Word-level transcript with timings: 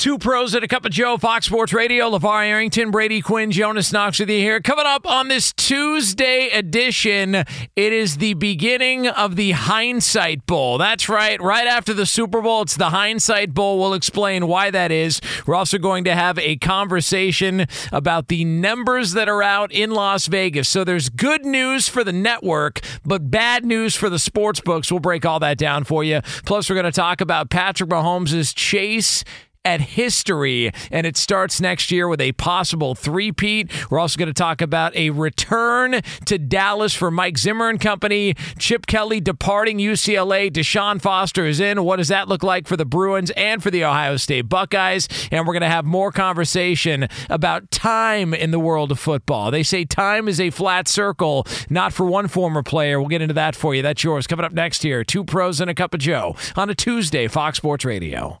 Two 0.00 0.16
pros 0.16 0.54
and 0.54 0.64
a 0.64 0.66
cup 0.66 0.86
of 0.86 0.92
Joe, 0.92 1.18
Fox 1.18 1.44
Sports 1.44 1.74
Radio, 1.74 2.08
LaVar 2.10 2.46
Arrington, 2.46 2.90
Brady 2.90 3.20
Quinn, 3.20 3.50
Jonas 3.50 3.92
Knox 3.92 4.18
with 4.18 4.30
you 4.30 4.38
here. 4.38 4.58
Coming 4.58 4.86
up 4.86 5.06
on 5.06 5.28
this 5.28 5.52
Tuesday 5.52 6.48
edition, 6.48 7.34
it 7.34 7.46
is 7.76 8.16
the 8.16 8.32
beginning 8.32 9.08
of 9.08 9.36
the 9.36 9.50
Hindsight 9.50 10.46
Bowl. 10.46 10.78
That's 10.78 11.10
right. 11.10 11.38
Right 11.38 11.66
after 11.66 11.92
the 11.92 12.06
Super 12.06 12.40
Bowl, 12.40 12.62
it's 12.62 12.78
the 12.78 12.88
Hindsight 12.88 13.52
Bowl. 13.52 13.78
We'll 13.78 13.92
explain 13.92 14.46
why 14.46 14.70
that 14.70 14.90
is. 14.90 15.20
We're 15.46 15.54
also 15.54 15.76
going 15.76 16.04
to 16.04 16.14
have 16.14 16.38
a 16.38 16.56
conversation 16.56 17.66
about 17.92 18.28
the 18.28 18.46
numbers 18.46 19.12
that 19.12 19.28
are 19.28 19.42
out 19.42 19.70
in 19.70 19.90
Las 19.90 20.28
Vegas. 20.28 20.70
So 20.70 20.82
there's 20.82 21.10
good 21.10 21.44
news 21.44 21.90
for 21.90 22.04
the 22.04 22.12
network, 22.14 22.80
but 23.04 23.30
bad 23.30 23.66
news 23.66 23.96
for 23.96 24.08
the 24.08 24.18
sports 24.18 24.62
books. 24.62 24.90
We'll 24.90 25.00
break 25.00 25.26
all 25.26 25.40
that 25.40 25.58
down 25.58 25.84
for 25.84 26.02
you. 26.02 26.22
Plus, 26.46 26.70
we're 26.70 26.76
going 26.76 26.84
to 26.84 26.90
talk 26.90 27.20
about 27.20 27.50
Patrick 27.50 27.90
Mahomes' 27.90 28.54
chase 28.56 29.24
at 29.64 29.80
history, 29.80 30.72
and 30.90 31.06
it 31.06 31.16
starts 31.16 31.60
next 31.60 31.90
year 31.90 32.08
with 32.08 32.20
a 32.20 32.32
possible 32.32 32.94
three-peat. 32.94 33.90
We're 33.90 33.98
also 33.98 34.18
going 34.18 34.28
to 34.28 34.34
talk 34.34 34.62
about 34.62 34.96
a 34.96 35.10
return 35.10 36.00
to 36.26 36.38
Dallas 36.38 36.94
for 36.94 37.10
Mike 37.10 37.36
Zimmer 37.36 37.68
and 37.68 37.80
company. 37.80 38.34
Chip 38.58 38.86
Kelly 38.86 39.20
departing 39.20 39.78
UCLA. 39.78 40.50
Deshaun 40.50 41.00
Foster 41.00 41.44
is 41.46 41.60
in. 41.60 41.84
What 41.84 41.96
does 41.96 42.08
that 42.08 42.28
look 42.28 42.42
like 42.42 42.66
for 42.66 42.76
the 42.76 42.86
Bruins 42.86 43.30
and 43.32 43.62
for 43.62 43.70
the 43.70 43.84
Ohio 43.84 44.16
State 44.16 44.48
Buckeyes? 44.48 45.08
And 45.30 45.46
we're 45.46 45.54
going 45.54 45.60
to 45.60 45.68
have 45.68 45.84
more 45.84 46.10
conversation 46.10 47.06
about 47.28 47.70
time 47.70 48.32
in 48.32 48.50
the 48.50 48.60
world 48.60 48.90
of 48.90 48.98
football. 48.98 49.50
They 49.50 49.62
say 49.62 49.84
time 49.84 50.26
is 50.26 50.40
a 50.40 50.50
flat 50.50 50.88
circle, 50.88 51.46
not 51.68 51.92
for 51.92 52.06
one 52.06 52.28
former 52.28 52.62
player. 52.62 52.98
We'll 52.98 53.08
get 53.08 53.22
into 53.22 53.34
that 53.34 53.54
for 53.54 53.74
you. 53.74 53.82
That's 53.82 54.02
yours. 54.02 54.26
Coming 54.26 54.46
up 54.46 54.52
next 54.52 54.82
here, 54.82 55.04
two 55.04 55.24
pros 55.24 55.60
and 55.60 55.70
a 55.70 55.74
cup 55.74 55.92
of 55.92 56.00
Joe 56.00 56.34
on 56.56 56.70
a 56.70 56.74
Tuesday, 56.74 57.28
Fox 57.28 57.58
Sports 57.58 57.84
Radio. 57.84 58.40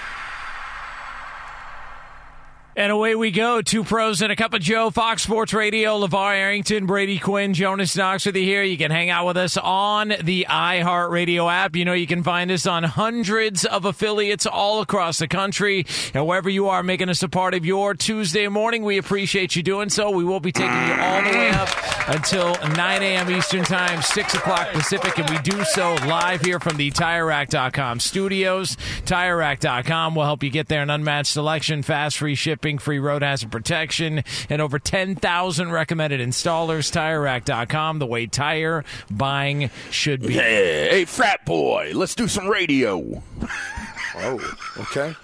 And 2.73 2.89
away 2.89 3.15
we 3.15 3.31
go. 3.31 3.61
Two 3.61 3.83
pros 3.83 4.21
and 4.21 4.31
a 4.31 4.35
cup 4.35 4.53
of 4.53 4.61
Joe. 4.61 4.91
Fox 4.91 5.23
Sports 5.23 5.53
Radio. 5.53 5.99
LaVar 5.99 6.35
Arrington, 6.35 6.85
Brady 6.85 7.19
Quinn, 7.19 7.53
Jonas 7.53 7.97
Knox 7.97 8.25
with 8.25 8.37
you 8.37 8.43
here. 8.43 8.63
You 8.63 8.77
can 8.77 8.91
hang 8.91 9.09
out 9.09 9.27
with 9.27 9.35
us 9.35 9.57
on 9.57 10.13
the 10.23 10.45
iHeartRadio 10.49 11.51
app. 11.51 11.75
You 11.75 11.83
know, 11.83 11.91
you 11.91 12.07
can 12.07 12.23
find 12.23 12.49
us 12.49 12.65
on 12.65 12.83
hundreds 12.83 13.65
of 13.65 13.83
affiliates 13.83 14.45
all 14.45 14.79
across 14.79 15.19
the 15.19 15.27
country. 15.27 15.85
And 16.13 16.25
wherever 16.25 16.49
you 16.49 16.69
are 16.69 16.81
making 16.81 17.09
us 17.09 17.21
a 17.23 17.27
part 17.27 17.53
of 17.55 17.65
your 17.65 17.93
Tuesday 17.93 18.47
morning, 18.47 18.83
we 18.83 18.97
appreciate 18.97 19.53
you 19.53 19.63
doing 19.63 19.89
so. 19.89 20.09
We 20.09 20.23
will 20.23 20.39
be 20.39 20.53
taking 20.53 20.87
you 20.87 20.93
all 20.93 21.21
the 21.23 21.29
way 21.29 21.49
up 21.49 21.69
until 22.07 22.55
9 22.69 23.01
a.m. 23.01 23.29
Eastern 23.31 23.65
Time, 23.65 24.01
6 24.01 24.33
o'clock 24.35 24.69
Pacific. 24.71 25.19
And 25.19 25.29
we 25.29 25.39
do 25.39 25.61
so 25.65 25.95
live 26.07 26.39
here 26.39 26.59
from 26.61 26.77
the 26.77 26.89
TireRack.com 26.91 27.99
studios. 27.99 28.77
TireRack.com 29.03 30.15
will 30.15 30.23
help 30.23 30.41
you 30.41 30.49
get 30.49 30.69
there 30.69 30.81
an 30.81 30.89
unmatched 30.89 31.33
selection, 31.33 31.83
fast, 31.83 32.17
free 32.17 32.35
shipping 32.35 32.60
free 32.61 32.99
road 32.99 33.21
hazard 33.23 33.51
protection, 33.51 34.23
and 34.49 34.61
over 34.61 34.79
10,000 34.79 35.71
recommended 35.71 36.21
installers. 36.21 36.91
TireRack.com, 36.91 37.99
the 37.99 38.05
way 38.05 38.27
tire 38.27 38.83
buying 39.09 39.69
should 39.89 40.21
be. 40.21 40.33
Hey, 40.33 40.89
hey, 40.89 41.05
frat 41.05 41.45
boy, 41.45 41.91
let's 41.93 42.15
do 42.15 42.27
some 42.27 42.47
radio. 42.47 43.21
oh, 44.15 44.57
okay. 44.79 45.15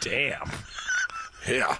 Damn. 0.00 0.50
Yeah. 1.48 1.76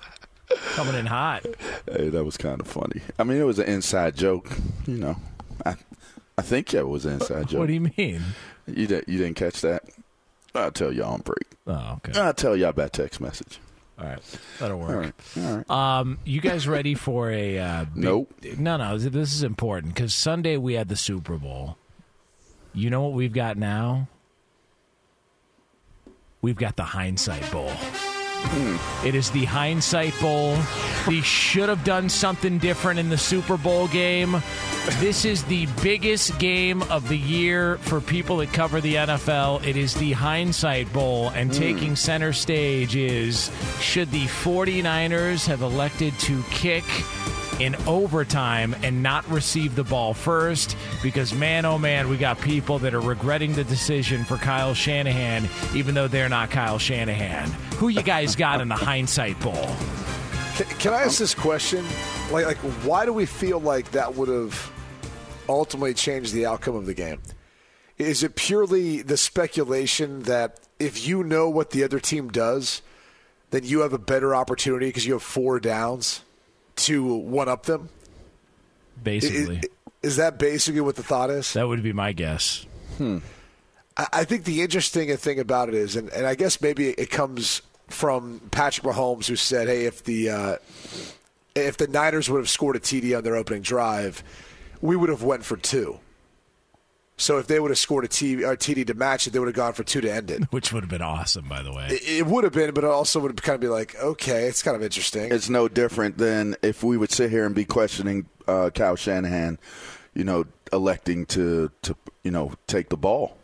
Coming 0.75 0.95
in 0.95 1.07
hot. 1.07 1.45
Hey, 1.91 2.09
that 2.09 2.25
was 2.25 2.37
kind 2.37 2.61
of 2.61 2.67
funny. 2.67 3.01
I 3.19 3.25
mean, 3.25 3.39
it 3.39 3.45
was 3.45 3.59
an 3.59 3.67
inside 3.67 4.17
joke. 4.17 4.51
You 4.87 4.99
know, 4.99 5.17
I, 5.65 5.77
I 6.37 6.43
think 6.43 6.75
it 6.75 6.87
was 6.87 7.07
an 7.07 7.15
inside 7.15 7.49
joke. 7.49 7.61
What 7.61 7.67
do 7.67 7.75
you 7.75 7.81
mean? 7.97 8.23
You, 8.67 8.87
didn't, 8.87 9.09
you 9.09 9.19
didn't 9.19 9.37
catch 9.37 9.61
that? 9.63 9.85
I'll 10.55 10.71
tell 10.71 10.93
y'all 10.93 11.15
on 11.15 11.21
break. 11.21 11.47
Oh, 11.67 11.99
okay. 12.07 12.19
I'll 12.21 12.35
tell 12.35 12.57
y'all 12.57 12.71
about 12.71 12.93
text 12.93 13.21
message. 13.21 13.59
All 14.03 14.09
right, 14.09 14.39
that'll 14.59 14.79
work. 14.81 14.91
All 14.91 14.97
right. 14.97 15.15
All 15.37 15.57
right. 15.57 15.71
Um, 16.01 16.19
you 16.25 16.41
guys 16.41 16.67
ready 16.67 16.95
for 16.95 17.31
a? 17.31 17.59
Uh, 17.59 17.85
big, 17.85 17.97
Nope. 18.03 18.35
No, 18.59 18.77
no. 18.77 18.99
This 18.99 19.33
is 19.33 19.45
important 19.45 19.95
because 19.95 20.13
Sunday 20.13 20.57
we 20.57 20.75
had 20.75 20.89
the 20.89 20.97
Super 20.97 21.37
Bowl. 21.39 21.77
You 22.75 22.91
know 22.91 23.03
what 23.03 23.13
we've 23.13 23.33
got 23.33 23.57
now? 23.57 24.09
We've 26.41 26.57
got 26.57 26.75
the 26.75 26.83
Hindsight 26.83 27.49
Bowl. 27.53 27.71
Hmm. 28.45 29.07
It 29.07 29.15
is 29.15 29.31
the 29.31 29.45
Hindsight 29.45 30.19
Bowl. 30.21 30.57
They 31.07 31.21
should 31.21 31.69
have 31.69 31.85
done 31.85 32.09
something 32.09 32.59
different 32.59 32.99
in 32.99 33.09
the 33.09 33.19
Super 33.19 33.57
Bowl 33.57 33.89
game. 33.89 34.43
This 34.99 35.25
is 35.25 35.45
the 35.45 35.67
biggest 35.83 36.39
game 36.39 36.83
of 36.85 37.09
the 37.09 37.19
year 37.19 37.79
for 37.79 38.01
people 38.01 38.39
that 38.39 38.53
cover 38.53 38.81
the 38.81 38.97
NFL. 38.97 39.67
It 39.67 39.77
is 39.77 39.95
the 39.95 40.13
Hindsight 40.13 40.93
Bowl, 40.93 41.31
and 41.31 41.51
hmm. 41.51 41.59
taking 41.59 41.97
center 41.97 42.33
stage 42.33 42.97
is 42.97 43.51
should 43.81 44.11
the 44.11 44.27
49ers 44.27 45.47
have 45.47 45.63
elected 45.63 46.19
to 46.21 46.43
kick 46.51 46.85
in 47.63 47.77
overtime 47.87 48.75
and 48.83 49.05
not 49.05 49.29
receive 49.31 49.77
the 49.77 49.85
ball 49.85 50.13
first 50.13 50.77
because 51.01 51.33
man 51.33 51.65
oh 51.65 51.79
man 51.79 52.09
we 52.09 52.17
got 52.17 52.41
people 52.41 52.77
that 52.81 52.93
are 52.93 53.01
regretting 53.01 53.53
the 53.53 53.63
decision 53.63 54.25
for 54.25 54.37
Kyle 54.37 54.75
Shanahan 54.75 55.49
even 55.73 55.95
though 55.95 56.09
they're 56.09 56.29
not 56.29 56.51
Kyle 56.51 56.79
Shanahan. 56.79 57.49
Who 57.77 57.87
you 57.89 58.03
guys 58.03 58.35
got 58.35 58.61
in 58.61 58.67
the 58.67 58.75
hindsight 58.75 59.39
bowl? 59.39 59.69
Can, 60.57 60.67
can 60.79 60.93
I 60.93 61.03
ask 61.03 61.19
this 61.19 61.35
question? 61.35 61.85
Like, 62.33 62.47
like, 62.47 62.59
why 62.85 63.07
do 63.07 63.13
we 63.13 63.27
feel 63.27 63.61
like 63.61 63.93
that 63.93 64.17
would 64.17 64.29
have 64.29 64.73
ultimately 65.49 65.95
changed 65.95 66.33
the 66.33 66.47
outcome 66.47 66.75
of 66.75 66.87
the 66.87 66.95
game? 66.95 67.21
Is 67.97 68.25
it 68.25 68.35
purely 68.35 69.03
the 69.03 69.17
speculation 69.17 70.25
that 70.25 70.59
if 70.81 71.07
you 71.07 71.23
know 71.23 71.49
what 71.49 71.71
the 71.71 71.85
other 71.85 72.01
team 72.01 72.29
does, 72.29 72.83
then 73.51 73.63
you 73.63 73.81
have 73.81 73.93
a 73.93 73.99
better 73.99 74.35
opportunity 74.35 74.87
because 74.87 75.07
you 75.07 75.13
have 75.13 75.23
four 75.23 75.61
downs 75.61 76.23
to 76.77 77.05
one 77.05 77.49
up 77.49 77.65
them? 77.67 77.89
Basically. 79.03 79.57
I- 79.57 79.61
I- 79.61 80.07
Is 80.07 80.17
that 80.17 80.39
basically 80.39 80.81
what 80.81 80.97
the 80.97 81.03
thought 81.03 81.31
is? 81.31 81.53
that 81.53 81.67
would 81.69 81.83
be 81.83 81.93
my 81.93 82.13
guess. 82.13 82.67
I 83.01 83.21
I 83.97 84.25
think 84.25 84.45
the 84.45 84.63
interesting 84.63 85.15
thing 85.17 85.39
about 85.39 85.69
it 85.69 85.75
is, 85.75 85.97
and, 85.97 86.09
and 86.11 86.27
I 86.27 86.35
guess 86.35 86.61
maybe 86.61 86.91
it 86.91 87.11
comes 87.11 87.63
from 87.89 88.41
Patrick 88.51 88.85
Mahomes, 88.87 89.27
who 89.27 89.37
said, 89.37 89.69
"Hey, 89.69 89.85
if 89.87 90.03
the 90.05 90.31
uh, 90.31 90.57
if 91.55 91.77
the 91.77 91.87
Niners 91.87 92.29
would 92.31 92.39
have 92.39 92.49
scored 92.49 92.75
a 92.77 92.81
TD 92.81 93.17
on 93.17 93.23
their 93.23 93.37
opening 93.37 93.63
drive, 93.63 94.25
we 94.81 94.97
would 94.97 95.09
have 95.09 95.23
went 95.23 95.45
for 95.45 95.57
two. 95.57 95.99
So 97.23 97.39
if 97.39 97.47
they 97.47 97.61
would 97.61 97.71
have 97.71 97.79
scored 97.79 98.05
a 98.05 98.09
T, 98.09 98.45
or 98.45 98.57
TD 98.57 98.87
to 98.89 98.95
match 98.95 99.27
it, 99.27 99.31
they 99.33 99.39
would 99.39 99.47
have 99.49 99.55
gone 99.55 99.73
for 99.75 99.85
two 99.85 100.01
to 100.01 100.13
end 100.13 100.31
it. 100.31 100.43
Which 100.53 100.73
would 100.73 100.83
have 100.83 100.91
been 100.91 101.03
awesome, 101.03 101.49
by 101.49 101.63
the 101.63 101.73
way. 101.73 101.87
It, 101.91 102.03
it 102.19 102.27
would 102.27 102.43
have 102.45 102.53
been, 102.53 102.75
but 102.75 102.83
it 102.85 102.91
also 102.91 103.21
would 103.21 103.31
have 103.31 103.43
kind 103.43 103.55
of 103.55 103.61
be 103.61 103.69
like, 103.69 103.95
okay, 103.97 104.47
it's 104.49 104.63
kind 104.63 104.77
of 104.77 104.83
interesting. 104.83 105.31
It's 105.33 105.49
no 105.49 105.69
different 105.69 106.19
than 106.19 106.57
if 106.63 106.83
we 106.83 106.97
would 106.97 107.13
sit 107.13 107.31
here 107.31 107.47
and 107.47 107.55
be 107.55 107.65
questioning 107.65 108.27
uh, 108.49 108.71
Kyle 108.75 108.97
Shanahan. 108.97 109.59
you 110.15 110.25
know, 110.25 110.45
electing 110.73 111.25
to 111.27 111.71
to 111.83 111.95
you 112.25 112.31
know 112.31 112.53
take 112.67 112.89
the 112.89 112.97
ball. 112.97 113.37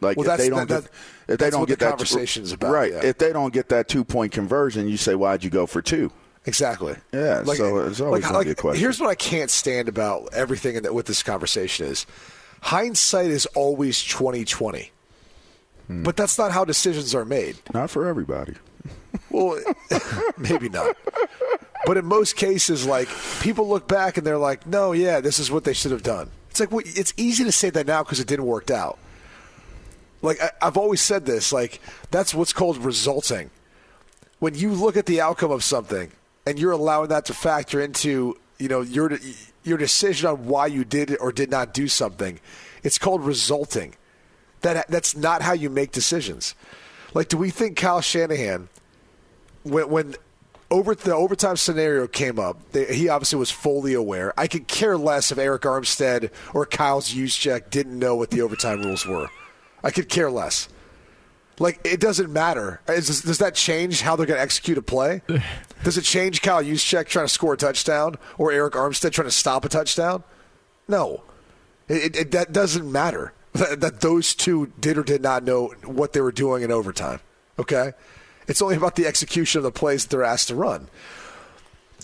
Like 0.00 0.16
Well, 0.16 0.30
if 0.30 0.38
they 0.38 0.48
don't 0.48 0.68
that- 0.68 0.82
get, 0.82 0.92
that- 1.26 1.32
if 1.32 1.38
they 1.38 1.50
don't 1.50 1.60
what 1.60 1.68
get 1.68 1.78
the 1.78 1.84
that 1.86 1.90
conversation's 1.92 2.52
about, 2.52 2.72
right? 2.72 2.92
yeah. 2.92 3.04
If 3.04 3.18
they 3.18 3.32
don't 3.32 3.52
get 3.52 3.68
that 3.70 3.88
two 3.88 4.04
point 4.04 4.32
conversion, 4.32 4.86
you 4.88 4.96
say, 4.96 5.14
"Why'd 5.14 5.42
you 5.44 5.50
go 5.50 5.66
for 5.66 5.80
two? 5.82 6.12
Exactly. 6.46 6.94
Yeah, 7.12 7.42
so 7.44 7.78
it's 7.86 8.00
always 8.00 8.24
gonna 8.24 8.44
be 8.44 8.50
a 8.50 8.54
question. 8.54 8.80
Here's 8.80 9.00
what 9.00 9.08
I 9.10 9.14
can't 9.14 9.50
stand 9.50 9.88
about 9.88 10.32
everything 10.32 10.76
in 10.76 10.82
the, 10.84 10.92
with 10.92 11.06
this 11.06 11.22
conversation 11.22 11.86
is 11.86 12.06
hindsight 12.62 13.30
is 13.30 13.46
always 13.46 14.02
2020. 14.04 14.90
Hmm. 15.86 16.02
But 16.02 16.16
that's 16.16 16.38
not 16.38 16.52
how 16.52 16.64
decisions 16.64 17.14
are 17.14 17.24
made. 17.24 17.56
Not 17.72 17.90
for 17.90 18.06
everybody. 18.06 18.54
Well, 19.30 19.60
maybe 20.38 20.68
not. 20.68 20.96
But 21.84 21.96
in 21.96 22.04
most 22.06 22.36
cases, 22.36 22.86
like 22.86 23.08
people 23.40 23.68
look 23.68 23.86
back 23.86 24.16
and 24.16 24.26
they're 24.26 24.38
like, 24.38 24.66
"No, 24.66 24.92
yeah, 24.92 25.20
this 25.20 25.38
is 25.38 25.50
what 25.50 25.64
they 25.64 25.72
should 25.72 25.92
have 25.92 26.02
done." 26.02 26.30
It's 26.50 26.60
like 26.60 26.70
well, 26.70 26.82
it's 26.84 27.12
easy 27.16 27.44
to 27.44 27.52
say 27.52 27.70
that 27.70 27.86
now 27.86 28.02
because 28.02 28.20
it 28.20 28.26
didn't 28.26 28.46
work 28.46 28.70
out. 28.70 28.98
Like 30.22 30.40
I, 30.42 30.50
I've 30.62 30.76
always 30.76 31.00
said 31.00 31.26
this, 31.26 31.52
like 31.52 31.80
that's 32.10 32.34
what's 32.34 32.52
called 32.52 32.78
resulting. 32.78 33.50
When 34.38 34.54
you 34.54 34.72
look 34.72 34.96
at 34.96 35.06
the 35.06 35.20
outcome 35.20 35.50
of 35.50 35.62
something 35.64 36.10
and 36.46 36.58
you're 36.58 36.72
allowing 36.72 37.08
that 37.08 37.26
to 37.26 37.34
factor 37.34 37.80
into, 37.80 38.36
you 38.58 38.68
know, 38.68 38.80
your 38.80 39.18
your 39.68 39.78
decision 39.78 40.28
on 40.28 40.46
why 40.46 40.66
you 40.66 40.84
did 40.84 41.16
or 41.20 41.32
did 41.32 41.50
not 41.50 41.74
do 41.74 41.88
something, 41.88 42.40
it's 42.82 42.98
called 42.98 43.24
resulting. 43.24 43.94
That 44.62 44.88
that's 44.88 45.16
not 45.16 45.42
how 45.42 45.52
you 45.52 45.70
make 45.70 45.92
decisions. 45.92 46.54
Like, 47.14 47.28
do 47.28 47.36
we 47.36 47.50
think 47.50 47.76
Kyle 47.76 48.00
Shanahan, 48.00 48.68
when 49.62 49.88
when 49.88 50.14
over 50.70 50.94
the 50.94 51.14
overtime 51.14 51.56
scenario 51.56 52.06
came 52.06 52.38
up, 52.38 52.72
they, 52.72 52.92
he 52.94 53.08
obviously 53.08 53.38
was 53.38 53.50
fully 53.50 53.94
aware. 53.94 54.38
I 54.38 54.46
could 54.46 54.66
care 54.66 54.98
less 54.98 55.32
if 55.32 55.38
Arik 55.38 55.60
Armstead 55.60 56.30
or 56.52 56.66
Kyle 56.66 57.00
Juszczyk 57.00 57.70
didn't 57.70 57.98
know 57.98 58.16
what 58.16 58.30
the 58.30 58.42
overtime 58.42 58.82
rules 58.82 59.06
were. 59.06 59.28
I 59.82 59.90
could 59.90 60.08
care 60.08 60.30
less. 60.30 60.68
Like 61.58 61.80
it 61.84 62.00
doesn't 62.00 62.32
matter. 62.32 62.80
Is, 62.88 63.22
does 63.22 63.38
that 63.38 63.54
change 63.54 64.00
how 64.02 64.14
they're 64.16 64.26
going 64.26 64.38
to 64.38 64.42
execute 64.42 64.78
a 64.78 64.82
play? 64.82 65.22
Does 65.84 65.96
it 65.96 66.02
change 66.02 66.42
Kyle 66.42 66.62
Juszczyk 66.62 67.06
trying 67.06 67.26
to 67.26 67.32
score 67.32 67.54
a 67.54 67.56
touchdown 67.56 68.16
or 68.36 68.50
Arik 68.50 68.72
Armstead 68.72 69.12
trying 69.12 69.28
to 69.28 69.32
stop 69.32 69.64
a 69.64 69.68
touchdown? 69.68 70.24
No, 70.88 71.22
it, 71.88 72.02
it, 72.04 72.16
it- 72.16 72.30
that 72.32 72.52
doesn't 72.52 72.90
matter. 72.90 73.32
That, 73.54 73.80
that 73.80 74.00
those 74.00 74.34
two 74.34 74.72
did 74.80 74.98
or 74.98 75.02
did 75.04 75.22
not 75.22 75.42
know 75.44 75.72
what 75.84 76.12
they 76.12 76.20
were 76.20 76.32
doing 76.32 76.62
in 76.62 76.70
overtime. 76.72 77.20
Okay, 77.58 77.92
it's 78.46 78.60
only 78.62 78.76
about 78.76 78.94
the 78.96 79.06
execution 79.06 79.58
of 79.58 79.62
the 79.64 79.70
plays 79.72 80.04
that 80.04 80.10
they're 80.10 80.24
asked 80.24 80.48
to 80.48 80.54
run. 80.54 80.88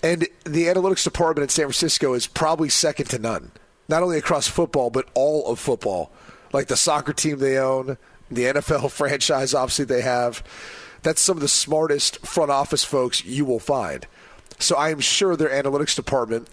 And 0.03 0.27
the 0.43 0.65
analytics 0.65 1.03
department 1.03 1.43
in 1.43 1.49
San 1.49 1.65
Francisco 1.65 2.13
is 2.13 2.27
probably 2.27 2.69
second 2.69 3.07
to 3.11 3.19
none, 3.19 3.51
not 3.87 4.03
only 4.03 4.17
across 4.17 4.47
football, 4.47 4.89
but 4.89 5.07
all 5.13 5.47
of 5.51 5.59
football. 5.59 6.11
Like 6.53 6.67
the 6.67 6.77
soccer 6.77 7.13
team 7.13 7.39
they 7.39 7.57
own, 7.57 7.97
the 8.29 8.43
NFL 8.43 8.91
franchise, 8.91 9.53
obviously, 9.53 9.85
they 9.85 10.01
have. 10.01 10.43
That's 11.03 11.21
some 11.21 11.37
of 11.37 11.41
the 11.41 11.47
smartest 11.47 12.25
front 12.25 12.49
office 12.49 12.83
folks 12.83 13.23
you 13.23 13.45
will 13.45 13.59
find. 13.59 14.07
So 14.59 14.75
I 14.75 14.89
am 14.89 14.99
sure 14.99 15.35
their 15.35 15.49
analytics 15.49 15.95
department 15.95 16.47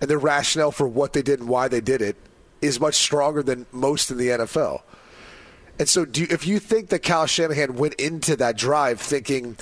and 0.00 0.08
their 0.08 0.18
rationale 0.18 0.70
for 0.70 0.88
what 0.88 1.12
they 1.12 1.22
did 1.22 1.40
and 1.40 1.48
why 1.48 1.68
they 1.68 1.80
did 1.80 2.00
it 2.00 2.16
is 2.62 2.80
much 2.80 2.94
stronger 2.94 3.42
than 3.42 3.66
most 3.72 4.10
in 4.10 4.16
the 4.16 4.28
NFL. 4.28 4.82
And 5.78 5.88
so, 5.88 6.06
you, 6.14 6.26
if 6.30 6.46
you 6.46 6.58
think 6.58 6.88
that 6.90 7.00
Kyle 7.00 7.26
Shanahan 7.26 7.76
went 7.76 7.94
into 7.94 8.36
that 8.36 8.56
drive 8.56 9.00
thinking, 9.00 9.56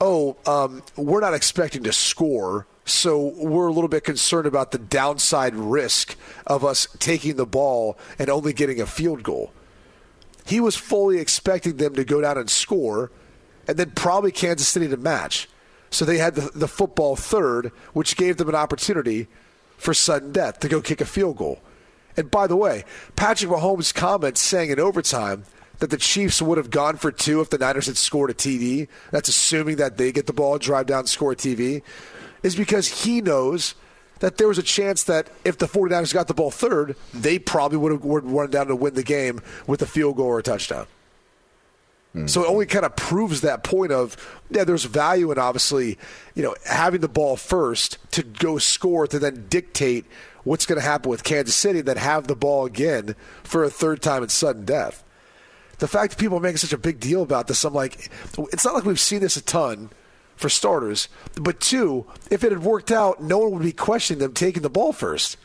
"Oh, 0.00 0.36
um, 0.46 0.82
we're 0.96 1.20
not 1.20 1.34
expecting 1.34 1.82
to 1.84 1.92
score, 1.92 2.66
so 2.86 3.34
we're 3.36 3.68
a 3.68 3.72
little 3.72 3.88
bit 3.88 4.04
concerned 4.04 4.46
about 4.46 4.70
the 4.70 4.78
downside 4.78 5.54
risk 5.54 6.16
of 6.46 6.64
us 6.64 6.88
taking 6.98 7.36
the 7.36 7.46
ball 7.46 7.98
and 8.18 8.30
only 8.30 8.52
getting 8.54 8.80
a 8.80 8.86
field 8.86 9.22
goal," 9.22 9.52
he 10.50 10.58
was 10.58 10.74
fully 10.74 11.18
expecting 11.18 11.76
them 11.76 11.94
to 11.94 12.04
go 12.04 12.20
down 12.20 12.36
and 12.36 12.50
score, 12.50 13.12
and 13.68 13.76
then 13.76 13.92
probably 13.92 14.32
Kansas 14.32 14.66
City 14.66 14.88
to 14.88 14.96
match. 14.96 15.48
So 15.90 16.04
they 16.04 16.18
had 16.18 16.34
the, 16.34 16.50
the 16.52 16.66
football 16.66 17.14
third, 17.14 17.70
which 17.92 18.16
gave 18.16 18.36
them 18.36 18.48
an 18.48 18.56
opportunity 18.56 19.28
for 19.76 19.94
sudden 19.94 20.32
death 20.32 20.58
to 20.60 20.68
go 20.68 20.80
kick 20.80 21.00
a 21.00 21.04
field 21.04 21.36
goal. 21.36 21.60
And 22.16 22.32
by 22.32 22.48
the 22.48 22.56
way, 22.56 22.84
Patrick 23.14 23.48
Mahomes' 23.48 23.94
comments 23.94 24.40
saying 24.40 24.70
in 24.70 24.80
overtime 24.80 25.44
that 25.78 25.90
the 25.90 25.96
Chiefs 25.96 26.42
would 26.42 26.58
have 26.58 26.70
gone 26.70 26.96
for 26.96 27.12
two 27.12 27.40
if 27.40 27.50
the 27.50 27.58
Niners 27.58 27.86
had 27.86 27.96
scored 27.96 28.30
a 28.30 28.34
TD, 28.34 28.88
that's 29.12 29.28
assuming 29.28 29.76
that 29.76 29.98
they 29.98 30.10
get 30.10 30.26
the 30.26 30.32
ball, 30.32 30.58
drive 30.58 30.86
down, 30.86 31.06
score 31.06 31.32
a 31.32 31.36
TV, 31.36 31.82
is 32.42 32.56
because 32.56 33.04
he 33.04 33.20
knows 33.20 33.76
that 34.20 34.38
there 34.38 34.48
was 34.48 34.58
a 34.58 34.62
chance 34.62 35.04
that 35.04 35.28
if 35.44 35.58
the 35.58 35.66
49ers 35.66 36.14
got 36.14 36.28
the 36.28 36.34
ball 36.34 36.50
third, 36.50 36.96
they 37.12 37.38
probably 37.38 37.78
would 37.78 37.92
have 37.92 38.04
run 38.04 38.50
down 38.50 38.68
to 38.68 38.76
win 38.76 38.94
the 38.94 39.02
game 39.02 39.40
with 39.66 39.82
a 39.82 39.86
field 39.86 40.16
goal 40.16 40.26
or 40.26 40.38
a 40.38 40.42
touchdown. 40.42 40.86
So 42.26 42.42
it 42.42 42.48
only 42.48 42.66
kind 42.66 42.84
of 42.84 42.96
proves 42.96 43.42
that 43.42 43.62
point 43.62 43.92
of 43.92 44.16
yeah, 44.50 44.64
there's 44.64 44.84
value 44.84 45.30
in 45.30 45.38
obviously, 45.38 45.96
you 46.34 46.42
know, 46.42 46.56
having 46.66 47.02
the 47.02 47.08
ball 47.08 47.36
first 47.36 47.98
to 48.12 48.24
go 48.24 48.58
score 48.58 49.06
to 49.06 49.18
then 49.20 49.46
dictate 49.48 50.06
what's 50.42 50.66
going 50.66 50.80
to 50.80 50.84
happen 50.84 51.08
with 51.08 51.22
Kansas 51.22 51.54
City, 51.54 51.82
then 51.82 51.96
have 51.96 52.26
the 52.26 52.34
ball 52.34 52.66
again 52.66 53.14
for 53.44 53.62
a 53.62 53.70
third 53.70 54.02
time 54.02 54.24
in 54.24 54.28
sudden 54.28 54.64
death. 54.64 55.04
The 55.78 55.86
fact 55.86 56.10
that 56.10 56.18
people 56.18 56.38
are 56.38 56.40
making 56.40 56.56
such 56.56 56.72
a 56.72 56.78
big 56.78 56.98
deal 56.98 57.22
about 57.22 57.46
this, 57.46 57.64
I'm 57.64 57.74
like, 57.74 58.10
it's 58.52 58.64
not 58.64 58.74
like 58.74 58.84
we've 58.84 58.98
seen 58.98 59.20
this 59.20 59.36
a 59.36 59.42
ton 59.42 59.90
for 60.40 60.48
starters. 60.48 61.08
But 61.40 61.60
two, 61.60 62.06
if 62.30 62.42
it 62.42 62.50
had 62.50 62.62
worked 62.64 62.90
out, 62.90 63.22
no 63.22 63.38
one 63.38 63.52
would 63.52 63.62
be 63.62 63.72
questioning 63.72 64.20
them 64.20 64.32
taking 64.32 64.62
the 64.62 64.70
ball 64.70 64.92
first. 64.92 65.36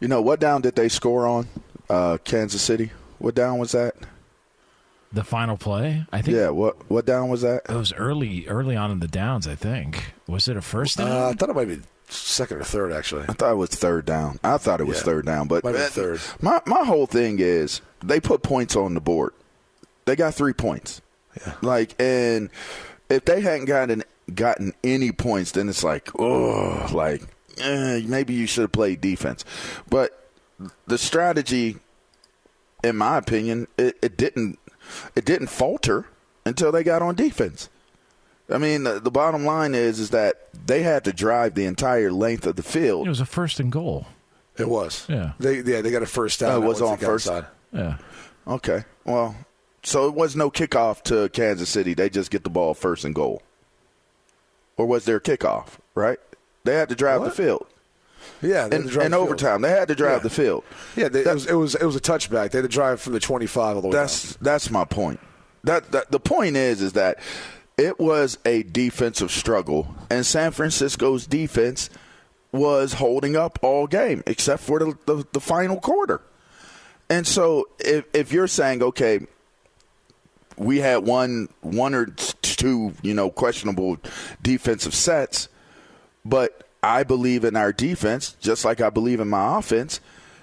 You 0.00 0.08
know 0.08 0.20
what 0.20 0.40
down 0.40 0.60
did 0.60 0.74
they 0.74 0.88
score 0.88 1.26
on? 1.26 1.48
Uh, 1.88 2.18
Kansas 2.24 2.60
City. 2.60 2.90
What 3.18 3.34
down 3.34 3.58
was 3.58 3.72
that? 3.72 3.94
The 5.12 5.22
final 5.24 5.56
play, 5.56 6.04
I 6.12 6.20
think. 6.22 6.36
Yeah. 6.36 6.48
What 6.50 6.90
what 6.90 7.06
down 7.06 7.28
was 7.28 7.42
that? 7.42 7.62
It 7.68 7.74
was 7.74 7.92
early, 7.92 8.46
early 8.48 8.74
on 8.74 8.90
in 8.90 8.98
the 8.98 9.06
downs. 9.08 9.46
I 9.46 9.54
think. 9.54 10.12
Was 10.26 10.48
it 10.48 10.56
a 10.56 10.62
first 10.62 10.98
down? 10.98 11.08
Uh, 11.08 11.28
I 11.28 11.32
thought 11.34 11.50
it 11.50 11.54
might 11.54 11.68
be 11.68 11.80
second 12.08 12.56
or 12.58 12.64
third, 12.64 12.92
actually. 12.92 13.22
I 13.28 13.32
thought 13.34 13.52
it 13.52 13.56
was 13.56 13.70
third 13.70 14.04
down. 14.06 14.40
I 14.42 14.58
thought 14.58 14.80
it 14.80 14.86
was 14.88 14.98
Yeah. 14.98 15.04
third 15.04 15.26
down, 15.26 15.46
but 15.46 15.62
Might 15.62 15.72
be 15.72 15.78
uh, 15.78 15.86
third. 15.86 16.20
My 16.42 16.60
my 16.66 16.82
whole 16.84 17.06
thing 17.06 17.38
is 17.38 17.80
they 18.02 18.18
put 18.18 18.42
points 18.42 18.74
on 18.74 18.94
the 18.94 19.00
board. 19.00 19.32
They 20.04 20.16
got 20.16 20.34
three 20.34 20.52
points. 20.52 21.00
Yeah. 21.40 21.54
Like, 21.62 21.94
and 22.00 22.50
if 23.08 23.24
they 23.24 23.40
hadn't 23.40 23.66
gotten 23.66 24.02
gotten 24.34 24.72
any 24.82 25.12
points, 25.12 25.52
then 25.52 25.68
it's 25.68 25.84
like, 25.84 26.10
oh, 26.18 26.88
like 26.92 27.22
eh, 27.58 28.02
maybe 28.06 28.34
you 28.34 28.46
should 28.46 28.62
have 28.62 28.72
played 28.72 29.00
defense. 29.00 29.44
But 29.88 30.28
the 30.86 30.98
strategy, 30.98 31.76
in 32.82 32.96
my 32.96 33.18
opinion, 33.18 33.68
it, 33.76 33.96
it 34.02 34.16
didn't 34.16 34.58
it 35.14 35.24
didn't 35.24 35.48
falter 35.48 36.06
until 36.44 36.72
they 36.72 36.82
got 36.82 37.02
on 37.02 37.14
defense. 37.14 37.68
I 38.50 38.58
mean, 38.58 38.84
the, 38.84 39.00
the 39.00 39.10
bottom 39.10 39.44
line 39.44 39.74
is 39.74 39.98
is 39.98 40.10
that 40.10 40.48
they 40.66 40.82
had 40.82 41.04
to 41.04 41.12
drive 41.12 41.54
the 41.54 41.64
entire 41.64 42.12
length 42.12 42.46
of 42.46 42.56
the 42.56 42.62
field. 42.62 43.06
it 43.06 43.10
was 43.10 43.20
a 43.20 43.26
first 43.26 43.58
and 43.60 43.72
goal. 43.72 44.06
It 44.56 44.68
was. 44.68 45.06
Yeah. 45.08 45.32
They 45.38 45.62
yeah 45.62 45.80
they 45.80 45.90
got 45.90 46.02
a 46.02 46.06
first 46.06 46.40
down. 46.40 46.52
Oh, 46.52 46.62
it 46.62 46.66
was 46.66 46.82
on 46.82 46.98
first? 46.98 47.26
inside. 47.26 47.46
Yeah. 47.72 47.96
Okay. 48.46 48.84
Well, 49.04 49.34
so 49.84 50.08
it 50.08 50.14
was 50.14 50.34
no 50.34 50.50
kickoff 50.50 51.02
to 51.04 51.28
Kansas 51.30 51.68
City. 51.68 51.94
They 51.94 52.08
just 52.10 52.30
get 52.30 52.42
the 52.44 52.50
ball 52.50 52.74
first 52.74 53.04
and 53.04 53.14
goal. 53.14 53.42
Or 54.76 54.86
was 54.86 55.04
there 55.04 55.16
a 55.16 55.20
kickoff, 55.20 55.78
right? 55.94 56.18
They 56.64 56.74
had 56.74 56.88
to 56.88 56.94
drive 56.94 57.22
the 57.22 57.30
field. 57.30 57.66
Yeah, 58.42 58.68
they 58.68 58.76
had 58.76 58.82
In, 58.82 58.82
to 58.84 58.88
drive 58.88 59.06
in 59.06 59.12
the 59.12 59.18
overtime, 59.18 59.60
they 59.62 59.70
had 59.70 59.88
to 59.88 59.94
drive 59.94 60.18
Yeah. 60.18 60.22
the 60.22 60.30
field. 60.30 60.64
Yeah, 60.96 61.08
they, 61.08 61.20
it, 61.20 61.32
was, 61.34 61.46
it 61.46 61.54
was 61.54 61.74
it 61.74 61.84
was 61.84 61.94
a 61.96 62.00
touchback. 62.00 62.50
They 62.50 62.58
had 62.58 62.62
to 62.62 62.68
drive 62.68 63.00
from 63.00 63.12
the 63.12 63.20
25 63.20 63.76
all 63.76 63.82
the 63.82 63.88
way 63.88 63.92
That's 63.92 64.36
that's 64.36 64.70
my 64.70 64.84
point. 64.84 65.20
That, 65.62 65.92
that 65.92 66.10
the 66.10 66.20
point 66.20 66.56
is 66.56 66.82
is 66.82 66.94
that 66.94 67.18
it 67.78 67.98
was 68.00 68.38
a 68.44 68.62
defensive 68.62 69.30
struggle, 69.30 69.94
and 70.10 70.24
San 70.24 70.52
Francisco's 70.52 71.26
defense 71.26 71.90
was 72.52 72.94
holding 72.94 73.36
up 73.36 73.58
all 73.62 73.86
game 73.86 74.22
except 74.26 74.62
for 74.62 74.78
the, 74.78 74.98
the, 75.06 75.26
the 75.32 75.40
final 75.40 75.78
quarter. 75.80 76.20
And 77.10 77.26
so, 77.26 77.68
if 77.78 78.04
if 78.14 78.32
you're 78.32 78.48
saying 78.48 78.82
okay, 78.82 79.26
we 80.56 80.78
had 80.78 80.98
one 80.98 81.48
one 81.60 81.94
or 81.94 82.06
two 82.06 82.92
you 83.02 83.14
know 83.14 83.30
questionable 83.30 83.98
defensive 84.42 84.94
sets, 84.94 85.48
but 86.24 86.68
I 86.82 87.02
believe 87.02 87.44
in 87.44 87.56
our 87.56 87.72
defense 87.72 88.36
just 88.40 88.64
like 88.64 88.80
I 88.80 88.90
believe 88.90 89.20
in 89.20 89.28
my 89.28 89.58
offense. 89.58 90.00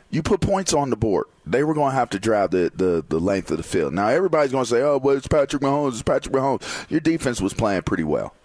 You 0.09 0.21
put 0.21 0.41
points 0.41 0.73
on 0.73 0.89
the 0.89 0.97
board. 0.97 1.27
They 1.45 1.63
were 1.63 1.73
going 1.73 1.91
to 1.91 1.95
have 1.95 2.09
to 2.09 2.19
drive 2.19 2.51
the, 2.51 2.69
the, 2.75 3.03
the 3.07 3.17
length 3.17 3.49
of 3.49 3.55
the 3.55 3.63
field. 3.63 3.93
Now 3.93 4.07
everybody's 4.09 4.51
going 4.51 4.65
to 4.65 4.69
say, 4.69 4.81
"Oh, 4.81 4.97
well, 4.97 5.15
it's 5.15 5.27
Patrick 5.27 5.61
Mahomes. 5.61 5.93
It's 5.93 6.01
Patrick 6.01 6.35
Mahomes." 6.35 6.89
Your 6.89 6.99
defense 6.99 7.39
was 7.39 7.53
playing 7.53 7.83
pretty 7.83 8.03
well. 8.03 8.35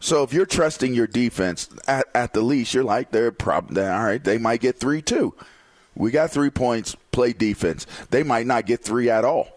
So 0.00 0.22
if 0.22 0.32
you're 0.32 0.46
trusting 0.46 0.94
your 0.94 1.06
defense 1.06 1.68
at, 1.86 2.06
at 2.14 2.32
the 2.32 2.42
least, 2.42 2.74
you're 2.74 2.84
like 2.84 3.10
they're 3.10 3.32
probably 3.32 3.82
all 3.82 4.04
right. 4.04 4.22
They 4.22 4.38
might 4.38 4.60
get 4.60 4.78
three 4.78 5.02
too. 5.02 5.34
We 5.94 6.10
got 6.10 6.30
three 6.30 6.50
points. 6.50 6.96
Play 7.12 7.32
defense. 7.32 7.86
They 8.10 8.22
might 8.22 8.46
not 8.46 8.66
get 8.66 8.82
three 8.82 9.08
at 9.08 9.24
all. 9.24 9.53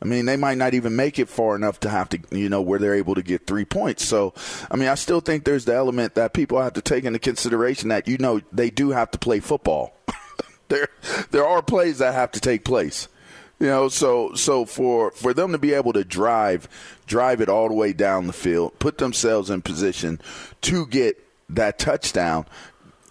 I 0.00 0.04
mean, 0.04 0.26
they 0.26 0.36
might 0.36 0.58
not 0.58 0.74
even 0.74 0.94
make 0.94 1.18
it 1.18 1.28
far 1.28 1.56
enough 1.56 1.80
to 1.80 1.88
have 1.88 2.10
to, 2.10 2.18
you 2.30 2.50
know, 2.50 2.60
where 2.60 2.78
they're 2.78 2.94
able 2.94 3.14
to 3.14 3.22
get 3.22 3.46
three 3.46 3.64
points. 3.64 4.04
So, 4.04 4.34
I 4.70 4.76
mean, 4.76 4.88
I 4.88 4.94
still 4.94 5.20
think 5.20 5.44
there's 5.44 5.64
the 5.64 5.74
element 5.74 6.14
that 6.16 6.34
people 6.34 6.60
have 6.60 6.74
to 6.74 6.82
take 6.82 7.04
into 7.04 7.18
consideration 7.18 7.88
that, 7.88 8.06
you 8.06 8.18
know, 8.18 8.42
they 8.52 8.68
do 8.68 8.90
have 8.90 9.10
to 9.12 9.18
play 9.18 9.40
football. 9.40 9.96
there, 10.68 10.88
there 11.30 11.46
are 11.46 11.62
plays 11.62 11.98
that 11.98 12.12
have 12.14 12.30
to 12.32 12.40
take 12.40 12.64
place. 12.64 13.08
You 13.58 13.68
know, 13.68 13.88
so 13.88 14.34
so 14.34 14.66
for 14.66 15.12
for 15.12 15.32
them 15.32 15.52
to 15.52 15.58
be 15.58 15.72
able 15.72 15.94
to 15.94 16.04
drive 16.04 16.68
drive 17.06 17.40
it 17.40 17.48
all 17.48 17.68
the 17.68 17.74
way 17.74 17.94
down 17.94 18.26
the 18.26 18.34
field, 18.34 18.78
put 18.78 18.98
themselves 18.98 19.48
in 19.48 19.62
position 19.62 20.20
to 20.60 20.86
get 20.86 21.16
that 21.48 21.78
touchdown. 21.78 22.44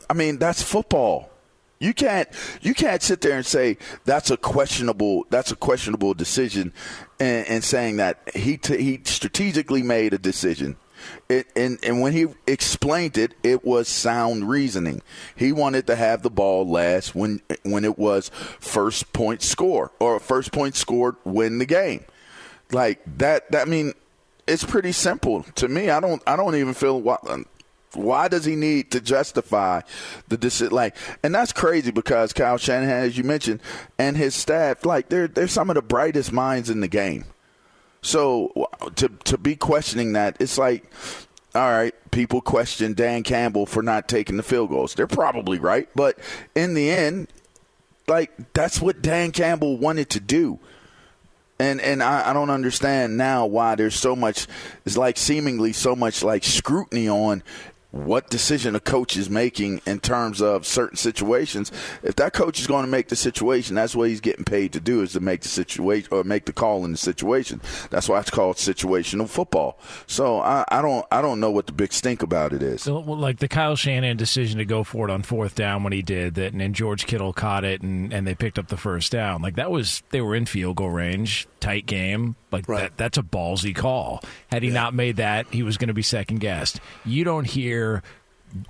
I 0.08 0.13
mean, 0.13 0.38
that's 0.38 0.62
football. 0.62 1.32
You 1.79 1.94
can't 1.94 2.29
you 2.62 2.74
can't 2.74 3.01
sit 3.01 3.22
there 3.22 3.36
and 3.36 3.46
say 3.46 3.77
that's 4.05 4.32
a 4.32 4.38
questionable 4.38 5.27
that's 5.29 5.51
a 5.51 5.55
questionable 5.55 6.13
decision, 6.13 6.74
and, 7.20 7.48
and 7.48 7.63
saying 7.63 7.98
that 7.98 8.20
he 8.34 8.58
t- 8.58 8.82
he 8.82 9.01
strategically 9.03 9.84
made 9.84 10.13
a 10.13 10.17
decision. 10.17 10.77
It, 11.27 11.48
and 11.55 11.77
and 11.84 12.01
when 12.01 12.13
he 12.13 12.27
explained 12.48 13.17
it, 13.17 13.34
it 13.44 13.65
was 13.65 13.88
sound 13.88 14.50
reasoning. 14.50 15.01
He 15.36 15.51
wanted 15.51 15.86
to 15.88 15.96
have 15.96 16.22
the 16.22 16.29
ball 16.29 16.67
last 16.67 17.13
when 17.13 17.41
when 17.63 17.84
it 17.84 18.00
was 18.00 18.29
first 18.60 19.12
point 19.12 19.41
score 19.41 19.91
or 20.00 20.20
first 20.20 20.51
point 20.51 20.75
scored 20.75 21.15
win 21.24 21.58
the 21.60 21.65
game. 21.65 22.05
Like 22.72 23.01
that. 23.17 23.51
That 23.51 23.67
I 23.67 23.70
mean, 23.70 23.94
it's 24.48 24.63
pretty 24.63 24.91
simple 24.94 25.44
to 25.55 25.67
me. 25.67 25.89
I 25.89 26.00
don't 26.00 26.24
I 26.25 26.36
don't 26.36 26.55
even 26.55 26.74
feel 26.74 27.01
why 27.96 28.28
does 28.28 28.46
he 28.46 28.56
need 28.56 28.92
to 28.92 29.02
justify 29.02 29.82
the 30.28 30.38
decision? 30.38 30.74
Like, 30.74 30.96
and 31.24 31.34
that's 31.34 31.52
crazy 31.54 31.92
because 31.92 32.34
Kyle 32.34 32.58
Shanahan, 32.58 33.04
as 33.04 33.18
you 33.18 33.24
mentioned, 33.24 33.62
and 33.98 34.18
his 34.18 34.36
staff, 34.36 34.86
like 34.86 35.10
they're 35.10 35.28
they're 35.28 35.48
some 35.48 35.70
of 35.70 35.75
the 35.75 35.82
brightest 35.82 36.32
minds 36.32 36.70
in 36.70 36.82
the 36.82 36.88
game. 36.88 37.25
So 38.02 38.70
to 38.96 39.10
to 39.10 39.38
be 39.38 39.56
questioning 39.56 40.14
that, 40.14 40.38
it's 40.40 40.58
like, 40.58 40.86
all 41.56 41.72
right, 41.72 41.94
people 42.12 42.42
question 42.42 42.94
Dan 42.94 43.24
Campbell 43.24 43.66
for 43.66 43.82
not 43.82 44.08
taking 44.08 44.38
the 44.38 44.44
field 44.44 44.70
goals. 44.70 44.94
They're 44.94 45.08
probably 45.08 45.58
right, 45.58 45.90
but 45.96 46.20
in 46.54 46.75
the 46.75 46.92
end, 46.92 47.30
like 48.08 48.54
that's 48.54 48.82
what 48.82 49.02
Dan 49.02 49.32
Campbell 49.32 49.78
wanted 49.78 50.10
to 50.12 50.20
do. 50.20 50.60
And 51.58 51.80
and 51.82 52.04
I, 52.04 52.30
I 52.30 52.34
don't 52.34 52.50
understand 52.50 53.18
now 53.18 53.46
why 53.46 53.75
there's 53.75 53.96
so 53.96 54.16
much 54.16 54.46
it's 54.86 54.98
like 54.98 55.18
seemingly 55.18 55.74
so 55.74 55.96
much 55.96 56.22
like 56.22 56.44
scrutiny 56.44 57.08
on 57.10 57.44
what 57.96 58.30
decision 58.30 58.75
a 58.75 58.80
coach 58.82 59.16
is 59.16 59.30
making 59.30 59.80
in 59.86 60.00
terms 60.02 60.42
of 60.42 60.66
certain 60.66 60.98
situations. 60.98 61.72
If 62.04 62.16
that 62.18 62.34
coach 62.34 62.60
is 62.60 62.68
going 62.68 62.84
to 62.84 62.92
make 62.92 63.08
the 63.08 63.16
situation, 63.16 63.74
that's 63.75 63.96
what 63.96 64.10
he's 64.10 64.20
getting 64.20 64.44
paid 64.44 64.74
to 64.74 64.82
do 64.82 65.02
is 65.02 65.14
to 65.14 65.22
make 65.22 65.42
the 65.42 65.48
situation 65.48 66.10
or 66.12 66.25
make 66.25 66.44
the 66.44 66.52
call 66.52 66.84
in 66.84 66.92
the 66.92 66.98
situation. 66.98 67.62
That's 67.92 68.10
why 68.10 68.20
it's 68.20 68.30
called 68.30 68.58
situational 68.58 69.30
football. 69.30 69.80
So 70.08 70.42
I, 70.42 70.66
I 70.70 70.82
don't 70.82 71.06
I 71.10 71.22
don't 71.22 71.40
know 71.40 71.52
what 71.52 71.68
the 71.68 71.72
big 71.72 71.94
stink 71.94 72.22
about 72.22 72.52
it 72.52 72.62
is. 72.62 72.82
So, 72.84 73.00
well, 73.00 73.18
like 73.18 73.40
the 73.40 73.48
Kyle 73.48 73.78
Shanahan 73.78 74.18
decision 74.18 74.58
to 74.58 74.66
go 74.66 74.84
for 74.84 75.08
it 75.08 75.12
on 75.12 75.24
fourth 75.24 75.56
down 75.56 75.84
when 75.84 75.94
he 75.94 76.02
did 76.02 76.36
that, 76.36 76.52
and 76.52 76.60
then 76.60 76.74
George 76.74 77.06
Kittle 77.06 77.32
caught 77.32 77.64
it 77.64 77.82
and, 77.82 78.12
and 78.14 78.28
they 78.28 78.36
picked 78.36 78.60
up 78.60 78.68
the 78.68 78.78
first 78.78 79.10
down. 79.14 79.42
Like 79.42 79.56
that 79.56 79.72
was 79.72 80.04
they 80.10 80.20
were 80.20 80.36
in 80.36 80.46
field 80.46 80.75
goal 80.75 80.90
range, 80.90 81.48
tight 81.62 81.86
game. 81.86 82.36
Like 82.52 82.68
Right. 82.70 82.82
that 82.82 82.98
that's 82.98 83.18
a 83.18 83.24
ballsy 83.24 83.75
call. 83.75 84.22
Had 84.50 84.64
he 84.64 84.70
not 84.70 84.94
made 84.94 85.18
that, 85.18 85.48
he 85.52 85.62
was 85.64 85.78
going 85.78 85.90
to 85.90 85.94
be 85.94 86.02
second 86.02 86.40
guessed. 86.40 86.80
You 87.06 87.24
don't 87.24 87.46
hear 87.46 87.85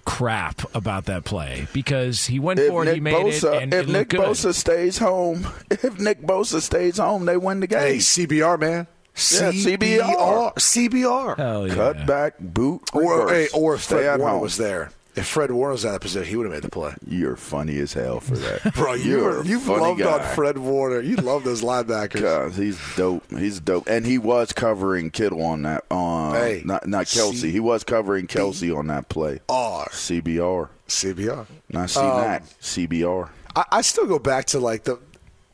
crap 0.04 0.62
about 0.76 1.06
that 1.06 1.24
play 1.26 1.68
because 1.74 2.26
he 2.26 2.40
went 2.40 2.60
If 2.60 2.70
for 2.70 2.84
it, 2.84 2.86
Nick 2.86 2.96
he 2.96 3.00
made 3.02 3.14
Bosa, 3.16 3.56
it, 3.58 3.64
and 3.64 3.74
if 3.74 3.88
it 3.88 3.92
Nick 3.92 4.10
good. 4.10 4.20
Bosa 4.22 4.54
stays 4.54 4.98
home, 4.98 5.48
if 5.70 6.00
Nick 6.00 6.22
Bosa 6.22 6.62
stays 6.62 6.98
home, 6.98 7.26
they 7.26 7.38
win 7.38 7.60
the 7.60 7.68
game. 7.68 7.80
Hey, 7.80 7.98
CBR, 7.98 8.60
man. 8.60 8.88
Yeah, 9.18 9.52
CBR. 9.52 10.54
CBR. 10.56 11.38
Hell 11.38 11.68
yeah. 11.68 11.74
Cut 11.76 12.06
back, 12.06 12.38
boot, 12.40 12.82
Or, 12.94 13.30
hey, 13.30 13.48
or 13.54 13.76
if 13.76 13.84
Stay 13.84 13.96
Fred 13.98 14.06
at 14.08 14.20
Warner 14.20 14.34
home. 14.34 14.42
was 14.42 14.58
there. 14.58 14.92
If 15.16 15.28
Fred 15.28 15.52
Warner 15.52 15.72
was 15.74 15.86
in 15.86 15.92
that 15.94 16.02
position, 16.02 16.28
he 16.30 16.36
would 16.36 16.46
have 16.46 16.54
made 16.54 16.64
the 16.64 16.70
play. 16.70 16.94
You're 17.08 17.38
funny 17.38 17.78
as 17.80 17.94
hell 17.94 18.20
for 18.20 18.36
that, 18.36 18.74
Bro, 18.76 18.96
you 18.96 19.20
were, 19.20 19.46
you 19.46 19.60
loved 19.60 20.00
guy. 20.02 20.12
on 20.30 20.36
Fred 20.36 20.58
Warner. 20.58 21.00
You 21.00 21.16
love 21.16 21.44
those 21.46 21.62
linebackers. 21.62 22.22
God, 22.22 22.52
he's 22.54 22.80
dope. 22.98 23.24
He's 23.32 23.60
dope, 23.62 23.88
and 23.88 24.06
he 24.06 24.18
was 24.18 24.52
covering 24.52 25.12
Kittle 25.12 25.42
on 25.44 25.62
that. 25.62 25.86
On 25.90 26.36
Hey, 26.36 26.62
not 26.66 26.86
not 26.88 27.06
Kelce. 27.06 27.50
he 27.50 27.60
was 27.62 27.84
covering 27.86 28.28
Kelce 28.28 28.76
on 28.76 28.88
that 28.88 29.08
play. 29.08 29.40
R. 29.48 29.88
CBR, 29.90 30.68
CBR. 30.88 31.46
not 31.70 31.88
CNAC. 31.90 32.42
Um, 32.42 32.48
CBR. 32.62 33.30
I, 33.56 33.64
I 33.72 33.82
still 33.82 34.08
go 34.08 34.20
back 34.20 34.46
to 34.48 34.60
like 34.60 34.84
the. 34.84 35.00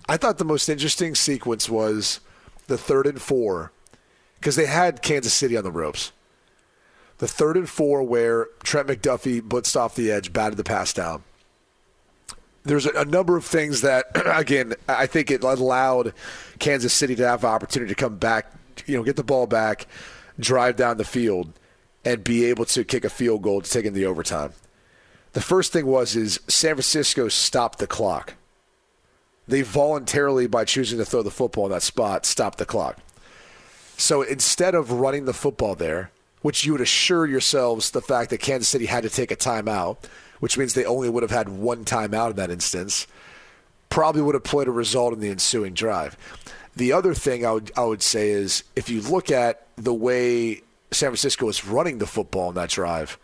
I 0.09 0.17
thought 0.17 0.39
the 0.39 0.43
most 0.45 0.69
interesting 0.69 1.13
sequence 1.15 1.69
was 1.69 2.19
the 2.67 2.77
third 2.77 3.05
and 3.05 3.21
four, 3.21 3.71
because 4.39 4.55
they 4.55 4.65
had 4.65 5.01
Kansas 5.03 5.33
City 5.33 5.55
on 5.55 5.63
the 5.63 5.71
ropes. 5.71 6.11
The 7.21 7.27
third 7.27 7.55
and 7.55 7.69
four 7.69 8.01
where 8.01 8.47
Trent 8.63 8.87
McDuffie 8.87 9.43
blitzed 9.43 9.75
off 9.75 9.93
the 9.93 10.11
edge, 10.11 10.33
batted 10.33 10.57
the 10.57 10.63
pass 10.63 10.91
down. 10.91 11.21
There's 12.63 12.87
a, 12.87 12.93
a 12.93 13.05
number 13.05 13.37
of 13.37 13.45
things 13.45 13.81
that, 13.81 14.05
again, 14.25 14.73
I 14.89 15.05
think 15.05 15.29
it 15.29 15.43
allowed 15.43 16.15
Kansas 16.57 16.95
City 16.95 17.15
to 17.17 17.27
have 17.27 17.43
an 17.43 17.51
opportunity 17.51 17.93
to 17.93 17.95
come 17.95 18.17
back, 18.17 18.51
you 18.87 18.97
know, 18.97 19.03
get 19.03 19.17
the 19.17 19.23
ball 19.23 19.45
back, 19.45 19.85
drive 20.39 20.77
down 20.77 20.97
the 20.97 21.05
field, 21.05 21.53
and 22.03 22.23
be 22.23 22.45
able 22.45 22.65
to 22.65 22.83
kick 22.83 23.05
a 23.05 23.09
field 23.09 23.43
goal 23.43 23.61
to 23.61 23.69
take 23.69 23.85
in 23.85 23.93
the 23.93 24.07
overtime. 24.07 24.53
The 25.33 25.41
first 25.41 25.71
thing 25.71 25.85
was 25.85 26.15
is 26.15 26.39
San 26.47 26.73
Francisco 26.73 27.27
stopped 27.27 27.77
the 27.77 27.85
clock. 27.85 28.33
They 29.47 29.61
voluntarily, 29.61 30.47
by 30.47 30.65
choosing 30.65 30.97
to 30.97 31.05
throw 31.05 31.21
the 31.21 31.29
football 31.29 31.67
in 31.67 31.71
that 31.71 31.83
spot, 31.83 32.25
stopped 32.25 32.57
the 32.57 32.65
clock. 32.65 32.97
So 33.95 34.23
instead 34.23 34.73
of 34.73 34.91
running 34.91 35.25
the 35.25 35.33
football 35.33 35.75
there, 35.75 36.09
which 36.41 36.65
you 36.65 36.71
would 36.71 36.81
assure 36.81 37.25
yourselves 37.25 37.91
the 37.91 38.01
fact 38.01 38.29
that 38.31 38.39
Kansas 38.39 38.67
City 38.69 38.85
had 38.85 39.03
to 39.03 39.09
take 39.09 39.31
a 39.31 39.35
timeout, 39.35 39.97
which 40.39 40.57
means 40.57 40.73
they 40.73 40.85
only 40.85 41.09
would 41.09 41.23
have 41.23 41.31
had 41.31 41.49
one 41.49 41.85
timeout 41.85 42.31
in 42.31 42.35
that 42.37 42.49
instance, 42.49 43.07
probably 43.89 44.21
would 44.21 44.35
have 44.35 44.43
played 44.43 44.67
a 44.67 44.71
result 44.71 45.13
in 45.13 45.19
the 45.19 45.29
ensuing 45.29 45.73
drive. 45.73 46.17
The 46.75 46.93
other 46.93 47.13
thing 47.13 47.45
I 47.45 47.51
would 47.51 47.71
I 47.75 47.83
would 47.83 48.01
say 48.01 48.29
is 48.29 48.63
if 48.75 48.89
you 48.89 49.01
look 49.01 49.29
at 49.29 49.67
the 49.75 49.93
way 49.93 50.61
San 50.91 51.09
Francisco 51.09 51.45
was 51.45 51.65
running 51.65 51.97
the 51.97 52.07
football 52.07 52.49
in 52.49 52.55
that 52.55 52.69
drive, 52.69 53.17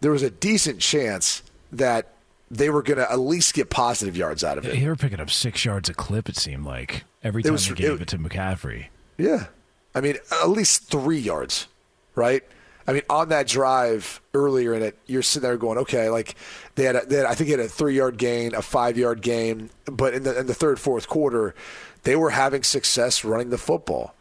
there 0.00 0.12
was 0.12 0.22
a 0.22 0.30
decent 0.30 0.78
chance 0.80 1.42
that 1.72 2.08
they 2.50 2.70
were 2.70 2.82
going 2.82 2.98
to 2.98 3.10
at 3.10 3.18
least 3.20 3.54
get 3.54 3.70
positive 3.70 4.16
yards 4.16 4.42
out 4.42 4.58
of 4.58 4.64
it. 4.66 4.74
They 4.78 4.86
were 4.86 4.96
picking 4.96 5.20
up 5.20 5.30
six 5.30 5.64
yards 5.64 5.88
a 5.88 5.94
clip. 5.94 6.28
It 6.28 6.36
seemed 6.36 6.64
like 6.64 7.04
every 7.22 7.42
time 7.42 7.52
was- 7.52 7.68
they 7.68 7.74
gave 7.74 7.92
it- 7.94 8.02
it, 8.02 8.08
to 8.08 8.18
McCaffrey. 8.18 8.86
Yeah. 9.18 9.46
I 9.94 10.00
mean, 10.00 10.16
at 10.32 10.48
least 10.48 10.84
three 10.88 11.18
yards, 11.18 11.66
right? 12.14 12.42
I 12.86 12.92
mean, 12.92 13.02
on 13.08 13.28
that 13.28 13.46
drive 13.46 14.20
earlier 14.34 14.74
in 14.74 14.82
it, 14.82 14.98
you're 15.06 15.22
sitting 15.22 15.48
there 15.48 15.56
going, 15.56 15.78
okay, 15.78 16.08
like 16.08 16.34
they 16.74 16.84
had, 16.84 16.96
a, 16.96 17.06
they 17.06 17.16
had 17.16 17.26
I 17.26 17.34
think 17.34 17.48
they 17.48 17.56
had 17.56 17.60
a 17.60 17.68
three 17.68 17.94
yard 17.96 18.16
gain, 18.16 18.54
a 18.54 18.62
five 18.62 18.98
yard 18.98 19.22
gain, 19.22 19.70
but 19.84 20.14
in 20.14 20.24
the 20.24 20.38
in 20.38 20.46
the 20.46 20.54
third, 20.54 20.80
fourth 20.80 21.08
quarter, 21.08 21.54
they 22.02 22.16
were 22.16 22.30
having 22.30 22.62
success 22.62 23.24
running 23.24 23.50
the 23.50 23.58
football. 23.58 24.14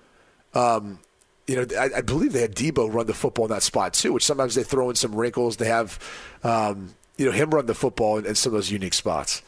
Um, 0.54 1.00
you 1.48 1.56
know, 1.56 1.66
I, 1.80 1.90
I 1.98 2.02
believe 2.02 2.34
they 2.34 2.42
had 2.42 2.56
Deebo 2.56 2.94
run 2.94 3.08
the 3.08 3.14
football 3.14 3.46
in 3.46 3.52
that 3.52 3.64
spot 3.64 3.94
too, 3.94 4.14
which 4.14 4.26
sometimes 4.26 4.54
they 4.54 4.64
throw 4.64 4.90
in 4.90 4.96
some 4.96 5.16
wrinkles. 5.16 5.58
They 5.58 5.68
have, 5.68 5.98
um, 6.44 6.94
you 7.18 7.26
know, 7.26 7.32
him 7.32 7.50
run 7.50 7.66
the 7.66 7.74
football 7.74 8.20
in, 8.20 8.26
in 8.28 8.36
some 8.36 8.52
of 8.52 8.58
those 8.58 8.70
unique 8.70 8.94
spots. 8.94 9.42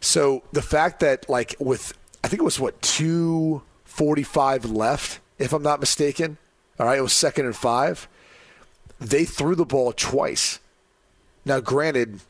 So 0.00 0.42
the 0.52 0.60
fact 0.60 1.00
that 1.00 1.30
like 1.30 1.56
with 1.58 1.96
I 2.22 2.28
think 2.28 2.40
it 2.42 2.44
was 2.44 2.60
what 2.60 2.82
two 2.82 3.62
forty 3.84 4.22
five 4.22 4.66
left, 4.66 5.20
if 5.38 5.54
I'm 5.54 5.62
not 5.62 5.80
mistaken. 5.80 6.36
All 6.78 6.86
right, 6.86 6.98
it 6.98 7.02
was 7.02 7.12
second 7.12 7.46
and 7.46 7.56
five. 7.56 8.08
They 9.00 9.24
threw 9.24 9.54
the 9.54 9.64
ball 9.64 9.92
twice. 9.92 10.58
Now, 11.44 11.60
granted, 11.60 12.20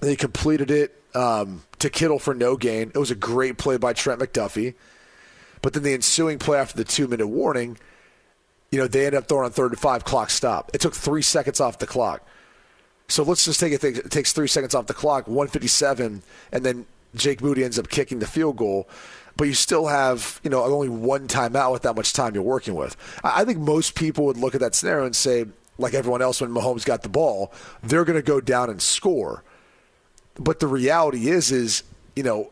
they 0.00 0.16
completed 0.16 0.70
it 0.70 1.02
um, 1.14 1.64
to 1.78 1.90
Kittle 1.90 2.18
for 2.18 2.34
no 2.34 2.56
gain. 2.56 2.90
It 2.94 2.98
was 2.98 3.10
a 3.10 3.16
great 3.16 3.58
play 3.58 3.76
by 3.76 3.92
Trent 3.92 4.20
McDuffie. 4.20 4.74
But 5.60 5.72
then 5.72 5.82
the 5.82 5.92
ensuing 5.92 6.38
play 6.38 6.58
after 6.58 6.76
the 6.76 6.84
two 6.84 7.08
minute 7.08 7.26
warning, 7.26 7.78
you 8.70 8.78
know, 8.78 8.86
they 8.86 9.06
ended 9.06 9.18
up 9.18 9.28
throwing 9.28 9.46
on 9.46 9.50
third 9.50 9.72
and 9.72 9.80
five, 9.80 10.04
clock 10.04 10.30
stop. 10.30 10.70
It 10.74 10.80
took 10.80 10.94
three 10.94 11.22
seconds 11.22 11.60
off 11.60 11.78
the 11.78 11.86
clock. 11.86 12.26
So 13.08 13.22
let's 13.22 13.44
just 13.44 13.58
take 13.58 13.72
it. 13.72 13.82
It 13.82 14.10
takes 14.10 14.32
three 14.32 14.48
seconds 14.48 14.74
off 14.74 14.86
the 14.86 14.94
clock, 14.94 15.26
157, 15.26 16.22
and 16.52 16.66
then 16.66 16.86
Jake 17.14 17.40
Moody 17.40 17.64
ends 17.64 17.78
up 17.78 17.88
kicking 17.88 18.18
the 18.18 18.26
field 18.26 18.56
goal. 18.56 18.86
But 19.38 19.46
you 19.46 19.54
still 19.54 19.86
have, 19.86 20.40
you 20.44 20.50
know, 20.50 20.62
only 20.64 20.90
one 20.90 21.28
timeout 21.28 21.72
with 21.72 21.82
that 21.82 21.96
much 21.96 22.12
time 22.12 22.34
you're 22.34 22.42
working 22.42 22.74
with. 22.74 22.96
I 23.24 23.44
think 23.44 23.58
most 23.58 23.94
people 23.94 24.26
would 24.26 24.36
look 24.36 24.54
at 24.54 24.60
that 24.60 24.74
scenario 24.74 25.06
and 25.06 25.16
say, 25.16 25.46
like 25.78 25.94
everyone 25.94 26.20
else 26.20 26.42
when 26.42 26.50
Mahomes 26.50 26.84
got 26.84 27.02
the 27.02 27.08
ball, 27.08 27.52
they're 27.82 28.04
going 28.04 28.18
to 28.18 28.22
go 28.22 28.40
down 28.40 28.68
and 28.68 28.82
score. 28.82 29.42
But 30.34 30.60
the 30.60 30.66
reality 30.66 31.28
is, 31.28 31.50
is 31.50 31.84
you 32.14 32.24
know, 32.24 32.50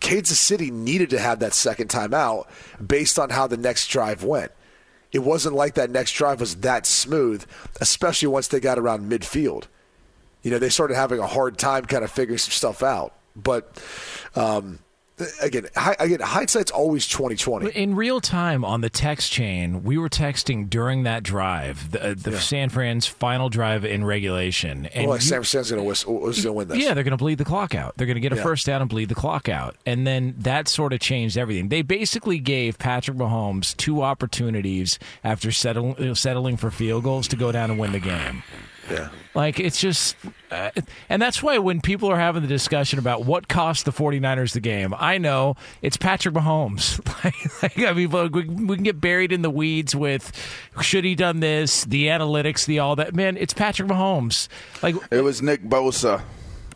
Kansas 0.00 0.38
City 0.38 0.70
needed 0.70 1.10
to 1.10 1.18
have 1.18 1.38
that 1.38 1.54
second 1.54 1.88
timeout 1.88 2.46
based 2.84 3.18
on 3.18 3.30
how 3.30 3.46
the 3.46 3.56
next 3.56 3.86
drive 3.86 4.24
went. 4.24 4.52
It 5.12 5.20
wasn't 5.20 5.54
like 5.54 5.74
that 5.74 5.90
next 5.90 6.12
drive 6.12 6.40
was 6.40 6.56
that 6.56 6.84
smooth, 6.84 7.44
especially 7.80 8.26
once 8.28 8.48
they 8.48 8.58
got 8.58 8.78
around 8.78 9.10
midfield. 9.10 9.64
You 10.42 10.50
know, 10.50 10.58
they 10.58 10.68
started 10.68 10.96
having 10.96 11.20
a 11.20 11.26
hard 11.26 11.56
time 11.56 11.84
kind 11.84 12.02
of 12.02 12.10
figuring 12.10 12.38
some 12.38 12.50
stuff 12.50 12.82
out. 12.82 13.14
But, 13.36 13.80
um, 14.34 14.80
again, 15.40 15.68
hi, 15.76 15.94
again, 15.98 16.20
hindsight's 16.20 16.70
always 16.70 17.06
twenty 17.06 17.36
twenty. 17.36 17.70
In 17.70 17.94
real 17.94 18.20
time 18.20 18.64
on 18.64 18.80
the 18.80 18.90
text 18.90 19.30
chain, 19.30 19.82
we 19.84 19.96
were 19.98 20.08
texting 20.08 20.68
during 20.68 21.04
that 21.04 21.22
drive, 21.22 21.92
the, 21.92 22.10
uh, 22.10 22.14
the 22.16 22.38
San 22.40 22.68
Fran's 22.68 23.06
final 23.06 23.48
drive 23.48 23.84
in 23.84 24.04
regulation, 24.04 24.86
and 24.86 25.06
Well, 25.06 25.14
like 25.14 25.20
you- 25.22 25.28
San 25.28 25.36
Francisco's 25.38 25.70
going 25.70 25.82
to 25.82 25.86
whistle, 25.88 26.14
was 26.20 26.36
going 26.36 26.44
to 26.44 26.52
win 26.52 26.68
this. 26.68 26.78
Yeah, 26.78 26.94
they're 26.94 27.04
going 27.04 27.12
to 27.12 27.16
bleed 27.16 27.38
the 27.38 27.44
clock 27.44 27.74
out. 27.74 27.96
They're 27.96 28.06
going 28.06 28.16
to 28.16 28.20
get 28.20 28.32
a 28.32 28.36
Yeah. 28.36 28.42
first 28.42 28.66
down 28.66 28.80
and 28.80 28.90
bleed 28.90 29.08
the 29.08 29.14
clock 29.14 29.48
out. 29.48 29.76
And 29.86 30.06
then 30.06 30.34
that 30.38 30.68
sort 30.68 30.92
of 30.92 31.00
changed 31.00 31.38
everything. 31.38 31.68
They 31.68 31.82
basically 31.82 32.38
gave 32.38 32.78
Patrick 32.78 33.16
Mahomes 33.16 33.76
two 33.76 34.02
opportunities 34.02 34.98
after 35.22 35.52
settle, 35.52 35.94
settling 36.14 36.56
for 36.56 36.70
field 36.70 37.04
goals 37.04 37.28
to 37.28 37.36
go 37.36 37.52
down 37.52 37.70
and 37.70 37.78
win 37.78 37.92
the 37.92 38.00
game. 38.00 38.42
Yeah. 38.90 39.08
Like, 39.34 39.58
it's 39.58 39.80
just. 39.80 40.16
Uh, 40.50 40.70
and 41.08 41.20
that's 41.20 41.42
why 41.42 41.58
when 41.58 41.80
people 41.80 42.10
are 42.10 42.18
having 42.18 42.42
the 42.42 42.48
discussion 42.48 42.98
about 42.98 43.24
what 43.24 43.48
cost 43.48 43.84
the 43.84 43.92
49ers 43.92 44.52
the 44.52 44.60
game, 44.60 44.94
I 44.96 45.18
know 45.18 45.56
it's 45.82 45.96
Patrick 45.96 46.34
Mahomes. 46.34 46.98
like, 47.24 47.62
like, 47.62 47.78
I 47.88 47.92
mean, 47.92 48.10
look, 48.10 48.34
we, 48.34 48.44
we 48.44 48.76
can 48.76 48.84
get 48.84 49.00
buried 49.00 49.32
in 49.32 49.42
the 49.42 49.50
weeds 49.50 49.96
with 49.96 50.32
should 50.80 51.04
he 51.04 51.14
done 51.14 51.40
this, 51.40 51.84
the 51.84 52.06
analytics, 52.06 52.66
the 52.66 52.78
all 52.78 52.96
that. 52.96 53.14
Man, 53.14 53.36
it's 53.36 53.54
Patrick 53.54 53.88
Mahomes. 53.88 54.48
Like, 54.82 54.94
It 55.10 55.22
was 55.22 55.42
Nick 55.42 55.62
Bosa. 55.64 56.22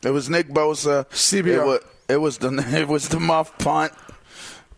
It 0.03 0.11
was 0.11 0.29
Nick 0.29 0.49
Bosa. 0.49 1.07
CBR. 1.09 1.47
It 1.47 1.65
was, 1.65 1.81
it 2.09 2.17
was 2.17 2.38
the 2.38 2.65
it 2.79 2.88
was 2.88 3.09
the 3.09 3.21
muff 3.21 3.57
punt. 3.59 3.93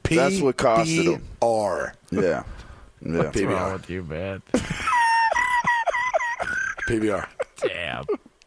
P- 0.03 0.17
That's 0.17 0.41
what 0.41 0.57
costed 0.57 1.15
him. 1.15 1.23
PBR. 1.41 1.93
Yeah, 2.11 2.21
yeah. 2.21 2.43
what's 3.19 3.41
wrong 3.41 3.73
with 3.75 3.91
you, 3.91 4.03
man? 4.03 4.43
PBR. 6.91 7.27
Damn. 7.63 8.05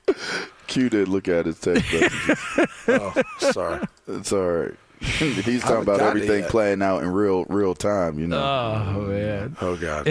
Q 0.68 0.90
did 0.90 1.08
look 1.08 1.28
at 1.28 1.46
his 1.46 1.60
text 1.60 1.92
messages. 1.94 2.40
Oh, 2.88 3.14
sorry. 3.38 3.82
it's 4.08 4.34
all 4.34 4.50
right. 4.50 4.74
He's 5.00 5.62
talking 5.62 5.84
about 5.84 6.02
everything 6.02 6.44
playing 6.46 6.82
out 6.82 7.04
in 7.04 7.10
real 7.10 7.46
real 7.46 7.74
time. 7.76 8.20
You 8.20 8.28
know. 8.28 8.40
Oh, 8.40 9.02
man. 9.02 9.56
Oh 9.62 9.76
God. 9.78 10.08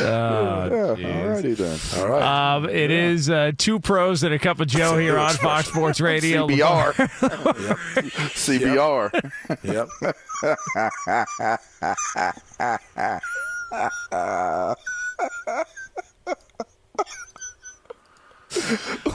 Oh, 0.00 0.96
yeah, 0.98 1.24
alrighty 1.24 1.56
then. 1.56 1.78
All 2.00 2.08
right. 2.08 2.22
Um, 2.56 2.68
it 2.68 2.90
is 2.90 3.28
uh, 3.28 3.52
two 3.56 3.78
pros 3.80 4.22
and 4.22 4.32
a 4.32 4.38
cup 4.38 4.60
of 4.60 4.66
Joe 4.68 4.96
here 4.98 5.18
on 5.18 5.34
Fox 5.34 5.68
Sports 5.68 6.00
Radio. 6.00 6.46
CBR. 6.48 6.94
CBR. 8.32 9.32
yep. 9.62 9.88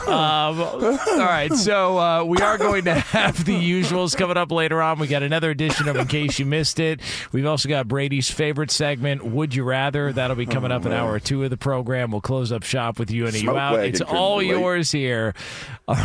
Um, 0.08 0.60
all 0.62 0.98
right, 1.18 1.52
so 1.54 1.98
uh, 2.00 2.24
we 2.24 2.38
are 2.38 2.58
going 2.58 2.86
to 2.86 2.94
have 2.94 3.44
the 3.44 3.54
usuals 3.56 4.16
coming 4.16 4.38
up 4.38 4.52
later 4.52 4.82
on. 4.82 5.00
We 5.00 5.08
got 5.08 5.22
another 5.24 5.52
edition 5.52 5.88
of 5.90 5.96
In 5.98 6.08
Case 6.08 6.40
You 6.40 6.46
Missed 6.46 6.80
It. 6.80 7.02
We've 7.32 7.46
also 7.46 7.68
got 7.68 7.88
Brady's 7.88 8.32
favorite 8.32 8.72
segment, 8.72 9.26
Would 9.26 9.54
You 9.54 9.64
Rather? 9.64 10.14
That'll 10.14 10.36
be 10.38 10.46
coming 10.46 10.72
up 10.72 10.86
an 10.86 10.94
hour 10.94 11.12
or 11.12 11.20
two 11.20 11.44
of 11.44 11.50
the 11.50 11.58
program. 11.58 12.12
We'll 12.12 12.22
close 12.22 12.52
up 12.52 12.64
shop 12.64 13.00
with 13.00 13.12
you 13.12 13.26
and 13.28 13.36
you 13.36 13.58
out. 13.58 13.80
It's 13.82 14.02
all 14.02 14.40
relate. 14.40 14.60
yours 14.60 14.92
here 14.92 15.34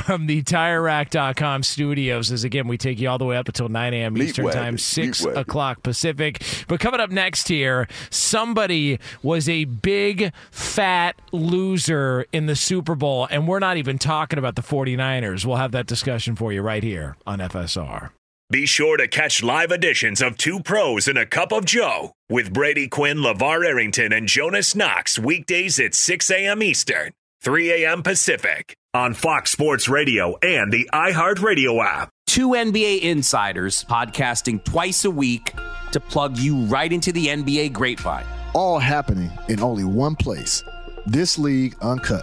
from 0.04 0.26
the 0.26 0.42
TireRack.com 0.42 1.62
studios. 1.62 2.32
As 2.32 2.44
again, 2.44 2.66
we 2.68 2.76
take 2.78 2.98
you 2.98 3.08
all 3.08 3.18
the 3.18 3.24
way 3.24 3.36
up 3.36 3.46
until 3.48 3.68
9 3.68 3.94
a.m. 3.94 4.14
Meat 4.14 4.24
Eastern 4.24 4.46
wagon, 4.46 4.62
Time, 4.62 4.78
6 4.78 5.24
wagon. 5.26 5.40
o'clock 5.40 5.82
Pacific. 5.82 6.42
But 6.68 6.80
coming 6.80 7.00
up 7.00 7.10
next 7.10 7.48
here, 7.48 7.86
somebody 8.10 8.98
was 9.22 9.48
a 9.48 9.64
big, 9.64 10.32
fat 10.50 11.16
loser 11.32 12.26
in 12.32 12.46
the 12.46 12.56
Super 12.56 12.94
Bowl, 12.94 13.21
and 13.30 13.46
we're 13.48 13.58
not 13.58 13.76
even 13.76 13.98
talking 13.98 14.38
about 14.38 14.56
the 14.56 14.62
49ers. 14.62 15.44
We'll 15.44 15.56
have 15.56 15.72
that 15.72 15.86
discussion 15.86 16.36
for 16.36 16.52
you 16.52 16.62
right 16.62 16.82
here 16.82 17.16
on 17.26 17.38
FSR. 17.38 18.10
Be 18.50 18.66
sure 18.66 18.96
to 18.98 19.08
catch 19.08 19.42
live 19.42 19.70
editions 19.70 20.20
of 20.20 20.36
Two 20.36 20.60
Pros 20.60 21.08
and 21.08 21.16
a 21.16 21.24
Cup 21.24 21.52
of 21.52 21.64
Joe 21.64 22.12
with 22.28 22.52
Brady 22.52 22.86
Quinn, 22.86 23.18
LaVar 23.18 23.64
Arrington, 23.66 24.12
and 24.12 24.28
Jonas 24.28 24.74
Knox 24.74 25.18
weekdays 25.18 25.80
at 25.80 25.94
6 25.94 26.30
a.m. 26.30 26.62
Eastern, 26.62 27.12
3 27.42 27.84
a.m. 27.84 28.02
Pacific 28.02 28.76
on 28.92 29.14
Fox 29.14 29.50
Sports 29.52 29.88
Radio 29.88 30.36
and 30.42 30.70
the 30.70 30.88
iHeartRadio 30.92 31.82
app. 31.82 32.10
two 32.26 32.50
NBA 32.50 33.00
insiders 33.00 33.84
podcasting 33.84 34.62
twice 34.64 35.06
a 35.06 35.10
week 35.10 35.54
to 35.92 36.00
plug 36.00 36.36
you 36.38 36.64
right 36.66 36.92
into 36.92 37.10
the 37.12 37.28
NBA 37.28 37.72
grapevine. 37.72 38.26
all 38.54 38.78
happening 38.78 39.30
in 39.48 39.60
only 39.62 39.84
one 39.84 40.14
place. 40.14 40.62
This 41.06 41.38
League 41.38 41.74
Uncut, 41.80 42.22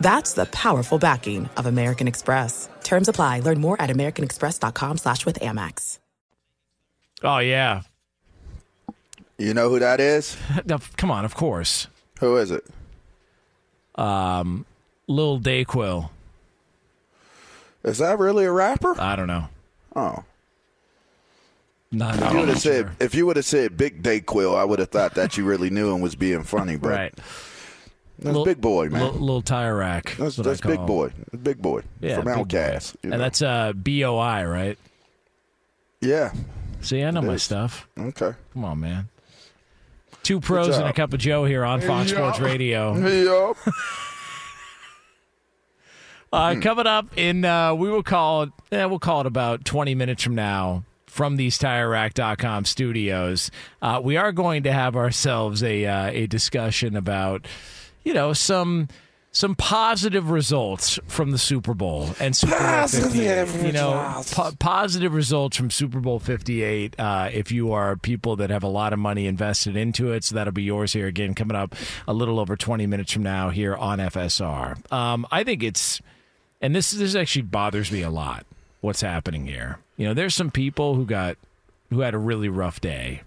That's 0.00 0.34
the 0.34 0.46
powerful 0.46 0.98
backing 0.98 1.48
of 1.56 1.66
American 1.66 2.08
Express. 2.08 2.68
Terms 2.82 3.08
apply. 3.08 3.40
Learn 3.40 3.60
more 3.60 3.80
at 3.80 3.90
americanexpress.com 3.90 4.98
slash 4.98 5.24
with 5.24 5.38
Amex. 5.40 5.98
Oh, 7.22 7.38
yeah. 7.38 7.82
You 9.38 9.54
know 9.54 9.68
who 9.70 9.78
that 9.78 10.00
is? 10.00 10.36
Now, 10.66 10.78
Come 10.96 11.10
on, 11.10 11.24
of 11.24 11.34
course. 11.34 11.86
Who 12.20 12.36
is 12.36 12.50
it? 12.50 12.64
Um, 13.96 14.66
Lil 15.06 15.40
Dayquil. 15.40 16.10
Is 17.84 17.98
that 17.98 18.18
really 18.18 18.44
a 18.44 18.52
rapper? 18.52 18.98
I 19.00 19.14
don't 19.16 19.26
know. 19.26 19.48
Oh. 19.94 20.24
Not, 21.92 22.14
If 22.16 22.20
you 22.20 22.26
would 22.26 22.34
really 22.34 22.46
have 22.48 22.58
said 22.60 22.84
sure. 22.86 22.96
if 22.98 23.14
you 23.14 23.26
would 23.26 23.36
have 23.36 23.44
said 23.44 23.76
Big 23.76 24.02
Dayquil, 24.02 24.56
I 24.56 24.64
would 24.64 24.80
have 24.80 24.88
thought 24.90 25.14
that 25.14 25.36
you 25.36 25.44
really 25.44 25.70
knew 25.70 25.92
and 25.94 26.02
was 26.02 26.16
being 26.16 26.42
funny. 26.42 26.76
But 26.76 26.88
Right. 26.90 27.14
That's 28.18 28.34
Lil- 28.34 28.44
Big 28.44 28.60
Boy, 28.60 28.88
man. 28.88 29.02
Little, 29.02 29.20
little 29.20 29.42
tire 29.42 29.76
rack. 29.76 30.14
that's 30.18 30.36
that's 30.36 30.60
Big 30.60 30.76
call 30.76 30.86
Boy. 30.86 31.12
Big 31.42 31.60
Boy 31.60 31.82
Yeah, 32.00 32.20
from. 32.20 32.28
OutKast. 32.28 32.96
And 33.02 33.10
know. 33.12 33.18
that's 33.18 33.42
uh, 33.42 33.72
B-O-I, 33.72 34.44
right? 34.44 34.78
yeah. 36.00 36.32
See, 36.80 37.02
I 37.02 37.10
know 37.10 37.22
my 37.22 37.36
stuff. 37.36 37.88
Okay. 37.98 38.32
Come 38.52 38.64
on, 38.64 38.78
man. 38.80 39.08
Two 40.22 40.38
pros 40.40 40.76
and 40.76 40.86
a 40.86 40.92
cup 40.92 41.12
of 41.14 41.18
Joe 41.20 41.44
here 41.44 41.64
on 41.64 41.80
Fox. 41.80 42.10
Sports 42.10 42.40
Radio. 42.40 42.94
Yup. 43.48 43.56
Uh, 46.32 46.56
coming 46.60 46.86
up 46.86 47.16
in, 47.16 47.44
uh, 47.44 47.72
we 47.72 47.88
will 47.88 48.02
call 48.02 48.42
it, 48.42 48.50
eh, 48.72 48.84
we'll 48.86 48.98
call 48.98 49.20
it 49.20 49.26
about 49.26 49.64
20 49.64 49.94
minutes 49.94 50.20
from 50.20 50.34
now 50.34 50.82
from 51.06 51.36
these 51.36 51.56
TireRack.com 51.60 52.64
studios. 52.64 53.52
Uh, 53.80 54.00
we 54.02 54.16
are 54.16 54.32
going 54.32 54.64
to 54.64 54.72
have 54.72 54.96
ourselves 54.96 55.62
a 55.62 55.86
uh, 55.86 56.06
a 56.10 56.26
discussion 56.26 56.96
about, 56.96 57.46
you 58.04 58.14
know, 58.14 58.32
some 58.32 58.88
some 59.32 59.56
positive 59.56 60.30
results 60.30 61.00
from 61.08 61.32
the 61.32 61.38
Super 61.38 61.74
Bowl 61.74 62.10
and 62.20 62.36
Super 62.36 62.52
Bowl 62.52 62.60
58. 63.10 63.66
You 63.66 63.72
know, 63.72 64.22
po- 64.30 64.52
positive 64.60 65.12
results 65.12 65.56
from 65.56 65.70
Super 65.72 65.98
Bowl 65.98 66.20
58 66.20 66.94
uh, 67.00 67.30
if 67.32 67.50
you 67.50 67.72
are 67.72 67.96
people 67.96 68.36
that 68.36 68.50
have 68.50 68.62
a 68.62 68.68
lot 68.68 68.92
of 68.92 69.00
money 69.00 69.26
invested 69.26 69.76
into 69.76 70.12
it. 70.12 70.22
So 70.22 70.36
that'll 70.36 70.52
be 70.52 70.62
yours 70.62 70.92
here 70.92 71.08
again 71.08 71.34
coming 71.34 71.56
up 71.56 71.74
a 72.06 72.12
little 72.14 72.38
over 72.38 72.56
20 72.56 72.86
minutes 72.86 73.10
from 73.12 73.24
now 73.24 73.50
here 73.50 73.74
on 73.74 73.98
FSR. 73.98 74.92
Um, 74.92 75.26
I 75.32 75.42
think 75.42 75.64
it's 75.64 76.00
and 76.60 76.74
this 76.76 76.92
this 76.92 77.16
actually 77.16 77.42
bothers 77.42 77.90
me 77.90 78.02
a 78.02 78.10
lot. 78.10 78.46
What's 78.82 79.00
happening 79.00 79.46
here? 79.48 79.78
You 79.96 80.06
know, 80.06 80.14
there's 80.14 80.34
some 80.34 80.50
people 80.52 80.94
who 80.94 81.04
got 81.06 81.36
who 81.90 82.00
had 82.00 82.14
a 82.14 82.18
really 82.18 82.48
rough 82.48 82.80
day 82.80 83.22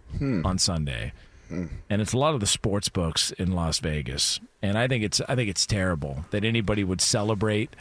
on 0.46 0.58
Sunday, 0.58 1.12
and 1.50 2.02
it's 2.02 2.14
a 2.14 2.18
lot 2.18 2.34
of 2.34 2.40
the 2.40 2.48
sports 2.48 2.88
books 2.90 3.32
in 3.32 3.52
Las 3.52 3.80
Vegas. 3.80 4.40
And 4.68 4.78
I 4.78 4.88
think 4.88 5.04
it's 5.04 5.22
I 5.28 5.36
think 5.36 5.50
it's 5.50 5.66
terrible 5.66 6.26
that 6.32 6.44
anybody 6.44 6.84
would 6.84 7.02
celebrate 7.02 7.76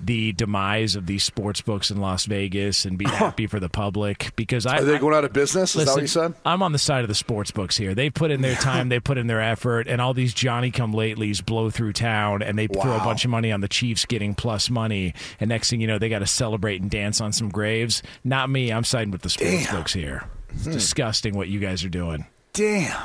the 0.00 0.30
demise 0.30 0.94
of 0.94 1.06
these 1.06 1.24
sports 1.24 1.60
books 1.60 1.90
in 1.90 2.00
Las 2.00 2.24
Vegas 2.26 2.84
and 2.84 2.96
be 2.96 3.04
happy 3.08 3.48
for 3.48 3.58
the 3.58 3.68
public 3.68 4.30
because 4.36 4.64
I 4.64 4.78
Are 4.78 4.84
they 4.84 4.96
going 4.96 5.12
out 5.12 5.24
of 5.24 5.32
business? 5.32 5.74
Is 5.74 5.86
that 5.86 5.90
what 5.90 5.96
you 5.96 6.02
Listen, 6.02 6.34
said? 6.34 6.40
I'm 6.44 6.62
on 6.62 6.70
the 6.70 6.78
side 6.78 7.02
of 7.02 7.08
the 7.08 7.16
sports 7.16 7.50
books 7.50 7.76
here. 7.76 7.96
They 7.96 8.08
put 8.08 8.30
in 8.30 8.40
their 8.40 8.54
time, 8.60 8.90
they 8.90 9.00
put 9.00 9.18
in 9.18 9.26
their 9.26 9.40
effort, 9.40 9.88
and 9.88 10.00
all 10.00 10.14
these 10.14 10.32
Johnny 10.32 10.70
come 10.70 10.92
latelys 10.92 11.44
blow 11.44 11.68
through 11.70 11.94
town 11.94 12.42
and 12.42 12.56
they 12.56 12.68
throw 12.68 12.94
a 12.94 13.00
bunch 13.00 13.24
of 13.24 13.32
money 13.32 13.50
on 13.50 13.60
the 13.60 13.66
Chiefs 13.66 14.04
getting 14.04 14.36
plus 14.36 14.70
money. 14.70 15.14
And 15.40 15.48
next 15.48 15.68
thing 15.70 15.80
you 15.80 15.88
know, 15.88 15.98
they 15.98 16.08
got 16.08 16.20
to 16.20 16.28
celebrate 16.28 16.80
and 16.80 16.88
dance 16.88 17.20
on 17.20 17.32
some 17.32 17.48
graves. 17.48 18.00
Not 18.22 18.48
me. 18.50 18.70
I'm 18.72 18.84
siding 18.84 19.10
with 19.10 19.22
the 19.22 19.30
sports 19.30 19.64
Damn. 19.66 19.74
books 19.74 19.92
here. 19.94 20.28
It's 20.50 20.64
Hmm. 20.64 20.70
disgusting 20.74 21.34
what 21.36 21.48
you 21.48 21.58
guys 21.58 21.82
are 21.82 21.88
doing. 21.90 22.24
Damn. 22.52 23.02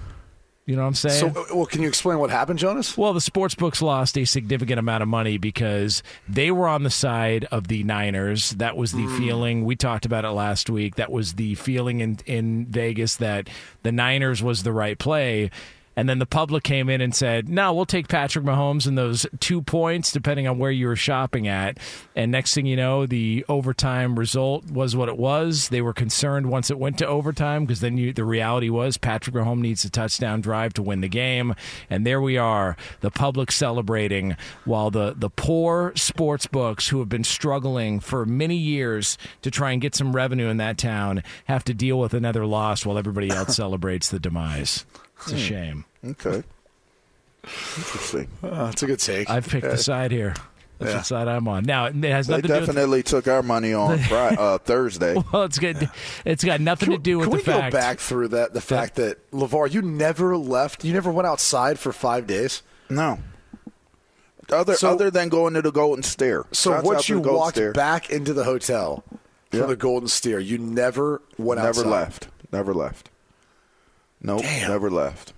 You 0.71 0.77
know 0.77 0.83
what 0.83 0.87
I'm 0.87 0.93
saying? 0.93 1.33
So, 1.33 1.41
uh, 1.41 1.45
well, 1.53 1.65
can 1.65 1.81
you 1.81 1.89
explain 1.89 2.17
what 2.19 2.29
happened, 2.29 2.57
Jonas? 2.57 2.97
Well, 2.97 3.11
the 3.11 3.19
sports 3.19 3.55
books 3.55 3.81
lost 3.81 4.17
a 4.17 4.23
significant 4.23 4.79
amount 4.79 5.03
of 5.03 5.09
money 5.09 5.37
because 5.37 6.01
they 6.29 6.49
were 6.49 6.65
on 6.65 6.83
the 6.83 6.89
side 6.89 7.43
of 7.51 7.67
the 7.67 7.83
Niners. 7.83 8.51
That 8.51 8.77
was 8.77 8.93
the 8.93 9.05
feeling. 9.17 9.65
We 9.65 9.75
talked 9.75 10.05
about 10.05 10.23
it 10.23 10.29
last 10.29 10.69
week. 10.69 10.95
That 10.95 11.11
was 11.11 11.33
the 11.33 11.55
feeling 11.55 11.99
in, 11.99 12.19
in 12.25 12.67
Vegas 12.67 13.17
that 13.17 13.49
the 13.83 13.91
Niners 13.91 14.41
was 14.41 14.63
the 14.63 14.71
right 14.71 14.97
play. 14.97 15.51
And 15.95 16.07
then 16.07 16.19
the 16.19 16.25
public 16.25 16.63
came 16.63 16.89
in 16.89 17.01
and 17.01 17.13
said, 17.13 17.49
no, 17.49 17.73
we'll 17.73 17.85
take 17.85 18.07
Patrick 18.07 18.45
Mahomes 18.45 18.87
and 18.87 18.97
those 18.97 19.25
two 19.39 19.61
points, 19.61 20.11
depending 20.11 20.47
on 20.47 20.57
where 20.57 20.71
you 20.71 20.87
were 20.87 20.95
shopping 20.95 21.47
at. 21.47 21.77
And 22.15 22.31
next 22.31 22.53
thing 22.53 22.65
you 22.65 22.75
know, 22.75 23.05
the 23.05 23.45
overtime 23.49 24.17
result 24.17 24.65
was 24.71 24.95
what 24.95 25.09
it 25.09 25.17
was. 25.17 25.69
They 25.69 25.81
were 25.81 25.93
concerned 25.93 26.49
once 26.49 26.71
it 26.71 26.79
went 26.79 26.97
to 26.99 27.07
overtime 27.07 27.65
because 27.65 27.81
then 27.81 27.97
you, 27.97 28.13
the 28.13 28.23
reality 28.23 28.69
was 28.69 28.97
Patrick 28.97 29.35
Mahomes 29.35 29.59
needs 29.59 29.83
a 29.83 29.89
touchdown 29.89 30.41
drive 30.41 30.73
to 30.75 30.81
win 30.81 31.01
the 31.01 31.09
game. 31.09 31.55
And 31.89 32.05
there 32.05 32.21
we 32.21 32.37
are, 32.37 32.77
the 33.01 33.11
public 33.11 33.51
celebrating 33.51 34.37
while 34.65 34.91
the, 34.91 35.13
the 35.17 35.29
poor 35.29 35.91
sports 35.95 36.47
books 36.47 36.87
who 36.87 36.99
have 36.99 37.09
been 37.09 37.23
struggling 37.23 37.99
for 37.99 38.25
many 38.25 38.55
years 38.55 39.17
to 39.41 39.51
try 39.51 39.71
and 39.71 39.81
get 39.81 39.95
some 39.95 40.15
revenue 40.15 40.47
in 40.47 40.57
that 40.57 40.77
town 40.77 41.23
have 41.45 41.63
to 41.65 41.73
deal 41.73 41.99
with 41.99 42.13
another 42.13 42.45
loss 42.45 42.85
while 42.85 42.97
everybody 42.97 43.29
else 43.29 43.55
celebrates 43.61 44.09
the 44.09 44.19
demise. 44.19 44.85
It's 45.21 45.31
a 45.31 45.35
Hmm. 45.35 45.41
shame. 45.41 45.85
Okay. 46.05 46.43
Interesting. 47.77 48.27
Uh, 48.43 48.65
that's 48.65 48.83
a 48.83 48.85
good 48.87 48.99
take. 48.99 49.29
I've 49.29 49.47
picked 49.47 49.65
Yeah. 49.65 49.71
the 49.71 49.77
side 49.77 50.11
here. 50.11 50.33
That's 50.79 50.91
Yeah. 50.93 50.97
the 50.99 51.03
side 51.03 51.27
I'm 51.27 51.47
on. 51.47 51.63
Now 51.63 51.85
it 51.85 51.95
has 51.95 52.27
They 52.27 52.33
nothing 52.33 52.41
to 52.43 52.47
do 52.47 52.53
with 52.53 52.65
definitely 52.67 53.03
took 53.03 53.27
our 53.27 53.43
money 53.43 53.73
on 53.73 53.99
Friday, 54.09 54.35
uh, 54.39 54.57
Thursday. 54.59 55.15
well, 55.33 55.43
it's 55.43 55.59
good. 55.59 55.89
It's 56.25 56.43
got 56.43 56.59
nothing 56.59 56.89
to 56.91 56.97
do 56.97 57.17
with 57.19 57.25
Can 57.29 57.31
the 57.31 57.37
we 57.37 57.43
fact. 57.43 57.71
go 57.73 57.77
back 57.79 57.99
through 57.99 58.29
that? 58.29 58.53
The 58.53 58.61
fact 58.61 58.95
that 58.95 59.29
LaVar, 59.31 59.71
you 59.71 59.81
never 59.83 60.35
left. 60.37 60.83
You 60.83 60.93
never 60.93 61.11
went 61.11 61.27
outside 61.27 61.77
for 61.77 61.91
five 61.93 62.25
days. 62.25 62.61
No. 62.89 63.19
Other 64.51 64.73
So- 64.75 64.89
other 64.91 65.09
than 65.11 65.29
going 65.29 65.53
to 65.53 65.61
the 65.61 65.71
Golden 65.71 66.03
Steer. 66.03 66.45
So 66.51 66.71
Shouts 66.71 66.83
once 66.83 67.09
you 67.09 67.19
walked 67.19 67.55
Steer. 67.57 67.71
back 67.73 68.09
into 68.09 68.33
the 68.33 68.43
hotel 68.43 69.03
from 69.51 69.59
Yeah. 69.61 69.65
the 69.67 69.75
Golden 69.75 70.09
Steer, 70.09 70.39
you 70.39 70.57
never 70.57 71.21
went 71.37 71.59
never 71.59 71.69
outside. 71.69 71.83
Never 71.85 71.95
left. 71.95 72.27
Never 72.51 72.73
left. 72.73 73.09
Nope. 74.21 74.41
Damn. 74.41 74.69
Never 74.71 74.89
left. 74.91 75.33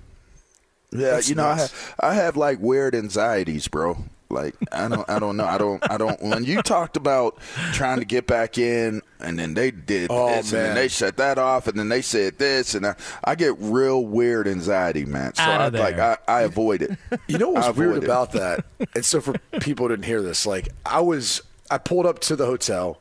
Yeah, 0.91 1.11
That's 1.11 1.29
you 1.29 1.35
know, 1.35 1.45
I 1.47 1.55
have, 1.55 1.95
I 1.99 2.13
have 2.13 2.37
like 2.37 2.59
weird 2.59 2.93
anxieties, 2.95 3.67
bro. 3.67 3.97
Like 4.29 4.55
I 4.71 4.87
don't, 4.87 5.07
I 5.09 5.19
don't 5.19 5.37
know, 5.37 5.45
I 5.45 5.57
don't, 5.59 5.91
I 5.91 5.97
don't. 5.97 6.19
When 6.21 6.43
you 6.43 6.61
talked 6.63 6.97
about 6.97 7.37
trying 7.71 7.99
to 7.99 8.05
get 8.05 8.25
back 8.25 8.57
in, 8.57 9.01
and 9.19 9.37
then 9.37 9.53
they 9.53 9.69
did 9.71 10.07
Oh, 10.11 10.27
this, 10.27 10.51
and 10.51 10.53
man. 10.53 10.63
then 10.69 10.75
they 10.75 10.87
shut 10.87 11.17
that 11.17 11.37
off, 11.37 11.67
and 11.67 11.77
then 11.77 11.89
they 11.89 12.01
said 12.01 12.39
this, 12.39 12.73
and 12.73 12.85
I, 12.87 12.95
I 13.23 13.35
get 13.35 13.55
real 13.59 14.03
weird 14.05 14.47
anxiety, 14.47 15.05
man. 15.05 15.35
So 15.35 15.43
Outta 15.43 15.77
I 15.77 15.81
like, 15.81 15.99
I. 15.99 16.17
I 16.27 16.41
avoid 16.43 16.81
it. 16.81 16.91
You 17.27 17.37
know 17.37 17.49
I 17.51 17.53
what's 17.53 17.67
avoid 17.67 17.87
weird 17.87 17.97
it. 17.97 18.03
about 18.05 18.31
that? 18.31 18.65
And 18.95 19.05
so 19.05 19.21
for 19.21 19.33
people 19.61 19.87
who 19.87 19.93
didn't 19.95 20.05
hear 20.05 20.21
this, 20.23 20.45
like 20.47 20.69
I 20.85 20.99
was, 21.01 21.41
I 21.69 21.77
pulled 21.77 22.05
up 22.07 22.17
to 22.21 22.35
the 22.35 22.45
hotel, 22.47 22.99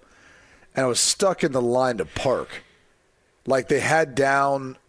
and 0.74 0.84
I 0.84 0.88
was 0.88 1.00
stuck 1.00 1.42
in 1.44 1.52
the 1.52 1.62
line 1.62 1.96
to 1.98 2.04
park. 2.04 2.48
Like 3.46 3.68
they 3.68 3.80
had 3.80 4.14
down 4.14 4.76
the 4.76 4.81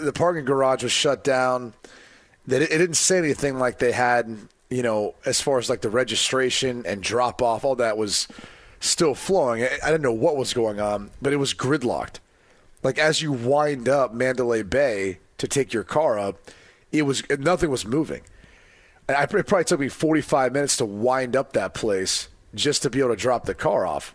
the 0.00 0.12
parking 0.12 0.44
garage 0.44 0.82
was 0.82 0.92
shut 0.92 1.24
down. 1.24 1.74
They, 2.46 2.58
it 2.58 2.68
didn't 2.68 2.94
say 2.94 3.18
anything 3.18 3.58
like 3.58 3.78
they 3.78 3.92
had, 3.92 4.36
you 4.70 4.82
know, 4.82 5.14
as 5.24 5.40
far 5.40 5.58
as 5.58 5.70
like 5.70 5.80
the 5.80 5.90
registration 5.90 6.84
and 6.86 7.02
drop 7.02 7.42
off. 7.42 7.64
All 7.64 7.76
that 7.76 7.96
was 7.96 8.28
still 8.80 9.14
flowing. 9.14 9.62
I, 9.64 9.86
didn't 9.86 10.02
know 10.02 10.12
what 10.12 10.36
was 10.36 10.52
going 10.52 10.80
on, 10.80 11.10
but 11.20 11.32
it 11.32 11.36
was 11.36 11.54
gridlocked. 11.54 12.18
Like 12.82 12.98
as 12.98 13.22
you 13.22 13.32
wind 13.32 13.88
up 13.88 14.12
Mandalay 14.12 14.62
Bay 14.62 15.18
to 15.38 15.46
take 15.46 15.72
your 15.72 15.84
car 15.84 16.18
up, 16.18 16.50
it 16.90 17.02
was 17.02 17.22
nothing 17.38 17.70
was 17.70 17.86
moving. 17.86 18.22
And 19.08 19.16
it 19.16 19.46
probably 19.46 19.64
took 19.64 19.80
me 19.80 19.88
45 19.88 20.52
minutes 20.52 20.76
to 20.78 20.84
wind 20.84 21.36
up 21.36 21.52
that 21.52 21.74
place 21.74 22.28
just 22.54 22.82
to 22.82 22.90
be 22.90 23.00
able 23.00 23.10
to 23.10 23.16
drop 23.16 23.44
the 23.44 23.54
car 23.54 23.86
off. 23.86 24.14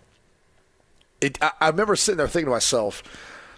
It, 1.21 1.37
I, 1.41 1.51
I 1.61 1.69
remember 1.69 1.95
sitting 1.95 2.17
there 2.17 2.27
thinking 2.27 2.47
to 2.47 2.51
myself, 2.51 3.03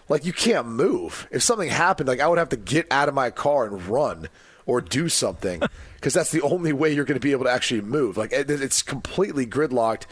like, 0.10 0.26
you 0.26 0.34
can't 0.34 0.68
move. 0.68 1.28
If 1.32 1.44
something 1.44 1.70
happened, 1.70 2.10
like, 2.10 2.20
I 2.20 2.28
would 2.28 2.40
have 2.40 2.50
to 2.50 2.58
get 2.58 2.88
out 2.92 3.08
of 3.08 3.14
my 3.16 3.30
car 3.30 3.66
and 3.66 3.86
run 3.88 4.28
or 4.66 4.82
do 4.82 5.08
something 5.08 5.62
because 5.96 6.14
that's 6.14 6.32
the 6.32 6.42
only 6.42 6.74
way 6.74 6.92
you're 6.92 7.06
going 7.06 7.20
to 7.20 7.26
be 7.26 7.32
able 7.32 7.46
to 7.46 7.52
actually 7.52 7.82
move. 7.82 8.18
Like, 8.18 8.34
it, 8.34 8.50
it's 8.50 8.82
completely 8.82 9.46
gridlocked. 9.46 10.04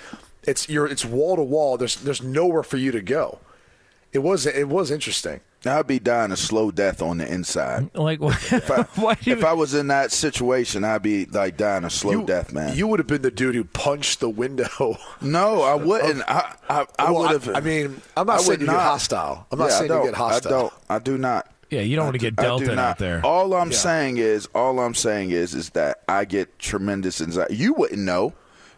It's 0.44 0.70
you're 0.70 0.88
it's 0.88 1.04
wall 1.04 1.36
to 1.36 1.44
wall. 1.44 1.78
There's 1.78 1.98
there's 1.98 2.24
nowhere 2.24 2.64
for 2.64 2.78
you 2.78 2.92
to 2.94 3.02
go. 3.02 3.40
It 4.14 4.20
was 4.20 4.46
it 4.46 4.70
was 4.70 4.90
interesting. 4.92 5.42
I'd 5.66 5.88
be 5.88 6.00
dying 6.00 6.32
a 6.32 6.38
slow 6.38 6.72
death 6.72 7.02
on 7.02 7.18
the 7.18 7.28
inside. 7.32 7.90
Like, 7.96 8.20
if 8.22 8.72
I, 8.72 8.86
if 9.26 9.44
I 9.44 9.54
was 9.54 9.74
in 9.74 9.88
that 9.88 10.12
situation, 10.12 10.84
I'd 10.84 11.02
be 11.02 11.26
like 11.26 11.58
dying 11.58 11.84
a 11.84 11.90
slow 11.90 12.24
death, 12.26 12.54
man. 12.54 12.78
You 12.78 12.88
would 12.88 13.00
have 13.00 13.08
been 13.08 13.22
the 13.24 13.32
dude 13.32 13.56
who 13.56 13.64
punched 13.64 14.20
the 14.20 14.30
window. 14.30 14.68
No, 15.22 15.62
I 15.64 15.76
wouldn't. 15.76 16.22
I 16.30 16.56
I, 16.70 16.86
I 17.00 17.12
Well, 17.12 17.22
would 17.22 17.32
have. 17.32 17.56
I 17.56 17.60
mean, 17.60 18.02
I'm 18.16 18.28
not 18.28 18.36
I 18.36 18.38
saying 18.38 18.50
would 18.52 18.62
you 18.62 18.66
get 18.68 18.76
hostile. 18.76 19.48
I'm 19.52 19.60
not 19.60 19.70
Yeah, 19.70 19.78
saying 19.80 19.92
you 19.92 20.04
get 20.04 20.14
hostile. 20.14 20.54
I 20.54 20.60
don't. 20.60 20.74
I 20.90 21.00
do 21.00 21.18
not. 21.18 21.52
Yeah, 21.70 21.82
you 21.82 21.96
don't 21.98 22.06
want 22.06 22.14
to 22.16 22.20
get 22.20 22.36
I 22.38 22.44
dealt 22.44 22.62
in 22.62 22.80
out 22.80 22.98
there. 22.98 23.26
All 23.26 23.54
I'm 23.54 23.72
Yeah. 23.72 23.78
saying 23.78 24.18
is, 24.18 24.48
all 24.56 24.80
I'm 24.80 24.94
saying 24.94 25.32
is, 25.32 25.54
is 25.54 25.72
that 25.72 26.02
I 26.08 26.24
get 26.26 26.60
tremendous 26.60 27.20
anxiety. 27.20 27.56
You 27.56 27.74
wouldn't 27.74 28.00
know. 28.02 28.34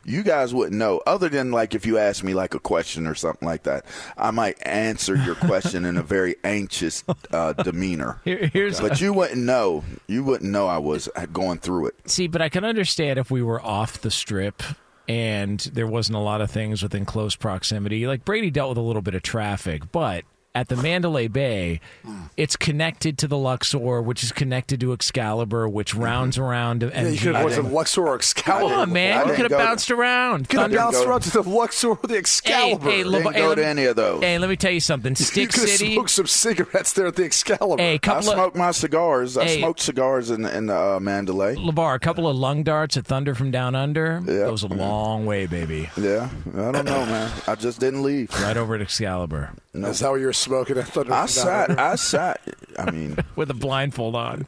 You 0.05 0.23
guys 0.23 0.53
wouldn't 0.53 0.77
know, 0.77 1.01
other 1.05 1.29
than 1.29 1.51
like 1.51 1.75
if 1.75 1.85
you 1.85 1.97
ask 1.97 2.23
me 2.23 2.33
like 2.33 2.53
a 2.55 2.59
question 2.59 3.05
or 3.07 3.15
something 3.15 3.47
like 3.47 3.63
that. 3.63 3.85
I 4.17 4.31
might 4.31 4.57
answer 4.65 5.15
your 5.15 5.35
question 5.35 5.85
in 5.85 5.97
a 5.97 6.03
very 6.03 6.35
anxious 6.43 7.03
uh, 7.31 7.53
demeanor. 7.53 8.19
Here- 8.23 8.49
here's- 8.51 8.79
but 8.79 8.99
you 9.01 9.13
wouldn't 9.13 9.41
know. 9.41 9.83
You 10.07 10.23
wouldn't 10.23 10.49
know 10.51 10.67
I 10.67 10.77
was 10.79 11.09
going 11.33 11.59
through 11.59 11.88
it. 11.88 12.09
See, 12.09 12.27
but 12.27 12.41
I 12.41 12.49
can 12.49 12.63
understand 12.65 13.19
if 13.19 13.29
we 13.29 13.41
were 13.43 13.62
off 13.62 14.01
the 14.01 14.12
strip 14.12 14.63
and 15.07 15.59
there 15.73 15.88
wasn't 15.88 16.15
a 16.15 16.21
lot 16.21 16.39
of 16.41 16.51
things 16.51 16.81
within 16.83 17.05
close 17.05 17.35
proximity. 17.35 18.05
Like 18.07 18.23
Brady 18.25 18.51
dealt 18.51 18.69
with 18.69 18.77
a 18.77 18.81
little 18.81 19.01
bit 19.01 19.15
of 19.15 19.21
traffic, 19.23 19.91
but 19.91 20.23
at 20.55 20.67
the 20.67 20.75
Mandalay 20.75 21.27
Bay, 21.27 21.79
hmm. 22.03 22.23
it's 22.35 22.55
connected 22.55 23.17
to 23.19 23.27
the 23.27 23.38
Luxor, 23.38 24.01
which 24.01 24.23
is 24.23 24.31
connected 24.31 24.79
to 24.79 24.93
Excalibur, 24.93 25.69
which 25.69 25.93
mm-hmm. 25.93 26.03
rounds 26.03 26.38
around. 26.38 26.83
And 26.83 26.93
Yeah, 26.93 27.13
you 27.13 27.19
could 27.19 27.35
have 27.35 27.45
went 27.45 27.55
to 27.55 27.62
Luxor 27.62 28.07
or 28.07 28.15
Excalibur. 28.15 28.69
Come 28.69 28.79
on, 28.79 28.93
man! 28.93 29.27
You 29.27 29.33
could 29.35 29.51
have 29.51 29.59
bounced 29.59 29.91
around. 29.91 30.49
Could 30.49 30.59
have 30.59 30.71
bounced 30.71 31.05
around 31.05 31.21
to 31.21 31.31
the 31.31 31.43
Luxor 31.43 31.89
or 31.89 31.99
the 32.03 32.17
Excalibur. 32.17 32.89
Hey, 32.89 32.97
hey, 32.97 33.03
Lev- 33.03 33.33
hey, 33.33 33.47
let 33.47 33.75
me- 33.75 33.85
of 33.85 33.95
those. 33.95 34.21
Hey, 34.21 34.38
let 34.39 34.49
me 34.49 34.55
tell 34.55 34.71
you 34.71 34.79
something. 34.79 35.12
you 35.17 35.25
Stick 35.25 35.49
could 35.51 35.62
have 35.62 35.69
City. 35.69 35.93
smoked 35.93 36.09
some 36.09 36.27
cigarettes 36.27 36.93
there 36.93 37.07
at 37.07 37.15
the 37.15 37.23
Excalibur. 37.23 37.81
Hey, 37.81 37.95
I 37.95 37.97
couple 37.99 38.29
of 38.29 38.35
smoke 38.35 38.55
my 38.55 38.71
cigars. 38.71 39.38
I 39.38 39.45
Hey. 39.45 39.59
smoked 39.59 39.79
cigars 39.79 40.31
in 40.31 40.45
in 40.45 40.69
uh, 40.69 40.99
Mandalay. 40.99 41.55
LaVar, 41.55 41.95
a 41.95 41.99
couple 41.99 42.27
of 42.27 42.35
lung 42.35 42.63
darts 42.63 42.97
at 42.97 43.05
Thunder 43.05 43.35
from 43.35 43.51
Down 43.51 43.75
Under 43.75 44.21
Yeah. 44.25 44.39
goes 44.39 44.63
a 44.63 44.67
mm-hmm. 44.67 44.79
long 44.79 45.25
way, 45.25 45.45
baby. 45.45 45.89
Yeah, 45.95 46.29
I 46.55 46.71
don't 46.71 46.85
know, 46.85 47.05
man. 47.05 47.31
I 47.47 47.55
just 47.55 47.79
didn't 47.79 48.03
leave. 48.03 48.31
Right 48.41 48.57
over 48.57 48.75
at 48.75 48.81
Excalibur. 48.81 49.51
Is 49.73 49.99
that 49.99 50.09
what 50.09 50.19
you 50.19 50.25
were 50.25 50.33
smoking 50.49 50.77
at 50.77 50.88
Thunder? 50.88 51.13
I 51.13 51.19
from 51.21 51.27
sat. 51.27 51.79
I 51.79 51.95
sat. 51.95 52.41
I 52.77 52.89
mean, 52.91 53.17
with 53.35 53.49
a 53.51 53.53
blindfold 53.53 54.15
on. 54.15 54.45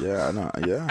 Yeah, 0.00 0.28
I 0.28 0.32
know. 0.32 0.50
Yeah. 0.66 0.90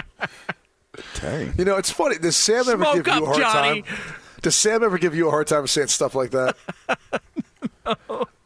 Dang. 1.21 1.53
You 1.57 1.65
know, 1.65 1.77
it's 1.77 1.91
funny. 1.91 2.17
Does 2.17 2.35
Sam 2.35 2.67
ever 2.69 2.83
Smoke 2.83 2.95
give 3.03 3.07
you 3.07 3.23
a 3.23 3.25
hard 3.25 3.37
Johnny. 3.39 3.81
time? 3.83 3.97
Does 4.41 4.55
Sam 4.55 4.83
ever 4.83 4.97
give 4.97 5.13
you 5.15 5.27
a 5.27 5.31
hard 5.31 5.47
time 5.47 5.67
saying 5.67 5.87
stuff 5.87 6.15
like 6.15 6.31
that? 6.31 6.55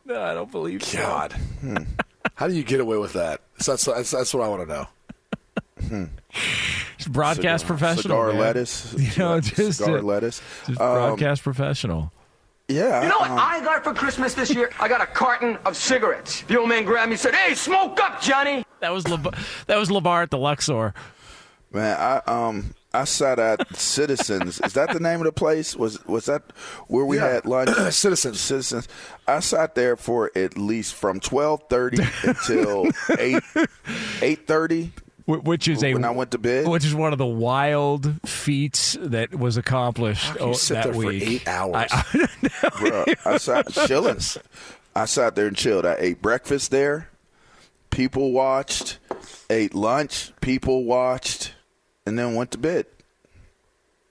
No, 0.05 0.21
I 0.21 0.33
don't 0.33 0.51
believe 0.51 0.83
so. 0.83 0.97
God, 0.97 1.33
how 2.35 2.47
do 2.47 2.53
you 2.53 2.63
get 2.63 2.81
away 2.81 2.97
with 2.97 3.13
that? 3.13 3.39
That's 3.65 3.85
that's, 3.85 4.11
that's 4.11 4.33
what 4.33 4.43
I 4.43 4.47
want 4.49 4.67
to 4.67 4.73
know. 5.87 6.09
Just 6.97 7.11
broadcast 7.11 7.63
Cigar- 7.63 7.77
professional. 7.77 8.01
cigar 8.03 8.27
man. 8.33 8.39
lettuce. 8.41 8.93
You 8.97 9.11
know, 9.17 9.39
just 9.39 9.79
Cigar 9.79 9.99
uh, 9.99 10.01
lettuce. 10.01 10.41
Just 10.67 10.79
Um, 10.81 10.93
broadcast 10.95 11.41
professional. 11.43 12.11
Yeah. 12.73 13.03
You 13.03 13.09
know 13.09 13.19
what 13.19 13.31
um, 13.31 13.37
I 13.39 13.59
got 13.61 13.83
for 13.83 13.93
Christmas 13.93 14.33
this 14.33 14.49
year? 14.53 14.71
I 14.79 14.87
got 14.87 15.01
a 15.01 15.05
carton 15.05 15.57
of 15.65 15.75
cigarettes. 15.77 16.41
The 16.43 16.57
old 16.59 16.69
man 16.69 16.85
grabbed 16.85 17.09
me 17.09 17.13
and 17.13 17.19
said, 17.19 17.35
Hey, 17.35 17.53
smoke 17.53 17.99
up, 18.01 18.21
Johnny. 18.21 18.65
That 18.79 18.91
was 18.91 19.07
Lab- 19.07 19.35
that 19.67 19.77
was 19.77 19.89
Labar 19.89 20.23
at 20.23 20.31
the 20.31 20.37
Luxor. 20.37 20.93
Man, 21.71 21.97
I 21.99 22.21
um 22.27 22.73
I 22.93 23.05
sat 23.05 23.39
at 23.39 23.75
Citizens. 23.75 24.61
Is 24.61 24.73
that 24.73 24.91
the 24.93 24.99
name 24.99 25.19
of 25.19 25.25
the 25.25 25.31
place? 25.31 25.75
Was 25.75 26.03
was 26.05 26.25
that 26.25 26.43
where 26.87 27.05
we 27.05 27.17
Yeah. 27.17 27.29
had 27.33 27.45
lunch? 27.45 27.69
Citizens. 27.93 28.39
Citizens. 28.39 28.87
I 29.27 29.39
sat 29.39 29.73
there 29.75 29.95
for 29.95 30.31
at 30.35 30.57
least 30.57 30.93
from 30.95 31.19
twelve 31.19 31.63
thirty 31.69 32.03
until 32.23 32.87
eight 33.17 33.41
eight 34.21 34.45
thirty. 34.47 34.91
Wh- 35.25 35.43
Which 35.45 35.67
is 35.67 35.83
a 35.83 35.93
when 35.93 36.03
I 36.05 36.11
went 36.11 36.31
to 36.31 36.37
bed. 36.37 36.67
which 36.67 36.85
is 36.85 36.93
one 36.93 37.13
of 37.13 37.17
the 37.19 37.25
wild 37.25 38.11
feats 38.27 38.97
that 38.99 39.33
was 39.33 39.57
accomplished 39.57 40.25
How 40.25 40.35
can 40.35 40.47
you 40.49 40.53
sit 40.55 40.73
that 40.75 40.83
there 40.85 40.93
for 40.93 40.99
week. 41.07 41.23
eight 41.25 41.47
hours? 41.47 41.75
I, 41.75 41.85
I. 41.91 42.67
Bruh, 42.69 43.15
I 43.25 43.37
sat 43.37 43.71
chilling. 43.87 44.19
I 44.95 45.05
sat 45.05 45.35
there 45.35 45.47
and 45.47 45.55
chilled. 45.57 45.85
I 45.85 45.95
ate 45.97 46.21
breakfast 46.21 46.71
there. 46.71 47.09
People 47.89 48.31
watched. 48.31 48.99
Ate 49.49 49.73
lunch. 49.73 50.31
People 50.41 50.83
watched, 50.83 51.53
and 52.05 52.17
then 52.19 52.35
went 52.35 52.51
to 52.51 52.57
bed. 52.57 52.85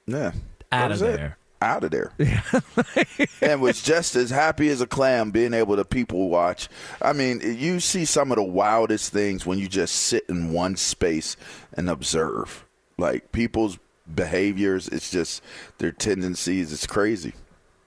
Yeah, 0.07 0.33
Out 0.73 0.91
of 0.93 1.03
it. 1.03 1.33
Out 1.63 1.85
of 1.85 1.93
there. 1.93 2.13
and 3.41 3.63
was 3.63 3.81
just 3.81 4.17
as 4.17 4.31
happy 4.31 4.69
as 4.69 4.81
a 4.81 4.87
clam 4.87 5.31
being 5.31 5.55
able 5.55 5.77
to 5.77 5.85
people 5.85 6.29
watch. 6.29 6.69
I 7.01 7.13
mean, 7.13 7.41
you 7.41 7.79
see 7.79 8.05
some 8.05 8.33
of 8.33 8.37
the 8.37 8.43
wildest 8.43 9.13
things 9.13 9.47
when 9.47 9.61
you 9.61 9.69
just 9.69 9.95
sit 9.95 10.25
in 10.29 10.53
one 10.53 10.75
space 10.75 11.37
and 11.73 11.89
observe. 11.89 12.67
Like 12.99 13.31
people's 13.31 13.79
behaviors, 14.13 14.89
it's 14.89 15.13
just 15.13 15.41
their 15.79 15.93
tendencies. 15.93 16.73
It's 16.73 16.87
crazy. 16.87 17.33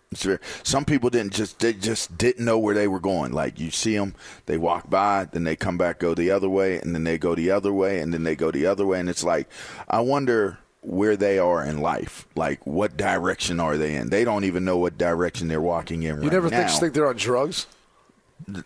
It's 0.09 0.23
very, 0.23 0.39
some 0.63 0.85
people 0.85 1.09
didn't 1.09 1.33
just 1.33 1.59
they 1.59 1.73
just 1.73 2.17
didn't 2.17 2.45
know 2.45 2.57
where 2.57 2.75
they 2.75 2.87
were 2.87 3.01
going. 3.01 3.33
Like 3.33 3.59
you 3.59 3.71
see 3.71 3.97
them, 3.97 4.15
they 4.45 4.57
walk 4.57 4.89
by, 4.89 5.25
then 5.25 5.43
they 5.43 5.57
come 5.57 5.77
back, 5.77 5.99
go 5.99 6.15
the 6.15 6.31
other 6.31 6.47
way, 6.47 6.79
and 6.79 6.95
then 6.95 7.03
they 7.03 7.17
go 7.17 7.35
the 7.35 7.51
other 7.51 7.73
way, 7.73 7.99
and 7.99 8.13
then 8.13 8.23
they 8.23 8.37
go 8.37 8.51
the 8.51 8.67
other 8.67 8.85
way, 8.85 9.01
and 9.01 9.09
it's 9.09 9.25
like 9.25 9.49
I 9.89 9.99
wonder 9.99 10.59
where 10.85 11.17
they 11.17 11.39
are 11.39 11.63
in 11.63 11.81
life. 11.81 12.27
Like 12.35 12.65
what 12.65 12.95
direction 12.95 13.59
are 13.59 13.77
they 13.77 13.95
in? 13.95 14.09
They 14.09 14.23
don't 14.23 14.43
even 14.43 14.63
know 14.65 14.77
what 14.77 14.97
direction 14.97 15.47
they're 15.47 15.61
walking 15.61 16.03
in. 16.03 16.17
You 16.17 16.21
right 16.23 16.31
never 16.31 16.49
now. 16.49 16.67
think, 16.67 16.79
think 16.79 16.93
they're 16.93 17.07
on 17.07 17.15
drugs? 17.17 17.67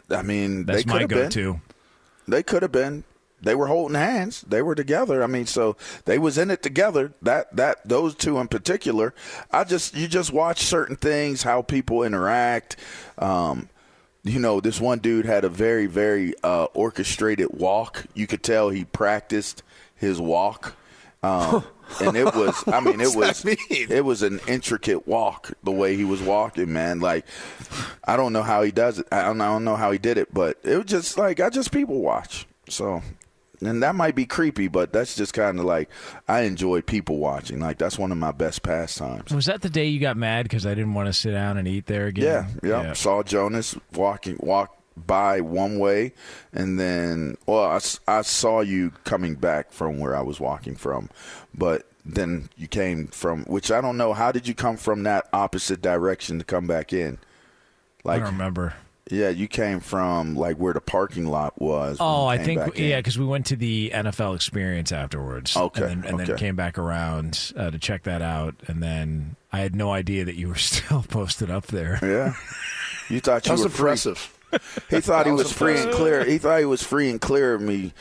I 0.10 0.22
mean, 0.22 0.66
That's 0.66 0.80
they 0.80 0.84
could 0.84 0.94
my 0.94 1.00
have 1.02 1.10
been. 1.10 1.20
go-to. 1.30 1.62
They 2.28 2.44
could 2.44 2.62
have 2.62 2.72
been. 2.72 3.04
They 3.42 3.56
were 3.56 3.68
holding 3.68 3.96
hands. 3.96 4.42
They 4.42 4.62
were 4.62 4.76
together. 4.76 5.24
I 5.24 5.28
mean, 5.28 5.46
so 5.46 5.78
they 6.04 6.20
was 6.20 6.38
in 6.38 6.52
it 6.52 6.62
together. 6.62 7.14
That 7.22 7.56
that 7.56 7.88
those 7.88 8.14
two 8.16 8.38
in 8.38 8.50
particular. 8.50 9.14
I 9.50 9.64
just 9.64 9.96
you 9.96 10.08
just 10.10 10.34
watch 10.34 10.60
certain 10.64 10.98
things, 10.98 11.44
how 11.44 11.62
people 11.62 12.04
interact. 12.04 12.76
Um, 13.18 13.70
you 14.24 14.40
know, 14.40 14.60
this 14.60 14.82
one 14.82 15.00
dude 15.00 15.26
had 15.26 15.46
a 15.46 15.50
very 15.50 15.86
very 15.86 16.34
uh, 16.44 16.66
orchestrated 16.74 17.48
walk. 17.52 18.06
You 18.14 18.28
could 18.28 18.44
tell 18.44 18.70
he 18.70 18.84
practiced 18.84 19.64
his 19.96 20.20
walk. 20.20 20.76
Um, 21.24 21.64
and 22.02 22.16
it 22.16 22.26
was 22.26 22.64
I 22.68 22.80
mean 22.82 23.02
it 23.02 23.16
was 23.16 23.44
mean? 23.46 23.58
it 23.70 24.04
was 24.04 24.22
an 24.22 24.40
intricate 24.48 25.08
walk 25.08 25.52
the 25.64 25.72
way 25.72 25.96
he 25.96 26.04
was 26.04 26.22
walking, 26.22 26.72
man. 26.72 27.00
Like 27.00 27.26
I 28.04 28.18
don't 28.18 28.34
know 28.34 28.44
how 28.44 28.62
he 28.64 28.72
does 28.72 29.00
it. 29.00 29.08
I 29.12 29.24
don't, 29.24 29.42
I 29.42 29.48
don't 29.48 29.64
know 29.64 29.76
how 29.76 29.92
he 29.92 29.98
did 29.98 30.18
it, 30.18 30.34
but 30.34 30.58
it 30.64 30.78
was 30.78 30.86
just 30.86 31.18
like 31.18 31.40
I 31.40 31.50
just 31.50 31.72
people 31.72 32.00
watch. 32.02 32.48
So, 32.70 33.02
and 33.62 33.82
that 33.84 33.96
might 33.96 34.16
be 34.16 34.26
creepy, 34.26 34.68
but 34.68 34.94
that's 34.94 35.16
just 35.16 35.34
kind 35.34 35.60
of 35.60 35.66
like 35.66 35.90
I 36.28 36.42
enjoy 36.42 36.82
people 36.82 37.18
watching. 37.18 37.60
Like 37.60 37.78
that's 37.78 37.98
one 37.98 38.12
of 38.12 38.18
my 38.18 38.32
best 38.32 38.64
pastimes. 38.64 39.34
Was 39.34 39.48
that 39.48 39.62
the 39.62 39.70
day 39.70 39.88
you 39.88 40.00
got 40.00 40.18
mad 40.18 40.44
because 40.44 40.66
I 40.66 40.76
didn't 40.76 40.94
want 40.94 41.08
to 41.08 41.14
sit 41.14 41.32
down 41.32 41.58
and 41.58 41.68
eat 41.68 41.88
there 41.88 42.08
again? 42.08 42.26
Yeah, 42.26 42.48
again? 42.58 42.86
yeah. 42.86 42.94
Saw 42.94 43.24
Jonas 43.24 43.76
walking 43.94 44.38
walk 44.40 44.79
by 45.06 45.42
one 45.42 45.80
way, 45.80 46.14
and 46.54 46.80
then 46.80 47.38
well, 47.46 47.80
I 48.08 48.22
saw 48.22 48.62
you 48.62 48.92
coming 49.04 49.36
back 49.36 49.72
from 49.72 50.00
where 50.00 50.16
I 50.16 50.22
was 50.22 50.40
walking 50.40 50.76
from, 50.76 51.10
but 51.54 51.86
then 52.06 52.50
you 52.58 52.68
came 52.68 53.08
from 53.08 53.44
which 53.46 53.72
I 53.72 53.82
don't 53.82 53.98
know. 53.98 54.14
How 54.14 54.32
did 54.32 54.48
you 54.48 54.54
come 54.54 54.78
from 54.78 55.04
that 55.04 55.28
opposite 55.34 55.82
direction 55.82 56.40
to 56.40 56.46
come 56.46 56.68
back 56.68 56.94
in? 56.94 57.20
Like 58.04 58.22
I 58.22 58.26
don't 58.26 58.34
remember. 58.34 58.74
Yeah, 59.12 59.30
you 59.30 59.48
came 59.48 59.80
from 59.80 60.36
like 60.36 60.58
where 60.58 60.74
the 60.74 60.82
parking 60.82 61.26
lot 61.26 61.60
was. 61.60 61.98
Oh, 62.00 62.28
I 62.28 62.38
think 62.38 62.78
yeah, 62.78 62.98
because 62.98 63.18
we 63.18 63.26
went 63.26 63.48
to 63.48 63.56
the 63.56 63.92
NFL 63.94 64.36
experience 64.36 64.92
afterwards. 64.92 65.58
Okay, 65.58 65.92
and 65.92 66.04
then, 66.04 66.20
and 66.20 66.28
then 66.28 66.38
came 66.38 66.56
back 66.56 66.78
around 66.78 67.52
uh, 67.56 67.72
to 67.72 67.80
check 67.80 68.04
that 68.04 68.22
out, 68.22 68.56
and 68.68 68.84
then 68.84 69.36
I 69.52 69.60
had 69.62 69.76
no 69.76 69.92
idea 69.92 70.26
that 70.26 70.36
you 70.36 70.48
were 70.48 70.56
still 70.56 71.04
posted 71.04 71.50
up 71.50 71.68
there. 71.68 72.00
Yeah, 72.04 72.36
you 73.10 73.20
thought 73.20 73.46
you 73.46 73.50
That 73.50 73.64
was 73.64 73.64
were 73.64 73.70
free. 73.70 74.14
Impressive. 74.52 74.84
He 74.90 75.00
thought 75.02 75.26
he 75.26 75.32
was 75.32 75.44
was 75.46 75.52
free 75.54 75.78
and 75.80 75.92
clear. 75.92 76.24
He 76.24 76.38
thought 76.38 76.60
he 76.60 76.66
was 76.66 76.84
free 76.84 77.10
and 77.10 77.20
clear 77.22 77.54
of 77.54 77.62
me, 77.62 77.94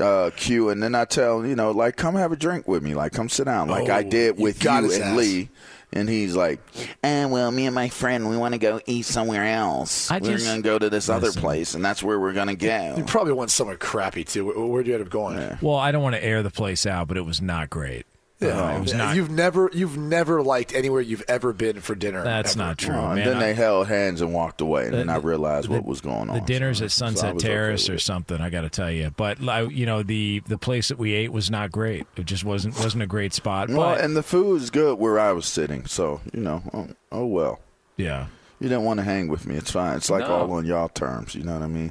uh, 0.00 0.30
Q. 0.36 0.68
And 0.70 0.82
then 0.82 0.94
I 0.94 1.04
tell 1.04 1.40
him, 1.40 1.48
you 1.48 1.56
know, 1.56 1.70
like, 1.70 1.96
come 1.96 2.14
have 2.16 2.32
a 2.32 2.36
drink 2.36 2.66
with 2.68 2.82
me. 2.82 2.94
Like, 2.94 3.12
come 3.12 3.28
sit 3.28 3.44
down, 3.44 3.68
like 3.68 3.88
I 3.88 4.00
Oh, 4.00 4.08
did 4.10 4.38
with 4.38 4.58
you, 4.58 4.64
got 4.64 4.84
and 4.84 4.92
ass. 4.92 5.16
Lee. 5.16 5.48
And 5.94 6.08
he's 6.08 6.34
like, 6.34 6.58
eh, 7.04 7.26
well, 7.26 7.50
me 7.50 7.66
and 7.66 7.74
my 7.74 7.90
friend, 7.90 8.30
we 8.30 8.36
want 8.38 8.54
to 8.54 8.58
go 8.58 8.80
eat 8.86 9.04
somewhere 9.04 9.44
else. 9.44 10.10
I 10.10 10.20
we're 10.20 10.38
going 10.38 10.62
to 10.62 10.66
go 10.66 10.78
to 10.78 10.88
this 10.88 11.10
other 11.10 11.32
place, 11.32 11.74
and 11.74 11.84
that's 11.84 12.02
where 12.02 12.18
we're 12.18 12.32
going 12.32 12.48
to 12.48 12.54
go. 12.56 12.94
You 12.96 13.04
probably 13.04 13.34
went 13.34 13.50
somewhere 13.50 13.76
crappy 13.76 14.24
too. 14.24 14.46
Where, 14.46 14.58
where'd 14.58 14.86
you 14.86 14.94
end 14.94 15.02
up 15.02 15.10
going? 15.10 15.58
Well, 15.60 15.76
I 15.76 15.92
don't 15.92 16.02
want 16.02 16.14
to 16.14 16.24
air 16.24 16.42
the 16.42 16.50
place 16.50 16.86
out, 16.86 17.08
but 17.08 17.18
it 17.18 17.26
was 17.26 17.42
not 17.42 17.68
great. 17.68 18.06
Yeah, 18.42 18.76
it 18.76 18.80
was 18.80 18.94
not. 18.94 19.16
You've 19.16 19.30
never 19.30 19.70
you've 19.72 19.96
never 19.96 20.42
liked 20.42 20.74
anywhere 20.74 21.00
you've 21.00 21.24
ever 21.28 21.52
been 21.52 21.80
for 21.80 21.94
dinner. 21.94 22.22
That's 22.24 22.52
ever. 22.56 22.58
not 22.64 22.78
true, 22.78 22.94
and 22.94 23.14
man. 23.16 23.26
then 23.26 23.36
I- 23.36 23.40
they 23.40 23.54
held 23.54 23.86
hands 23.88 24.20
and 24.20 24.34
walked 24.34 24.60
away, 24.60 24.84
and 24.84 24.92
The- 24.94 24.96
then 24.98 25.08
I 25.10 25.16
realized 25.16 25.68
the- 25.68 25.72
what 25.74 25.84
was 25.84 26.00
going 26.00 26.28
on. 26.28 26.34
The 26.34 26.40
dinners 26.40 26.78
So- 26.78 26.84
at 26.86 26.90
Sunset 26.90 27.34
was 27.34 27.44
okay 27.44 27.52
Terrace 27.54 27.88
with 27.88 27.96
or 27.96 27.98
something. 27.98 28.40
I 28.40 28.50
got 28.50 28.62
to 28.62 28.70
tell 28.70 28.90
you, 28.90 29.12
but 29.16 29.40
you 29.72 29.86
know 29.86 30.02
the 30.02 30.42
the 30.48 30.58
place 30.58 30.88
that 30.88 30.98
we 30.98 31.12
ate 31.14 31.32
was 31.32 31.50
not 31.50 31.70
great. 31.72 32.06
It 32.16 32.26
just 32.26 32.44
wasn't 32.44 32.78
wasn't 32.78 33.02
a 33.02 33.06
great 33.06 33.32
spot. 33.32 33.68
Well, 33.68 33.78
But 33.94 34.00
and 34.00 34.16
the 34.16 34.22
food 34.22 34.60
is 34.62 34.70
good 34.70 34.98
where 34.98 35.18
I 35.18 35.32
was 35.32 35.46
sitting, 35.46 35.86
so 35.86 36.20
you 36.32 36.40
know, 36.40 36.62
oh, 36.74 36.88
oh 37.12 37.26
well. 37.26 37.60
yeah, 37.96 38.26
You 38.60 38.68
didn't 38.68 38.84
want 38.84 38.98
to 38.98 39.04
hang 39.04 39.26
with 39.28 39.44
me. 39.46 39.56
It's 39.56 39.70
fine. 39.72 39.96
It's 39.96 40.08
like 40.10 40.26
No. 40.26 40.34
all 40.34 40.52
on 40.52 40.64
y'all 40.64 40.88
terms. 40.88 41.34
You 41.34 41.42
know 41.42 41.54
what 41.54 41.62
I 41.62 41.66
mean? 41.66 41.90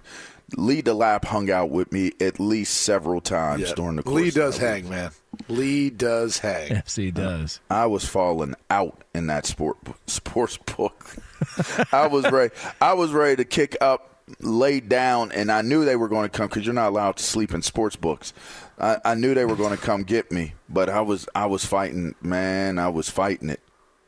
Lee 0.57 0.81
DeLapp 0.81 1.25
hung 1.25 1.49
out 1.49 1.69
with 1.69 1.91
me 1.91 2.11
at 2.19 2.39
least 2.39 2.73
several 2.81 3.21
times 3.21 3.61
Yeah. 3.69 3.73
during 3.75 3.95
the 3.95 4.03
course. 4.03 4.15
Lee 4.21 4.27
of 4.29 4.33
does 4.33 4.59
that 4.59 4.67
hang, 4.67 4.83
week. 4.83 4.91
man. 4.91 5.11
Lee 5.47 5.89
does 5.89 6.39
hang. 6.39 6.69
yes, 6.71 6.95
he 6.95 7.09
does. 7.11 7.59
Uh, 7.69 7.73
I 7.75 7.85
was 7.85 8.05
falling 8.05 8.55
out 8.69 9.01
in 9.15 9.27
that 9.27 9.45
sport 9.45 9.77
sports 10.07 10.57
book. 10.57 11.15
I 11.93 12.07
was 12.07 12.29
ready. 12.31 12.53
I 12.81 12.93
was 12.93 13.11
ready 13.11 13.37
to 13.37 13.45
kick 13.45 13.77
up, 13.81 14.23
lay 14.41 14.79
down, 14.81 15.31
and 15.31 15.51
I 15.51 15.61
knew 15.61 15.85
they 15.85 15.95
were 15.95 16.09
going 16.09 16.29
to 16.29 16.37
come 16.37 16.47
because 16.47 16.65
you're 16.65 16.75
not 16.75 16.89
allowed 16.89 17.17
to 17.17 17.23
sleep 17.23 17.53
in 17.53 17.61
sports 17.61 17.95
books. 17.95 18.33
I, 18.79 18.97
I 19.05 19.15
knew 19.15 19.33
they 19.33 19.45
were 19.45 19.55
going 19.55 19.75
to 19.75 19.81
come 19.81 20.03
get 20.03 20.31
me, 20.31 20.53
but 20.69 20.89
I 20.89 21.01
was 21.01 21.27
I 21.33 21.45
was 21.45 21.63
fighting. 21.65 22.13
Man, 22.21 22.77
I 22.77 22.89
was 22.89 23.09
fighting 23.09 23.49
it. 23.49 23.61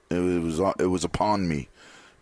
It 0.10 0.20
was 0.20 0.60
it 0.80 0.88
was 0.88 1.04
upon 1.04 1.48
me. 1.48 1.70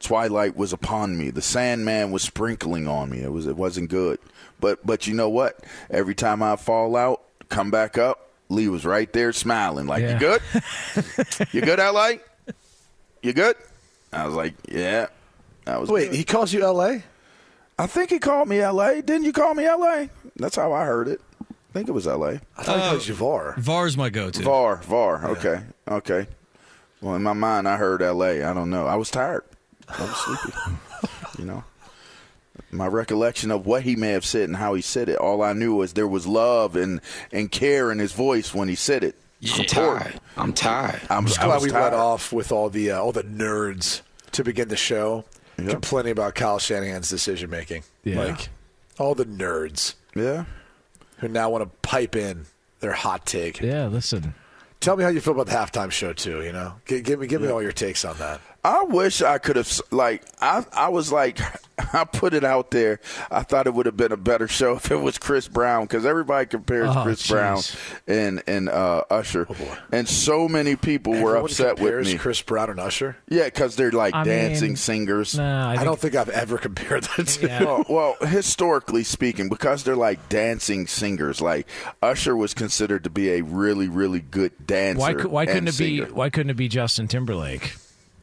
Twilight 0.02 0.56
was 0.58 0.74
upon 0.74 1.18
me. 1.18 1.30
The 1.30 1.42
Sandman 1.42 2.12
was 2.12 2.22
sprinkling 2.24 2.88
on 2.88 3.10
me. 3.10 3.20
It 3.20 3.32
was 3.32 3.48
it 3.48 3.56
wasn't 3.56 3.90
good. 3.90 4.20
But 4.60 4.86
but 4.86 5.08
you 5.08 5.14
know 5.14 5.30
what? 5.30 5.60
Every 5.90 6.16
time 6.16 6.44
I 6.44 6.56
fall 6.56 6.96
out, 6.96 7.22
come 7.50 7.72
back 7.72 7.98
up, 7.98 8.30
Lee 8.50 8.68
was 8.68 8.86
right 8.86 9.12
there 9.14 9.32
smiling 9.34 9.88
like, 9.88 10.02
Yeah. 10.02 10.14
"You 10.14 10.20
good? 10.20 10.42
you 11.54 11.62
good, 11.62 11.80
LA? 11.80 12.12
You 13.22 13.34
good?" 13.34 13.56
I 14.14 14.26
was 14.26 14.36
like, 14.36 14.56
"Yeah." 14.70 15.08
I 15.68 15.78
was 15.78 15.90
Wait, 15.90 16.10
good. 16.10 16.16
he 16.18 16.24
calls 16.24 16.52
you 16.52 16.64
L.A. 16.64 17.04
I 17.78 17.88
think 17.88 18.10
he 18.10 18.20
called 18.20 18.48
me 18.50 18.66
LA. 18.66 18.96
Didn't 19.02 19.24
you 19.24 19.32
call 19.34 19.54
me 19.54 19.68
LA? 19.68 20.08
That's 20.36 20.56
how 20.56 20.74
I 20.74 20.86
heard 20.86 21.08
it. 21.08 21.22
I 21.42 21.74
think 21.74 21.88
it 21.88 21.92
was 21.94 22.06
LA. 22.06 22.28
I 22.58 22.64
thought 22.64 22.76
he 22.76 22.82
called 22.82 23.02
oh, 23.02 23.06
you 23.06 23.14
Var. 23.14 23.56
VAR's 23.58 23.96
my 23.96 24.10
go-to. 24.10 24.42
VAR, 24.44 24.78
VAR. 24.78 25.26
Okay, 25.32 25.62
okay. 25.88 26.28
Well, 27.00 27.16
in 27.16 27.24
my 27.24 27.34
mind, 27.34 27.68
I 27.68 27.78
heard 27.78 28.02
LA. 28.02 28.48
I 28.48 28.54
don't 28.54 28.70
know. 28.70 28.86
I 28.88 28.96
was 28.96 29.10
tired. 29.10 29.44
I 29.98 30.02
was 30.04 30.16
sleepy. 30.18 30.58
you 31.40 31.46
know, 31.46 31.64
my 32.72 32.88
recollection 32.88 33.52
of 33.52 33.66
what 33.66 33.84
he 33.84 33.96
may 33.96 34.10
have 34.12 34.26
said 34.26 34.44
and 34.44 34.56
how 34.58 34.74
he 34.74 34.82
said 34.82 35.10
it. 35.10 35.18
All 35.18 35.42
I 35.42 35.54
knew 35.54 35.76
was 35.76 35.94
there 35.94 36.08
was 36.08 36.28
love 36.28 36.76
and 36.76 37.02
and 37.32 37.52
care 37.52 37.92
in 37.92 38.00
his 38.00 38.14
voice 38.14 38.54
when 38.54 38.68
he 38.68 38.76
said 38.76 39.04
it. 39.04 39.16
I'm 39.58 39.66
tired. 39.66 40.22
I'm 40.38 40.54
tired. 40.54 41.02
I'm, 41.10 41.26
just 41.26 41.40
I 41.42 41.46
glad 41.46 41.62
we 41.64 41.70
tired. 41.70 41.84
let 41.86 41.94
off 41.94 42.32
with 42.32 42.52
all 42.52 42.70
the 42.70 42.92
uh, 42.92 43.02
all 43.02 43.12
the 43.12 43.24
nerds 43.24 44.02
to 44.34 44.44
begin 44.44 44.68
the 44.68 44.76
show, 44.78 45.26
complaining 45.58 46.12
about 46.12 46.36
Kyle 46.36 46.60
Shanahan's 46.60 47.10
decision 47.10 47.50
making. 47.50 47.84
Yeah. 48.04 48.20
Like 48.24 48.50
all 49.00 49.16
the 49.16 49.26
nerds 49.26 49.96
Yeah. 50.16 50.46
who 51.18 51.28
now 51.28 51.50
want 51.50 51.64
to 51.64 51.70
pipe 51.88 52.16
in 52.16 52.46
their 52.82 52.92
hot 52.94 53.26
take. 53.26 53.60
Yeah, 53.62 53.88
listen. 53.88 54.36
Tell 54.80 54.96
me 54.96 55.04
how 55.04 55.10
you 55.10 55.22
feel 55.22 55.34
about 55.40 55.48
the 55.48 55.54
halftime 55.80 55.92
show 55.92 56.14
too. 56.14 56.44
You 56.44 56.52
know, 56.52 56.74
G- 56.86 57.02
give 57.02 57.20
me 57.20 57.26
give 57.28 57.42
me 57.42 57.48
all 57.50 57.62
your 57.64 57.72
takes 57.72 58.06
on 58.06 58.18
that. 58.20 58.42
I 58.64 58.84
wish 58.84 59.22
I 59.22 59.38
could 59.40 59.56
have 59.56 59.82
like 59.90 60.24
I 60.40 60.64
I 60.74 60.90
was 60.90 61.12
like 61.12 61.40
I 61.94 62.04
put 62.04 62.34
it 62.34 62.44
out 62.44 62.70
there. 62.72 63.00
I 63.32 63.42
thought 63.42 63.66
it 63.66 63.74
would 63.74 63.88
have 63.88 63.98
been 63.98 64.12
a 64.12 64.18
better 64.18 64.48
show 64.48 64.74
if 64.76 64.92
it 64.92 64.98
was 64.98 65.18
Chris 65.18 65.48
Brown 65.48 65.86
because 65.86 66.06
everybody 66.06 66.46
compares 66.46 66.90
Oh, 66.96 67.04
Chris 67.04 67.26
jeez. 67.26 67.30
Brown 67.32 67.62
and 68.08 68.44
and 68.48 68.70
uh, 68.70 69.04
Usher, 69.10 69.48
and 69.92 70.08
so 70.08 70.48
many 70.48 70.76
people 70.76 71.14
were 71.14 71.36
upset 71.38 71.76
with 71.76 71.80
compares 71.80 72.08
me. 72.14 72.18
Chris 72.20 72.42
Brown 72.42 72.70
and 72.70 72.80
Usher. 72.80 73.18
Yeah, 73.30 73.46
because 73.46 73.76
they're 73.76 73.92
like 73.92 74.14
I 74.14 74.24
dancing 74.24 74.70
mean, 74.72 74.76
singers. 74.78 75.38
Nah, 75.38 75.70
I, 75.70 75.72
I, 75.72 75.76
think, 75.78 75.86
don't 75.86 76.00
think 76.00 76.16
I've 76.16 76.30
ever 76.30 76.58
compared 76.58 77.04
the 77.04 77.24
two. 77.24 77.48
Yeah. 77.48 77.64
well, 77.64 77.86
well, 77.90 78.16
historically 78.28 79.04
speaking, 79.04 79.50
because 79.50 79.84
they're 79.84 79.96
like 79.96 80.30
dancing 80.30 80.86
singers, 80.88 81.42
like 81.42 81.68
Usher 82.02 82.36
was 82.36 82.54
considered 82.54 83.04
to 83.06 83.10
be 83.10 83.32
a 83.32 83.42
really, 83.42 83.88
really 83.88 84.20
good 84.20 84.68
dancer. 84.68 85.00
Why 85.00 85.14
why 85.14 85.46
couldn't 85.46 85.68
and 85.68 85.70
it 85.70 85.78
be 85.78 86.02
why 86.02 86.30
couldn't 86.30 86.52
it 86.52 86.58
be 86.58 86.68
Justin 86.68 87.08
Timberlake? 87.08 87.74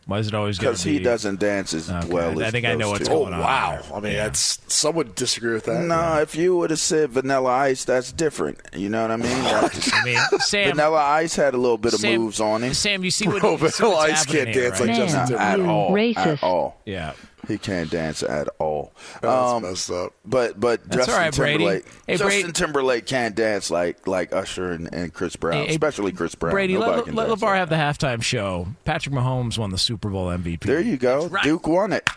Why 0.08 0.20
is 0.20 0.26
it 0.28 0.32
always 0.34 0.58
going 0.58 0.70
Because 0.72 0.82
to 0.84 0.88
be? 0.88 0.94
he 0.94 0.98
doesn't 1.00 1.38
dance 1.38 1.74
as 1.74 1.90
Okay, 1.90 2.08
well 2.08 2.40
I 2.40 2.46
as 2.46 2.52
think 2.52 2.64
I 2.64 2.74
know 2.76 2.88
what's 2.88 3.06
two. 3.06 3.12
Oh 3.12 3.18
going 3.24 3.34
on 3.34 3.40
oh, 3.40 3.42
wow! 3.42 3.78
there. 3.82 3.96
I 3.96 4.00
mean, 4.00 4.12
Yeah. 4.14 4.22
that's 4.24 4.58
some 4.66 4.94
would 4.94 5.14
disagree 5.14 5.52
with 5.52 5.66
that. 5.66 5.82
No, 5.84 6.18
if 6.22 6.34
you 6.34 6.56
would 6.56 6.70
have 6.70 6.78
said 6.80 7.10
Vanilla 7.10 7.50
Ice, 7.50 7.84
that's 7.84 8.10
different. 8.10 8.58
You 8.74 8.88
know 8.88 9.02
what 9.02 9.10
I 9.10 9.16
mean? 9.16 9.28
That's- 9.44 9.90
I 9.94 10.04
mean, 10.06 10.18
Sam. 10.40 10.70
Vanilla 10.70 10.96
Ice 11.02 11.36
had 11.36 11.52
a 11.52 11.58
little 11.58 11.76
bit 11.76 11.92
of 11.92 12.00
Sam, 12.00 12.22
moves 12.22 12.40
on 12.40 12.64
him. 12.64 12.72
Sam, 12.72 13.04
you 13.04 13.10
see 13.10 13.28
what? 13.28 13.42
Bro, 13.42 13.58
you 13.58 13.68
see 13.68 13.82
Vanilla 13.82 13.96
what's 13.96 14.12
Ice 14.12 14.24
can't 14.26 14.48
here, 14.48 14.62
dance 14.70 14.80
right? 14.80 14.88
like 14.88 14.96
Justin 14.96 15.26
Timberlake. 15.38 16.16
at 16.16 16.26
all. 16.26 16.32
At 16.32 16.42
all. 16.42 16.80
Yeah. 16.86 17.12
He 17.48 17.58
can't 17.58 17.90
dance 17.90 18.22
at 18.22 18.48
all. 18.58 18.92
That's 19.22 19.52
Um, 19.52 19.62
messed 19.62 19.90
up. 19.90 20.12
But 20.24 20.60
but 20.60 20.84
That's 20.84 21.06
Justin 21.06 21.14
all 21.14 21.20
right, 21.20 21.34
Brady. 21.36 21.64
Timberlake, 21.64 21.84
Hey, 22.06 22.12
Justin 22.16 22.28
Brady- 22.28 22.52
Timberlake 22.52 23.06
can't 23.06 23.34
dance 23.34 23.70
like 23.70 24.06
like 24.06 24.32
Usher 24.32 24.70
and, 24.72 24.92
and 24.94 25.12
Chris 25.12 25.34
Brown, 25.36 25.62
Hey, 25.62 25.66
hey, 25.66 25.70
especially 25.72 26.12
Chris 26.12 26.34
Brown. 26.34 26.52
Brady, 26.52 26.74
Nobody 26.74 27.10
let, 27.10 27.14
let 27.14 27.28
dance 27.28 27.40
LaVar 27.40 27.46
like 27.46 27.56
have 27.58 27.68
the 27.70 27.76
halftime 27.76 28.22
show. 28.22 28.68
Patrick 28.84 29.14
Mahomes 29.14 29.56
won 29.58 29.70
the 29.70 29.78
Super 29.78 30.10
Bowl 30.10 30.26
MVP. 30.26 30.60
There 30.60 30.80
you 30.80 30.96
go. 30.98 31.26
right. 31.28 31.42
Duke 31.42 31.66
won 31.66 31.92
it. 31.92 32.08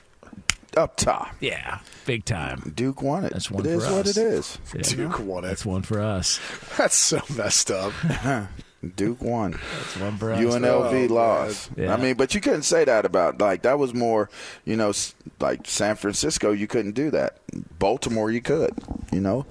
Up 0.77 0.95
top. 0.95 1.35
Yeah, 1.41 1.79
big 2.05 2.23
time. 2.23 2.71
Duke 2.75 3.01
won 3.01 3.25
it. 3.25 3.33
That's 3.33 3.51
one 3.51 3.65
It 3.65 3.71
is 3.71 3.85
for 3.85 3.91
what 3.93 4.07
us. 4.07 4.15
it 4.15 4.21
is. 4.25 4.57
Yeah. 4.73 4.81
Duke 4.83 5.19
won 5.19 5.43
it. 5.43 5.47
That's 5.47 5.65
one 5.65 5.81
for 5.81 5.99
us. 6.01 6.39
That's 6.77 6.95
so 6.95 7.19
messed 7.35 7.71
up. 7.71 7.91
Duke 8.95 9.21
won. 9.21 9.51
That's 9.51 9.97
one. 9.97 10.17
UNLV 10.17 11.09
Oh, 11.09 11.13
lost. 11.13 11.77
man. 11.77 11.89
I 11.89 11.97
mean, 11.97 12.15
but 12.15 12.33
you 12.33 12.41
couldn't 12.41 12.63
say 12.63 12.83
that 12.83 13.05
about 13.05 13.39
like 13.39 13.61
that 13.61 13.77
was 13.77 13.93
more, 13.93 14.29
you 14.65 14.75
know, 14.75 14.91
like 15.39 15.67
San 15.67 15.95
Francisco. 15.95 16.51
You 16.51 16.65
couldn't 16.67 16.93
do 16.93 17.11
that. 17.11 17.37
Baltimore, 17.77 18.31
you 18.31 18.41
could. 18.41 18.73
You 19.11 19.21
know, 19.21 19.45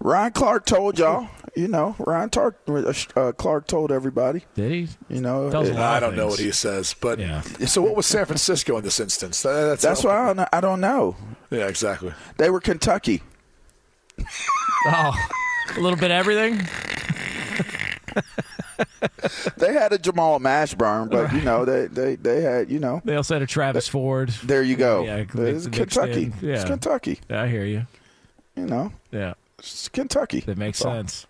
Ryan 0.00 0.32
Clark 0.32 0.66
told 0.66 0.98
y'all. 0.98 1.28
You 1.54 1.68
know, 1.68 1.96
Ryan 1.98 2.28
Tar- 2.28 2.54
uh, 3.16 3.32
Clark 3.32 3.66
told 3.66 3.90
everybody. 3.90 4.44
Did 4.56 4.70
he? 4.72 4.88
You 5.08 5.22
know, 5.22 5.48
it- 5.48 5.54
I 5.74 5.98
don't 5.98 6.14
know 6.14 6.26
what 6.26 6.38
he 6.38 6.50
says, 6.52 6.94
but 7.00 7.18
Yeah. 7.18 7.40
so 7.64 7.80
what 7.80 7.96
was 7.96 8.04
San 8.04 8.26
Francisco 8.26 8.76
in 8.76 8.84
this 8.84 9.00
instance? 9.00 9.40
That- 9.40 9.54
That's, 9.64 9.82
that's 9.82 10.04
why 10.04 10.18
I 10.20 10.26
don't, 10.26 10.36
know- 10.36 10.48
I 10.52 10.60
don't 10.60 10.80
know. 10.82 11.16
Yeah, 11.50 11.66
exactly. 11.68 12.12
They 12.36 12.50
were 12.50 12.60
Kentucky. 12.60 13.22
Oh, 14.88 15.14
a 15.76 15.80
little 15.80 15.98
bit 15.98 16.10
of 16.10 16.16
everything. 16.18 16.60
They 19.56 19.72
had 19.72 19.92
a 19.92 19.98
Jamal 19.98 20.38
Mashburn, 20.40 21.10
but 21.10 21.32
you 21.32 21.40
know 21.42 21.64
they 21.64 21.86
they 21.86 22.16
they 22.16 22.42
had 22.42 22.70
you 22.70 22.78
know. 22.78 23.00
They 23.04 23.16
also 23.16 23.34
had 23.34 23.42
a 23.42 23.46
Travis 23.46 23.88
Ford. 23.88 24.28
There 24.44 24.62
you 24.62 24.76
go. 24.76 25.04
Yeah, 25.04 25.24
it's 25.34 25.66
Kentucky. 25.68 26.24
in. 26.24 26.32
It's 26.32 26.42
Yeah. 26.42 26.64
Kentucky. 26.66 27.20
I 27.30 27.48
hear 27.48 27.64
you. 27.64 27.86
You 28.54 28.66
know, 28.66 28.92
Yeah, 29.10 29.34
it's 29.58 29.88
Kentucky. 29.88 30.40
that 30.40 30.56
makes 30.58 30.78
sense. 30.78 31.26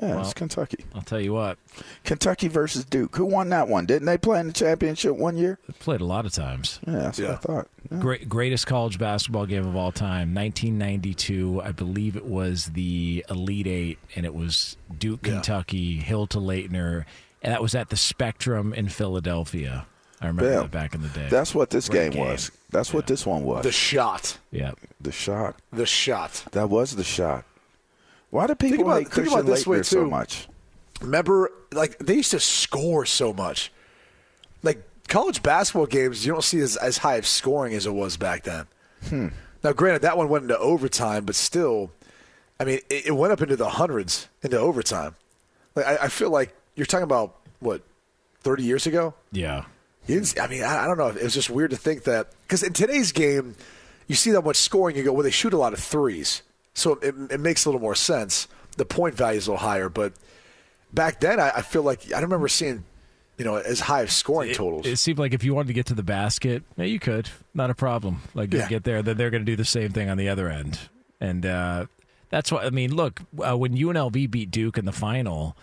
Yeah, 0.00 0.10
Well. 0.16 0.20
it's 0.22 0.32
Kentucky. 0.34 0.84
I'll 0.94 1.02
tell 1.02 1.20
you 1.20 1.32
what. 1.34 1.58
Kentucky 2.04 2.48
versus 2.48 2.84
Duke. 2.84 3.14
Who 3.16 3.26
won 3.26 3.50
that 3.50 3.68
one? 3.68 3.84
Didn't 3.86 4.06
they 4.06 4.16
play 4.18 4.40
in 4.40 4.46
the 4.46 4.52
championship 4.52 5.14
one 5.16 5.36
year? 5.36 5.58
I've 5.68 5.78
played 5.78 6.00
a 6.00 6.04
lot 6.06 6.24
of 6.26 6.32
times. 6.32 6.80
Yeah, 6.86 6.92
that's 6.94 7.18
Yeah. 7.18 7.26
what 7.28 7.34
I 7.34 7.38
thought. 7.38 7.68
Yeah. 7.90 7.98
Great, 7.98 8.28
greatest 8.28 8.66
college 8.66 8.98
basketball 8.98 9.46
game 9.46 9.66
of 9.66 9.76
all 9.76 9.92
time, 9.92 10.32
1992. 10.32 11.60
I 11.62 11.72
believe 11.72 12.16
it 12.16 12.24
was 12.26 12.66
the 12.74 13.24
Elite 13.28 13.66
Eight, 13.66 13.98
and 14.16 14.24
it 14.24 14.34
was 14.34 14.76
Duke, 14.98 15.26
Yeah. 15.26 15.34
Kentucky, 15.34 15.96
Hill 15.98 16.26
to 16.28 16.38
Laettner, 16.38 17.04
and 17.42 17.52
that 17.52 17.62
was 17.62 17.74
at 17.74 17.90
the 17.90 17.96
Spectrum 17.96 18.72
in 18.72 18.88
Philadelphia. 18.88 19.86
I 20.22 20.26
remember 20.26 20.50
Yeah. 20.50 20.60
that 20.62 20.70
back 20.70 20.94
in 20.94 21.00
the 21.02 21.08
day. 21.08 21.28
That's 21.30 21.54
what 21.54 21.70
this 21.70 21.88
Great 21.88 22.12
game, 22.12 22.26
was. 22.26 22.50
That's 22.70 22.92
what 22.92 23.06
this 23.06 23.24
one 23.26 23.42
was. 23.44 23.64
The 23.64 23.72
shot. 23.72 24.38
yeah. 24.50 24.72
The 25.00 25.12
shot. 25.12 25.56
The 25.72 25.86
shot. 25.86 26.44
That 26.52 26.68
was 26.68 26.96
the 26.96 27.04
shot. 27.04 27.44
Why 28.30 28.46
do 28.46 28.54
people 28.54 28.82
about- 28.84 28.98
hate 28.98 29.04
think 29.04 29.12
Christian 29.12 29.38
about 29.40 29.46
this 29.46 29.66
way, 29.66 29.78
Laettner 29.80 29.84
so 29.86 30.06
much? 30.06 30.48
Remember, 31.00 31.50
like 31.72 31.98
they 31.98 32.14
used 32.16 32.30
to 32.32 32.40
score 32.40 33.06
so 33.06 33.32
much. 33.32 33.72
Like 34.62 34.82
college 35.08 35.42
basketball 35.42 35.86
games, 35.86 36.24
you 36.26 36.32
don't 36.32 36.44
see 36.44 36.60
as, 36.60 36.76
as 36.76 36.98
high 36.98 37.16
of 37.16 37.26
scoring 37.26 37.74
as 37.74 37.86
it 37.86 37.92
was 37.94 38.16
back 38.16 38.44
then. 38.44 38.66
Hmm. 39.08 39.28
Now, 39.64 39.72
granted, 39.72 40.02
that 40.02 40.16
one 40.16 40.28
went 40.28 40.42
into 40.42 40.58
overtime, 40.58 41.24
but 41.24 41.34
still, 41.34 41.90
I 42.58 42.64
mean, 42.64 42.80
it, 42.90 43.06
it 43.06 43.12
went 43.16 43.32
up 43.32 43.40
into 43.42 43.56
the 43.56 43.68
hundreds 43.70 44.28
into 44.42 44.58
overtime. 44.58 45.16
Like 45.74 45.86
I, 45.86 45.96
I 46.04 46.08
feel 46.08 46.30
like 46.30 46.54
you're 46.76 46.86
talking 46.86 47.04
about 47.04 47.36
what 47.60 47.82
thirty 48.40 48.62
years 48.64 48.86
ago. 48.86 49.14
Yeah. 49.32 49.64
You 50.06 50.14
didn't, 50.16 50.26
see- 50.28 50.40
I 50.40 50.46
mean, 50.48 50.62
I, 50.62 50.84
I 50.84 50.86
don't 50.86 50.98
know. 50.98 51.08
It 51.08 51.22
was 51.22 51.34
just 51.34 51.50
weird 51.50 51.70
to 51.70 51.76
think 51.76 52.04
that 52.04 52.28
because 52.42 52.62
in 52.62 52.72
today's 52.72 53.12
game, 53.12 53.54
you 54.06 54.14
see 54.14 54.30
that 54.32 54.42
much 54.42 54.56
scoring, 54.56 54.96
you 54.96 55.04
go, 55.04 55.12
well, 55.12 55.22
they 55.22 55.30
shoot 55.30 55.52
a 55.52 55.58
lot 55.58 55.72
of 55.72 55.78
threes, 55.78 56.42
so 56.74 56.92
it, 57.02 57.14
it 57.30 57.40
makes 57.40 57.64
a 57.64 57.68
little 57.68 57.80
more 57.80 57.94
sense. 57.94 58.48
The 58.76 58.84
point 58.84 59.14
value 59.14 59.38
is 59.38 59.46
a 59.46 59.52
little 59.52 59.66
higher, 59.66 59.88
but 59.88 60.12
back 60.92 61.20
then, 61.20 61.38
I, 61.40 61.50
I 61.56 61.62
feel 61.62 61.82
like 61.82 62.06
I 62.06 62.20
don't 62.20 62.22
remember 62.24 62.48
seeing, 62.48 62.84
you 63.36 63.44
know, 63.44 63.56
as 63.56 63.80
high 63.80 64.02
of 64.02 64.10
scoring 64.12 64.50
It, 64.50 64.54
totals. 64.56 64.86
it 64.86 64.96
seemed 64.96 65.18
like 65.18 65.34
if 65.34 65.42
you 65.44 65.54
wanted 65.54 65.68
to 65.68 65.72
get 65.74 65.86
to 65.86 65.94
the 65.94 66.02
basket, 66.02 66.62
yeah, 66.76 66.84
you 66.84 66.98
could. 66.98 67.28
Not 67.54 67.70
a 67.70 67.74
problem. 67.74 68.22
Like 68.34 68.52
you 68.52 68.60
Yeah. 68.60 68.68
get 68.68 68.84
there, 68.84 69.02
then 69.02 69.16
they're 69.16 69.30
going 69.30 69.42
to 69.44 69.50
do 69.52 69.56
the 69.56 69.64
same 69.64 69.90
thing 69.92 70.08
on 70.08 70.16
the 70.16 70.28
other 70.28 70.48
end. 70.48 70.78
And 71.20 71.44
uh, 71.44 71.86
that's 72.30 72.50
why, 72.52 72.62
I 72.64 72.70
mean, 72.70 72.94
look, 72.94 73.20
uh, 73.46 73.56
when 73.58 73.76
UNLV 73.76 74.30
beat 74.30 74.50
Duke 74.50 74.78
in 74.78 74.84
the 74.84 74.92
final, 74.92 75.56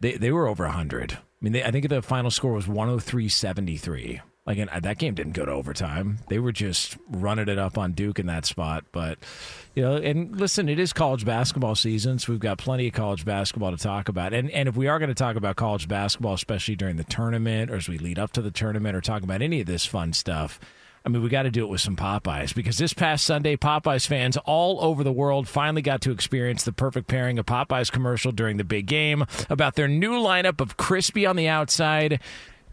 They 0.00 0.16
they 0.16 0.30
were 0.32 0.46
over 0.46 0.64
100. 0.64 1.12
I 1.14 1.18
mean, 1.42 1.52
they, 1.52 1.62
I 1.64 1.70
think 1.70 1.88
the 1.88 2.00
final 2.00 2.30
score 2.30 2.52
was 2.52 2.66
103-73. 2.66 4.20
Like 4.46 4.58
and 4.58 4.70
uh, 4.70 4.80
that 4.80 4.98
game 4.98 5.14
didn't 5.14 5.32
go 5.32 5.44
to 5.44 5.52
overtime. 5.52 6.18
They 6.28 6.38
were 6.38 6.52
just 6.52 6.96
running 7.08 7.48
it 7.48 7.58
up 7.58 7.76
on 7.76 7.92
Duke 7.92 8.18
in 8.18 8.26
that 8.26 8.46
spot. 8.46 8.84
But 8.90 9.18
you 9.74 9.82
know, 9.82 9.96
and 9.96 10.34
listen, 10.34 10.68
it 10.68 10.78
is 10.78 10.92
college 10.92 11.24
basketball 11.26 11.74
season, 11.74 12.18
so 12.18 12.32
we've 12.32 12.40
got 12.40 12.58
plenty 12.58 12.88
of 12.88 12.94
college 12.94 13.24
basketball 13.24 13.70
to 13.70 13.76
talk 13.76 14.08
about. 14.08 14.32
And 14.32 14.50
and 14.50 14.68
if 14.68 14.76
we 14.76 14.88
are 14.88 14.98
going 14.98 15.10
to 15.10 15.14
talk 15.14 15.36
about 15.36 15.56
college 15.56 15.88
basketball, 15.88 16.34
especially 16.34 16.74
during 16.74 16.96
the 16.96 17.04
tournament 17.04 17.70
or 17.70 17.76
as 17.76 17.88
we 17.88 17.98
lead 17.98 18.18
up 18.18 18.32
to 18.32 18.42
the 18.42 18.50
tournament 18.50 18.96
or 18.96 19.00
talk 19.00 19.22
about 19.22 19.42
any 19.42 19.60
of 19.60 19.66
this 19.66 19.84
fun 19.86 20.12
stuff. 20.12 20.58
I 21.04 21.08
mean, 21.08 21.22
we 21.22 21.30
got 21.30 21.44
to 21.44 21.50
do 21.50 21.64
it 21.64 21.68
with 21.68 21.80
some 21.80 21.96
Popeyes 21.96 22.54
because 22.54 22.76
this 22.76 22.92
past 22.92 23.24
Sunday, 23.24 23.56
Popeyes 23.56 24.06
fans 24.06 24.36
all 24.36 24.84
over 24.84 25.02
the 25.02 25.12
world 25.12 25.48
finally 25.48 25.80
got 25.80 26.02
to 26.02 26.10
experience 26.10 26.64
the 26.64 26.72
perfect 26.72 27.08
pairing 27.08 27.38
of 27.38 27.46
Popeyes 27.46 27.90
commercial 27.90 28.32
during 28.32 28.58
the 28.58 28.64
big 28.64 28.84
game 28.84 29.24
about 29.48 29.76
their 29.76 29.88
new 29.88 30.12
lineup 30.12 30.60
of 30.60 30.76
crispy 30.76 31.24
on 31.24 31.36
the 31.36 31.48
outside, 31.48 32.20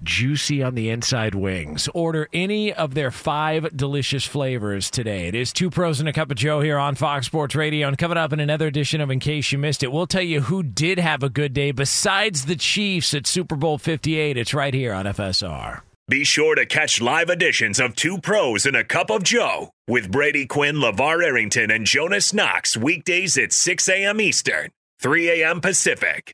juicy 0.03 0.63
on 0.63 0.75
the 0.75 0.89
inside 0.89 1.35
wings. 1.35 1.89
Order 1.93 2.27
any 2.33 2.73
of 2.73 2.93
their 2.93 3.11
five 3.11 3.75
delicious 3.75 4.25
flavors 4.25 4.89
today. 4.89 5.27
It 5.27 5.35
is 5.35 5.53
two 5.53 5.69
pros 5.69 5.99
and 5.99 6.09
a 6.09 6.13
cup 6.13 6.31
of 6.31 6.37
Joe 6.37 6.61
here 6.61 6.77
on 6.77 6.95
Fox 6.95 7.25
Sports 7.25 7.55
Radio. 7.55 7.87
And 7.87 7.97
coming 7.97 8.17
up 8.17 8.33
in 8.33 8.39
another 8.39 8.67
edition 8.67 9.01
of 9.01 9.09
In 9.09 9.19
Case 9.19 9.51
You 9.51 9.57
Missed 9.57 9.83
It, 9.83 9.91
we'll 9.91 10.07
tell 10.07 10.21
you 10.21 10.41
who 10.41 10.63
did 10.63 10.99
have 10.99 11.23
a 11.23 11.29
good 11.29 11.53
day 11.53 11.71
besides 11.71 12.45
the 12.45 12.55
Chiefs 12.55 13.13
at 13.13 13.27
Super 13.27 13.55
Bowl 13.55 13.77
58. 13.77 14.37
It's 14.37 14.53
right 14.53 14.73
here 14.73 14.93
on 14.93 15.05
FSR. 15.05 15.81
Be 16.09 16.23
sure 16.23 16.55
to 16.55 16.65
catch 16.65 17.01
live 17.01 17.29
editions 17.29 17.81
of 17.81 17.93
Two 17.93 18.17
Pros 18.17 18.65
and 18.65 18.77
a 18.77 18.85
Cup 18.85 19.09
of 19.09 19.23
Joe 19.23 19.71
with 19.89 20.09
Brady 20.09 20.45
Quinn, 20.45 20.77
LaVar 20.77 21.21
Arrington, 21.21 21.69
and 21.69 21.85
Jonas 21.85 22.33
Knox 22.33 22.77
weekdays 22.77 23.37
at 23.37 23.51
6 23.51 23.89
a.m. 23.89 24.21
Eastern, 24.21 24.69
3 25.01 25.41
a.m. 25.41 25.59
Pacific. 25.59 26.33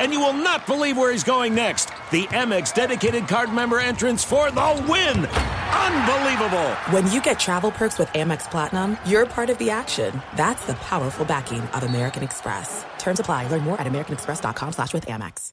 And 0.00 0.12
you 0.12 0.18
will 0.18 0.32
not 0.32 0.66
believe 0.66 0.96
where 0.96 1.12
he's 1.12 1.22
going 1.22 1.54
next. 1.54 1.90
The 2.10 2.24
Amex 2.28 2.74
dedicated 2.74 3.28
card 3.28 3.52
member 3.52 3.78
entrance 3.78 4.24
for 4.24 4.50
the 4.50 4.84
win! 4.88 5.26
Unbelievable! 5.26 6.70
When 6.90 7.10
you 7.12 7.20
get 7.20 7.38
travel 7.38 7.70
perks 7.70 7.98
with 7.98 8.08
Amex 8.08 8.50
Platinum, 8.50 8.96
you're 9.04 9.26
part 9.26 9.50
of 9.50 9.58
the 9.58 9.68
action. 9.70 10.20
That's 10.36 10.64
the 10.66 10.74
powerful 10.74 11.26
backing 11.26 11.60
of 11.60 11.82
American 11.82 12.22
Express. 12.22 12.84
Terms 12.98 13.20
apply. 13.20 13.48
Learn 13.48 13.62
more 13.62 13.78
at 13.80 13.86
americanexpress.com 13.86 14.72
slash 14.72 14.94
with 14.94 15.06
Amex. 15.06 15.52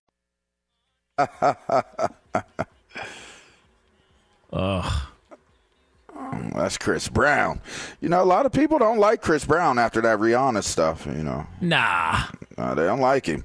Ugh. 4.54 5.02
Mm, 6.16 6.54
that's 6.56 6.78
Chris 6.78 7.10
Brown. 7.10 7.60
You 8.02 8.10
know, 8.10 8.24
a 8.24 8.26
lot 8.26 8.45
of 8.45 8.52
people 8.52 8.80
don't 8.80 8.98
like 8.98 9.22
Chris 9.22 9.45
Brown 9.45 9.78
after 9.78 10.02
that 10.02 10.20
Rihanna 10.20 10.64
stuff, 10.64 11.06
you 11.06 11.24
know. 11.24 11.45
Nah. 11.62 12.24
They 12.58 12.86
don't 12.86 13.02
like 13.02 13.26
him. 13.26 13.43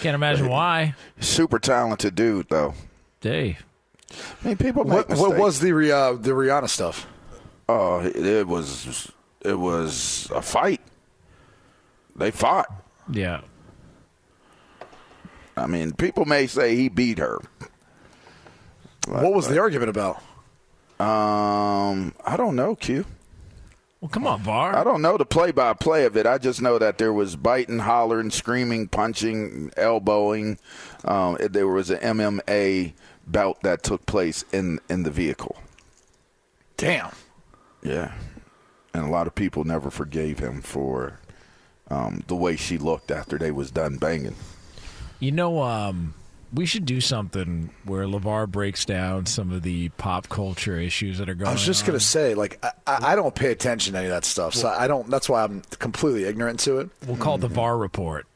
Can't 0.00 0.14
imagine 0.14 0.48
why. 0.48 0.94
Super 1.20 1.58
talented 1.58 2.14
dude, 2.14 2.48
though. 2.48 2.74
Hey. 3.20 3.58
I 4.42 4.48
mean, 4.48 4.56
people 4.56 4.84
make 4.84 5.08
What, 5.08 5.18
what 5.18 5.36
was 5.38 5.60
the 5.60 5.70
uh, 5.70 6.12
the 6.14 6.30
Rihanna 6.30 6.68
stuff? 6.68 7.06
Oh, 7.68 8.00
it, 8.00 8.16
it 8.16 8.46
was 8.46 9.10
it 9.44 9.58
was 9.58 10.30
a 10.34 10.42
fight. 10.42 10.80
They 12.16 12.30
fought. 12.30 12.70
Yeah. 13.10 13.40
I 15.56 15.66
mean, 15.66 15.92
people 15.92 16.24
may 16.24 16.46
say 16.46 16.76
he 16.76 16.88
beat 16.88 17.18
her. 17.18 17.38
What 19.08 19.32
was 19.32 19.48
the 19.48 19.58
argument 19.58 19.90
about? 19.90 20.16
Um, 21.00 22.14
I 22.24 22.36
don't 22.36 22.54
know, 22.54 22.76
Q. 22.76 23.04
Well, 24.02 24.08
come 24.08 24.26
on, 24.26 24.40
VAR. 24.40 24.76
I 24.76 24.82
don't 24.82 25.00
know 25.00 25.16
the 25.16 25.24
play-by-play 25.24 26.04
of 26.06 26.16
it. 26.16 26.26
I 26.26 26.36
just 26.36 26.60
know 26.60 26.76
that 26.76 26.98
there 26.98 27.12
was 27.12 27.36
biting, 27.36 27.78
hollering, 27.78 28.32
screaming, 28.32 28.88
punching, 28.88 29.70
elbowing. 29.76 30.58
Um, 31.04 31.36
there 31.38 31.68
was 31.68 31.88
an 31.88 32.00
MMA 32.00 32.94
bout 33.28 33.62
that 33.62 33.84
took 33.84 34.04
place 34.04 34.44
in 34.52 34.80
in 34.90 35.04
the 35.04 35.12
vehicle. 35.12 35.56
Damn. 36.76 37.12
Yeah, 37.84 38.12
and 38.92 39.04
a 39.04 39.08
lot 39.08 39.28
of 39.28 39.36
people 39.36 39.62
never 39.62 39.88
forgave 39.88 40.40
him 40.40 40.62
for 40.62 41.20
um, 41.88 42.24
the 42.26 42.34
way 42.34 42.56
she 42.56 42.78
looked 42.78 43.12
after 43.12 43.38
they 43.38 43.52
was 43.52 43.70
done 43.70 43.98
banging. 43.98 44.34
You 45.20 45.30
know, 45.30 45.62
um, 45.62 46.14
We 46.54 46.66
should 46.66 46.84
do 46.84 47.00
something 47.00 47.70
where 47.84 48.04
LaVar 48.04 48.50
breaks 48.50 48.84
down 48.84 49.24
some 49.26 49.52
of 49.52 49.62
the 49.62 49.88
pop 49.90 50.28
culture 50.28 50.76
issues 50.78 51.18
that 51.18 51.28
are 51.30 51.34
going 51.34 51.46
on. 51.46 51.52
I 51.52 51.54
was 51.54 51.64
just 51.64 51.86
gonna 51.86 51.98
say, 52.00 52.34
like, 52.34 52.62
I, 52.62 52.72
I 52.86 53.12
I 53.12 53.16
don't 53.16 53.34
pay 53.34 53.50
attention 53.52 53.94
to 53.94 53.98
any 54.00 54.08
of 54.08 54.12
that 54.12 54.24
stuff, 54.26 54.54
so 54.54 54.68
I 54.68 54.86
don't. 54.86 55.08
That's 55.08 55.28
why 55.28 55.44
I'm 55.44 55.62
completely 55.78 56.24
ignorant 56.24 56.60
to 56.60 56.78
it. 56.80 56.90
We'll 57.06 57.16
call 57.16 57.36
it 57.36 57.40
the 57.40 57.48
VAR 57.48 57.78
report. 57.78 58.26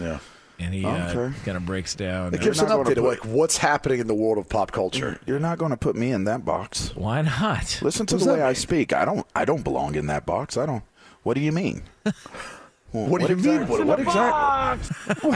Yeah. 0.00 0.18
And 0.58 0.72
he 0.72 0.84
uh, 0.86 1.10
Okay. 1.12 1.34
kind 1.44 1.56
of 1.56 1.66
breaks 1.66 1.94
down. 1.96 2.32
It 2.32 2.40
gives 2.40 2.60
an 2.60 2.68
not 2.68 2.76
gonna 2.76 2.90
update 2.90 2.98
of 2.98 3.04
like 3.04 3.24
what's 3.26 3.58
happening 3.58 3.98
in 3.98 4.06
the 4.06 4.14
world 4.14 4.38
of 4.38 4.48
pop 4.48 4.70
culture. 4.72 5.18
You're 5.26 5.40
not 5.40 5.58
going 5.58 5.72
to 5.72 5.76
put 5.76 5.96
me 5.96 6.12
in 6.12 6.24
that 6.24 6.44
box. 6.44 6.92
Why 6.94 7.22
not? 7.22 7.80
Listen 7.82 8.06
to 8.06 8.14
What 8.14 8.24
the 8.24 8.30
way 8.30 8.36
that 8.38 8.46
I 8.46 8.52
speak. 8.52 8.92
I 8.92 9.04
don't. 9.04 9.26
I 9.34 9.44
don't 9.44 9.64
belong 9.64 9.96
in 9.96 10.06
that 10.06 10.24
box. 10.24 10.56
I 10.56 10.64
don't. 10.64 10.84
What 11.24 11.34
do 11.34 11.40
you 11.40 11.50
mean? 11.52 11.82
Well, 12.94 13.06
What 13.06 13.20
do 13.22 13.28
you 13.28 13.36
mean? 13.36 13.66
What- 13.66 13.84
What, 13.84 13.98
exactly? 14.00 15.30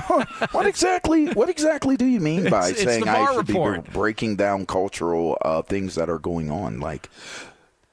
what 0.53 0.67
exactly? 0.67 1.27
What 1.33 1.49
exactly 1.49 1.97
do 1.97 2.07
you 2.07 2.21
mean 2.21 2.49
by 2.49 2.69
It's- 2.69 2.71
it's 2.71 2.83
saying 2.85 3.05
the 3.05 3.11
I 3.11 3.27
should 3.35 3.49
report. 3.49 3.85
be 3.85 3.91
breaking 3.91 4.37
down 4.37 4.65
cultural 4.65 5.37
uh, 5.43 5.63
things 5.63 5.97
that 5.97 6.09
are 6.09 6.19
going 6.21 6.51
on? 6.53 6.79
Like, 6.81 7.11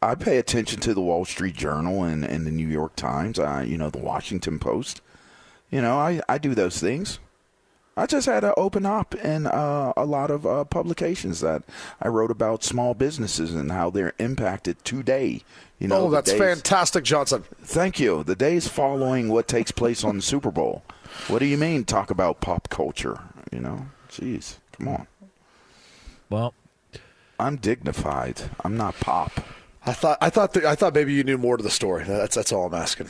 I 0.03 0.13
pay 0.13 0.37
attention 0.37 0.79
to 0.81 0.93
the 0.93 1.01
Wall 1.01 1.25
Street 1.25 1.55
Journal 1.55 2.03
and, 2.03 2.23
and 2.23 2.45
the 2.45 2.51
New 2.51 2.67
York 2.67 2.95
Times. 2.95 3.39
Uh, 3.39 3.63
you 3.65 3.77
know, 3.77 3.89
the 3.89 3.97
Washington 3.97 4.59
Post. 4.59 5.01
You 5.71 5.81
know, 5.81 5.97
I, 5.97 6.21
I 6.29 6.37
do 6.37 6.53
those 6.53 6.79
things. 6.79 7.17
I 7.97 8.05
just 8.05 8.25
had 8.25 8.41
to 8.41 8.53
open 8.55 8.85
up 8.85 9.15
in 9.15 9.47
uh, 9.47 9.93
a 9.95 10.03
lot 10.03 10.29
of 10.29 10.45
uh, 10.45 10.65
publications 10.65 11.39
that 11.39 11.63
I 12.01 12.09
wrote 12.09 12.29
about 12.29 12.63
small 12.63 12.93
businesses 12.93 13.55
and 13.55 13.71
how 13.71 13.89
they're 13.89 14.13
impacted 14.19 14.83
today. 14.83 15.43
You 15.79 15.87
know, 15.87 16.07
oh, 16.07 16.09
that's 16.09 16.31
days- 16.31 16.39
fantastic, 16.39 17.05
Johnson. 17.05 17.45
Thank 17.61 17.99
you. 17.99 18.23
The 18.23 18.35
days 18.35 18.67
following 18.67 19.29
what 19.29 19.47
takes 19.47 19.71
place 19.71 20.03
on 20.03 20.17
the 20.17 20.21
Super 20.21 20.51
Bowl. 20.51 20.83
What 21.27 21.39
do 21.39 21.45
you 21.45 21.57
mean? 21.57 21.85
Talk 21.85 22.11
about 22.11 22.41
pop 22.41 22.69
culture? 22.69 23.19
You 23.51 23.59
know, 23.59 23.87
jeez, 24.09 24.57
come 24.73 24.89
on. 24.89 25.07
Well, 26.29 26.53
I'm 27.39 27.55
dignified. 27.55 28.41
I'm 28.63 28.75
not 28.75 28.95
pop. 28.99 29.31
I 29.85 29.93
thought 29.93 30.17
I 30.19 30.29
thought 30.29 30.53
that, 30.53 30.65
I 30.65 30.75
thought 30.75 30.93
maybe 30.93 31.13
you 31.13 31.23
knew 31.23 31.37
more 31.37 31.55
to 31.57 31.63
the 31.63 31.69
story. 31.69 32.03
That's 32.03 32.35
that's 32.35 32.51
all 32.51 32.65
I'm 32.65 32.73
asking. 32.73 33.09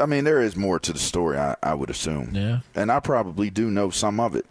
I 0.00 0.06
mean, 0.06 0.24
there 0.24 0.40
is 0.40 0.56
more 0.56 0.78
to 0.80 0.92
the 0.92 0.98
story. 0.98 1.38
I, 1.38 1.56
I 1.62 1.74
would 1.74 1.90
assume. 1.90 2.30
Yeah. 2.34 2.60
And 2.74 2.90
I 2.90 3.00
probably 3.00 3.50
do 3.50 3.70
know 3.70 3.90
some 3.90 4.18
of 4.20 4.34
it, 4.34 4.46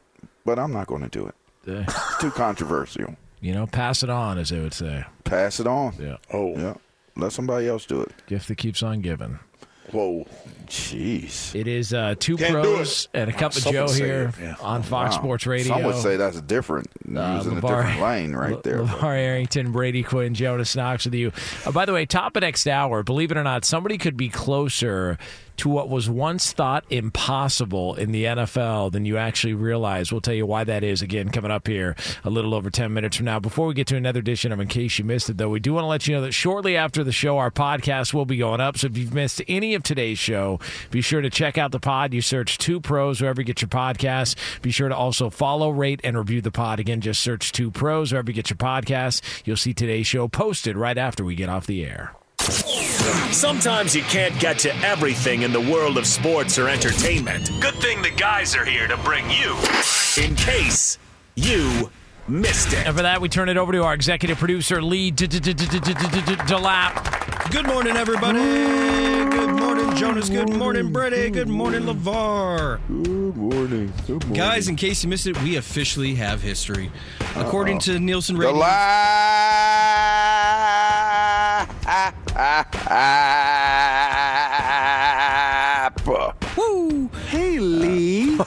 but 0.45 0.59
I'm 0.59 0.71
not 0.71 0.87
going 0.87 1.01
to 1.01 1.09
do 1.09 1.25
it. 1.27 1.35
Uh, 1.67 1.83
It's 1.87 2.17
too 2.21 2.31
controversial. 2.31 3.15
you 3.41 3.53
know, 3.53 3.67
pass 3.67 4.03
it 4.03 4.09
on, 4.09 4.37
as 4.37 4.49
they 4.49 4.59
would 4.59 4.73
say. 4.73 5.03
Pass 5.23 5.59
it 5.59 5.67
on. 5.67 5.93
Yeah. 5.99 6.17
Oh, 6.33 6.55
Yeah. 6.57 6.75
Let 7.15 7.33
somebody 7.33 7.67
else 7.67 7.85
do 7.85 8.01
it. 8.01 8.11
Gift 8.27 8.47
that 8.47 8.55
keeps 8.55 8.81
on 8.81 9.01
giving. 9.01 9.39
Whoa. 9.91 10.25
Jeez. 10.67 11.55
It 11.55 11.67
is 11.67 11.93
uh, 11.95 12.13
two 12.19 12.37
Can't 12.37 12.51
pros 12.53 13.07
and 13.13 13.27
a 13.29 13.33
cup 13.33 13.53
of 13.55 13.63
Someone 13.63 13.87
Joe 13.87 13.93
here 13.93 14.31
yeah. 14.39 14.55
on 14.61 14.83
Fox 14.83 15.15
Wow. 15.15 15.21
Sports 15.21 15.47
Radio. 15.47 15.73
Some 15.73 15.83
would 15.83 15.95
say 15.95 16.15
that's 16.15 16.39
different. 16.41 16.87
He 17.09 17.17
Uh, 17.17 17.37
was 17.37 17.47
in 17.47 17.57
a 17.57 17.61
different 17.61 17.99
lane 17.99 18.33
right 18.33 18.61
there. 18.61 18.81
Le- 18.83 18.87
LaVar 18.87 19.17
Arrington, 19.17 19.71
Brady 19.71 20.03
Quinn, 20.03 20.35
Jonas 20.35 20.75
Knox 20.75 21.05
with 21.05 21.15
you. 21.15 21.31
Uh, 21.65 21.71
by 21.71 21.85
the 21.85 21.93
way, 21.93 22.05
top 22.05 22.35
of 22.35 22.41
next 22.41 22.67
hour, 22.67 23.01
believe 23.01 23.31
it 23.31 23.37
or 23.37 23.43
not, 23.43 23.65
somebody 23.65 23.97
could 23.97 24.15
be 24.15 24.29
closer 24.29 25.17
to 25.59 25.69
what 25.69 25.89
was 25.89 26.09
once 26.09 26.51
thought 26.51 26.85
impossible 26.89 27.95
in 27.95 28.11
the 28.11 28.23
NFL 28.23 28.91
than 28.91 29.05
you 29.05 29.17
actually 29.17 29.53
realize. 29.53 30.11
We'll 30.11 30.21
tell 30.21 30.33
you 30.33 30.45
why 30.45 30.63
that 30.63 30.83
is 30.83 31.01
again 31.01 31.29
coming 31.29 31.51
up 31.51 31.67
here 31.67 31.95
a 32.23 32.29
little 32.29 32.55
over 32.55 32.69
10 32.69 32.93
minutes 32.93 33.17
from 33.17 33.25
now. 33.25 33.39
Before 33.39 33.67
we 33.67 33.73
get 33.73 33.87
to 33.87 33.97
another 33.97 34.19
edition 34.19 34.51
of 34.51 34.59
In 34.59 34.67
Case 34.67 34.97
You 34.97 35.05
Missed 35.05 35.29
It, 35.29 35.37
though, 35.37 35.49
we 35.49 35.59
do 35.59 35.73
want 35.73 35.83
to 35.83 35.87
let 35.87 36.07
you 36.07 36.15
know 36.15 36.21
that 36.21 36.31
shortly 36.31 36.77
after 36.77 37.03
the 37.03 37.11
show, 37.11 37.37
our 37.37 37.51
podcast 37.51 38.13
will 38.13 38.25
be 38.25 38.37
going 38.37 38.61
up. 38.61 38.77
So 38.77 38.87
if 38.87 38.97
you've 38.97 39.13
missed 39.13 39.41
any 39.47 39.75
of 39.75 39.83
today's 39.83 40.17
show, 40.17 40.59
be 40.91 41.01
sure 41.01 41.21
to 41.21 41.29
check 41.29 41.57
out 41.57 41.71
the 41.71 41.79
pod. 41.79 42.13
You 42.13 42.21
search 42.21 42.57
Two 42.57 42.79
Pros 42.79 43.19
wherever 43.21 43.41
you 43.41 43.45
get 43.45 43.61
your 43.61 43.69
podcasts. 43.69 44.35
Be 44.61 44.71
sure 44.71 44.89
to 44.89 44.95
also 44.95 45.29
follow, 45.29 45.69
rate, 45.69 45.99
and 46.03 46.17
review 46.17 46.41
the 46.41 46.51
pod. 46.51 46.79
Again, 46.79 47.01
just 47.01 47.21
search 47.21 47.51
Two 47.51 47.69
Pros 47.69 48.11
wherever 48.11 48.31
you 48.31 48.35
get 48.35 48.49
your 48.49 48.57
podcasts. 48.57 49.21
You'll 49.45 49.57
see 49.57 49.73
today's 49.73 50.07
show 50.07 50.27
posted 50.27 50.77
right 50.77 50.97
after 50.97 51.23
we 51.25 51.35
get 51.35 51.49
off 51.49 51.67
the 51.67 51.85
air. 51.85 52.18
Sometimes 53.31 53.95
you 53.95 54.01
can't 54.03 54.37
get 54.39 54.59
to 54.59 54.75
everything 54.77 55.41
in 55.43 55.51
the 55.51 55.59
world 55.59 55.97
of 55.97 56.07
sports 56.07 56.57
or 56.57 56.69
entertainment. 56.69 57.49
Good 57.59 57.75
thing 57.75 58.01
the 58.01 58.11
guys 58.11 58.55
are 58.55 58.65
here 58.65 58.87
to 58.87 58.97
bring 58.97 59.29
you 59.29 59.55
in 60.17 60.35
case 60.35 60.97
you 61.35 61.91
missed 62.27 62.73
it. 62.73 62.85
And 62.87 62.95
for 62.95 63.03
that, 63.03 63.21
we 63.21 63.29
turn 63.29 63.49
it 63.49 63.57
over 63.57 63.71
to 63.73 63.83
our 63.83 63.93
executive 63.93 64.37
producer, 64.37 64.81
Lee 64.81 65.11
Delap. 65.11 65.51
Good 67.51 67.67
morning, 67.67 67.97
everybody. 67.97 68.39
Good 68.39 69.51
morning, 69.59 69.95
Jonas. 69.95 70.29
Good 70.29 70.49
morning, 70.55 70.91
Brittany. 70.91 71.29
Good 71.29 71.49
morning, 71.49 71.81
LaVar. 71.81 72.79
Good 72.87 73.35
morning. 73.35 73.93
Good 74.05 74.23
morning. 74.25 74.33
Guys, 74.33 74.67
in 74.67 74.75
case 74.75 75.03
you 75.03 75.09
missed 75.09 75.27
it, 75.27 75.41
we 75.41 75.55
officially 75.57 76.15
have 76.15 76.41
history. 76.41 76.91
According 77.35 77.79
to 77.79 77.99
Nielsen 77.99 78.37
Radio. 78.37 78.53
Woo! 86.57 87.09
Hey, 87.29 87.59
Lee. 87.59 88.37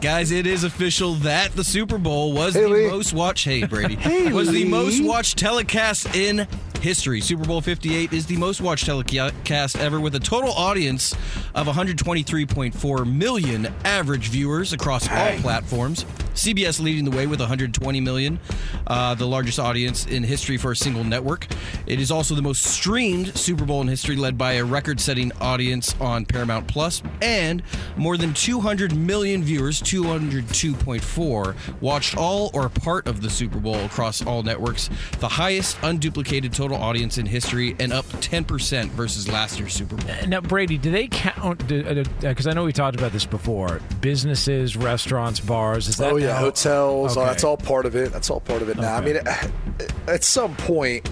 Guys, 0.00 0.30
it 0.30 0.46
is 0.46 0.64
official 0.64 1.14
that 1.14 1.52
the 1.54 1.64
Super 1.64 1.98
Bowl 1.98 2.32
was 2.32 2.54
Hey, 2.54 2.62
the 2.62 2.68
Lee. 2.68 2.86
most 2.88 3.12
watched. 3.12 3.44
Hey, 3.44 3.64
Brady. 3.64 3.94
Hey, 3.96 4.32
was 4.32 4.50
the 4.50 4.64
most 4.64 5.02
watched 5.02 5.36
telecast 5.38 6.14
in 6.16 6.46
history. 6.80 7.20
Super 7.20 7.44
Bowl 7.44 7.60
58 7.60 8.12
is 8.12 8.26
the 8.26 8.36
most 8.36 8.60
watched 8.60 8.86
telecast 8.86 9.76
ever 9.78 10.00
with 10.00 10.14
a 10.14 10.20
total 10.20 10.52
audience 10.52 11.14
of 11.54 11.66
123.4 11.66 13.12
million 13.12 13.66
average 13.84 14.28
viewers 14.28 14.72
across 14.72 15.08
all 15.10 15.32
platforms. 15.38 16.04
CBS 16.38 16.80
leading 16.80 17.04
the 17.04 17.10
way 17.10 17.26
with 17.26 17.40
120 17.40 18.00
million, 18.00 18.38
uh, 18.86 19.14
the 19.14 19.26
largest 19.26 19.58
audience 19.58 20.06
in 20.06 20.22
history 20.22 20.56
for 20.56 20.70
a 20.72 20.76
single 20.76 21.02
network. 21.02 21.46
It 21.86 22.00
is 22.00 22.10
also 22.10 22.34
the 22.34 22.42
most 22.42 22.62
streamed 22.62 23.36
Super 23.36 23.64
Bowl 23.64 23.80
in 23.80 23.88
history, 23.88 24.14
led 24.16 24.38
by 24.38 24.52
a 24.54 24.64
record 24.64 25.00
setting 25.00 25.32
audience 25.40 25.94
on 26.00 26.24
Paramount 26.24 26.68
Plus, 26.68 27.02
and 27.20 27.62
more 27.96 28.16
than 28.16 28.32
200 28.34 28.96
million 28.96 29.42
viewers, 29.42 29.82
202.4, 29.82 31.56
watched 31.80 32.16
all 32.16 32.50
or 32.54 32.68
part 32.68 33.06
of 33.08 33.20
the 33.20 33.30
Super 33.30 33.58
Bowl 33.58 33.76
across 33.84 34.24
all 34.24 34.42
networks, 34.42 34.90
the 35.18 35.28
highest 35.28 35.76
unduplicated 35.78 36.54
total 36.54 36.76
audience 36.76 37.18
in 37.18 37.26
history, 37.26 37.74
and 37.80 37.92
up 37.92 38.04
10% 38.06 38.90
versus 38.90 39.28
last 39.28 39.58
year's 39.58 39.74
Super 39.74 39.96
Bowl. 39.96 40.14
Now, 40.28 40.40
Brady, 40.40 40.78
do 40.78 40.90
they 40.90 41.08
count? 41.08 41.66
Because 41.66 42.46
I 42.46 42.52
know 42.52 42.64
we 42.64 42.72
talked 42.72 42.96
about 42.96 43.12
this 43.12 43.26
before. 43.26 43.80
Businesses, 44.00 44.76
restaurants, 44.76 45.40
bars. 45.40 45.88
Is 45.88 45.96
that 45.96 46.12
oh 46.12 46.16
yeah, 46.16 46.27
now- 46.28 46.38
hotels. 46.38 47.16
oh, 47.16 47.20
Okay. 47.20 47.30
that's 47.30 47.44
all 47.44 47.56
part 47.56 47.86
of 47.86 47.96
it. 47.96 48.12
That's 48.12 48.30
all 48.30 48.40
part 48.40 48.62
of 48.62 48.68
it. 48.68 48.76
Now, 48.78 48.94
I 48.94 48.98
Okay. 49.00 49.12
mean, 49.14 49.88
at 50.06 50.24
some 50.24 50.54
point, 50.56 51.08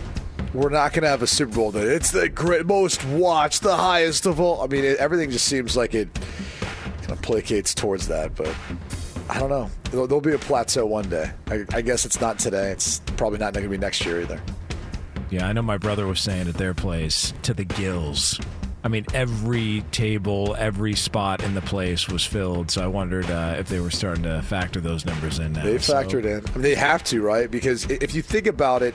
we're 0.55 0.71
not 0.71 0.93
going 0.93 1.03
to 1.03 1.09
have 1.09 1.23
a 1.23 1.27
Super 1.27 1.55
Bowl 1.55 1.71
that 1.73 1.87
it's 1.87 2.11
the 2.13 2.29
great, 2.29 2.67
most 2.67 3.05
watched, 3.07 3.63
the 3.63 3.77
highest 3.77 4.27
of 4.27 4.41
all. 4.41 4.63
I 4.63 4.67
mean, 4.67 4.85
it, 4.85 4.99
everything 4.99 5.31
just 5.31 5.47
seems 5.47 5.77
like 5.77 5.95
it 5.95 6.09
kind 6.15 7.13
of 7.13 7.21
placates 7.23 7.75
towards 7.75 8.09
that, 8.09 8.35
but. 8.35 8.49
I 9.29 9.41
don't 9.41 9.51
know. 9.51 9.69
There'll, 9.91 10.07
there'll 10.07 10.21
be 10.21 10.35
a 10.35 10.39
plateau 10.39 10.87
one 10.87 11.09
day. 11.09 11.33
I, 11.51 11.65
I 11.75 11.81
guess 11.81 12.05
it's 12.05 12.21
not 12.21 12.39
today. 12.39 12.71
It's 12.71 13.01
probably 13.17 13.41
not 13.41 13.53
going 13.55 13.65
to 13.65 13.69
be 13.69 13.77
next 13.77 14.07
year 14.07 14.21
either. 14.21 14.41
Yeah, 15.31 15.49
I 15.49 15.53
know 15.53 15.63
my 15.63 15.79
brother 15.79 16.07
was 16.07 16.21
saying 16.21 16.47
at 16.47 16.55
their 16.55 16.75
place 16.75 17.33
to 17.43 17.53
the 17.53 17.65
gills. 17.65 18.39
I 18.87 18.89
mean, 18.89 19.05
every 19.13 19.83
table, 19.91 20.55
every 20.57 20.95
spot 20.95 21.43
in 21.43 21.55
the 21.55 21.61
place 21.61 22.07
was 22.07 22.25
filled. 22.25 22.71
So 22.71 22.85
I 22.85 22.87
wondered 22.87 23.29
uh, 23.29 23.57
if 23.59 23.69
they 23.69 23.81
were 23.81 23.91
starting 23.91 24.23
to 24.23 24.41
factor 24.43 24.81
those 24.81 25.05
numbers 25.05 25.41
in 25.41 25.55
now. 25.55 25.65
They 25.65 25.79
So- 25.79 25.95
factored 25.95 26.25
in. 26.25 26.49
I 26.49 26.53
mean, 26.53 26.63
they 26.63 26.77
have 26.77 27.03
to, 27.05 27.21
right? 27.21 27.51
Because 27.51 27.91
if 27.91 28.15
you 28.15 28.23
think 28.23 28.47
about 28.47 28.85
it, 28.85 28.95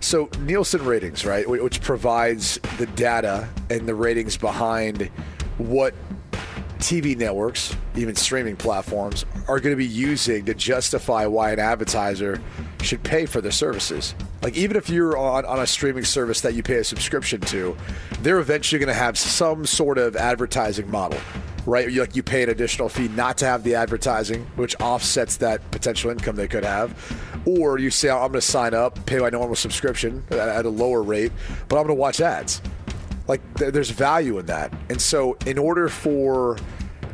so 0.00 0.30
Nielsen 0.40 0.86
ratings, 0.86 1.26
right, 1.26 1.46
which 1.46 1.82
provides 1.82 2.58
the 2.78 2.86
data 2.86 3.46
and 3.68 3.86
the 3.86 3.94
ratings 3.94 4.38
behind 4.38 5.10
what 5.58 5.92
TV 6.78 7.14
networks, 7.14 7.76
even 7.96 8.14
streaming 8.14 8.56
platforms, 8.56 9.26
are 9.48 9.60
going 9.60 9.74
to 9.74 9.76
be 9.76 9.84
using 9.86 10.46
to 10.46 10.54
justify 10.54 11.26
why 11.26 11.52
an 11.52 11.58
advertiser 11.58 12.40
should 12.80 13.02
pay 13.02 13.26
for 13.26 13.42
their 13.42 13.52
services. 13.52 14.14
Like, 14.44 14.56
even 14.56 14.76
if 14.76 14.90
you're 14.90 15.16
on, 15.16 15.46
on 15.46 15.58
a 15.58 15.66
streaming 15.66 16.04
service 16.04 16.42
that 16.42 16.54
you 16.54 16.62
pay 16.62 16.76
a 16.76 16.84
subscription 16.84 17.40
to, 17.40 17.74
they're 18.20 18.38
eventually 18.38 18.78
going 18.78 18.88
to 18.88 18.94
have 18.94 19.18
some 19.18 19.64
sort 19.64 19.96
of 19.96 20.16
advertising 20.16 20.90
model, 20.90 21.18
right? 21.64 21.90
You, 21.90 22.02
like, 22.02 22.14
you 22.14 22.22
pay 22.22 22.42
an 22.42 22.50
additional 22.50 22.90
fee 22.90 23.08
not 23.08 23.38
to 23.38 23.46
have 23.46 23.64
the 23.64 23.74
advertising, 23.74 24.44
which 24.56 24.78
offsets 24.80 25.38
that 25.38 25.68
potential 25.70 26.10
income 26.10 26.36
they 26.36 26.46
could 26.46 26.64
have. 26.64 26.94
Or 27.46 27.78
you 27.78 27.90
say, 27.90 28.10
I'm 28.10 28.18
going 28.18 28.34
to 28.34 28.40
sign 28.42 28.74
up, 28.74 29.04
pay 29.06 29.18
my 29.18 29.30
normal 29.30 29.56
subscription 29.56 30.22
at, 30.30 30.38
at 30.38 30.66
a 30.66 30.70
lower 30.70 31.02
rate, 31.02 31.32
but 31.68 31.76
I'm 31.76 31.86
going 31.86 31.96
to 31.96 32.00
watch 32.00 32.20
ads 32.20 32.60
like 33.26 33.40
th- 33.54 33.72
there's 33.72 33.90
value 33.90 34.38
in 34.38 34.46
that 34.46 34.72
and 34.90 35.00
so 35.00 35.36
in 35.46 35.58
order 35.58 35.88
for 35.88 36.58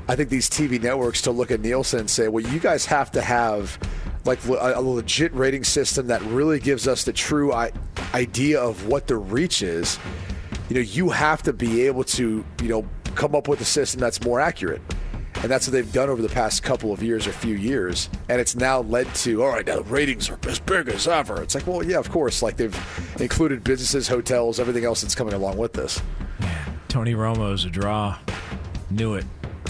i 0.08 0.16
think 0.16 0.28
these 0.28 0.48
tv 0.48 0.80
networks 0.80 1.22
to 1.22 1.30
look 1.30 1.50
at 1.50 1.60
nielsen 1.60 2.00
and 2.00 2.10
say 2.10 2.28
well 2.28 2.44
you 2.44 2.58
guys 2.58 2.84
have 2.86 3.10
to 3.10 3.20
have 3.20 3.78
like 4.24 4.44
a 4.46 4.80
legit 4.80 5.32
rating 5.34 5.64
system 5.64 6.06
that 6.08 6.22
really 6.22 6.60
gives 6.60 6.86
us 6.86 7.04
the 7.04 7.12
true 7.12 7.52
idea 8.14 8.60
of 8.60 8.86
what 8.86 9.06
the 9.06 9.16
reach 9.16 9.62
is 9.62 9.98
you 10.68 10.74
know 10.74 10.80
you 10.82 11.08
have 11.08 11.42
to 11.42 11.52
be 11.52 11.82
able 11.86 12.04
to 12.04 12.44
you 12.62 12.68
know 12.68 12.86
come 13.14 13.34
up 13.34 13.48
with 13.48 13.60
a 13.60 13.64
system 13.64 14.00
that's 14.00 14.22
more 14.22 14.40
accurate 14.40 14.80
And 15.42 15.50
that's 15.50 15.66
what 15.66 15.72
they've 15.72 15.90
done 15.92 16.10
over 16.10 16.20
the 16.20 16.28
past 16.28 16.62
couple 16.62 16.92
of 16.92 17.02
years 17.02 17.26
or 17.26 17.32
few 17.32 17.56
years. 17.56 18.10
And 18.28 18.38
it's 18.38 18.54
now 18.54 18.82
led 18.82 19.06
to, 19.24 19.42
all 19.42 19.48
right, 19.48 19.66
now 19.66 19.76
the 19.76 19.84
ratings 19.84 20.28
are 20.28 20.38
as 20.46 20.58
big 20.60 20.86
as 20.88 21.08
ever. 21.08 21.40
It's 21.42 21.54
like, 21.54 21.66
well, 21.66 21.82
yeah, 21.82 21.96
of 21.96 22.10
course. 22.10 22.42
Like 22.42 22.58
they've 22.58 22.76
included 23.18 23.64
businesses, 23.64 24.06
hotels, 24.06 24.60
everything 24.60 24.84
else 24.84 25.00
that's 25.00 25.14
coming 25.14 25.32
along 25.32 25.56
with 25.56 25.72
this. 25.72 26.02
Yeah. 26.40 26.64
Tony 26.88 27.14
Romo's 27.14 27.64
a 27.64 27.70
draw. 27.70 28.18
Knew 28.90 29.14
it. 29.14 29.24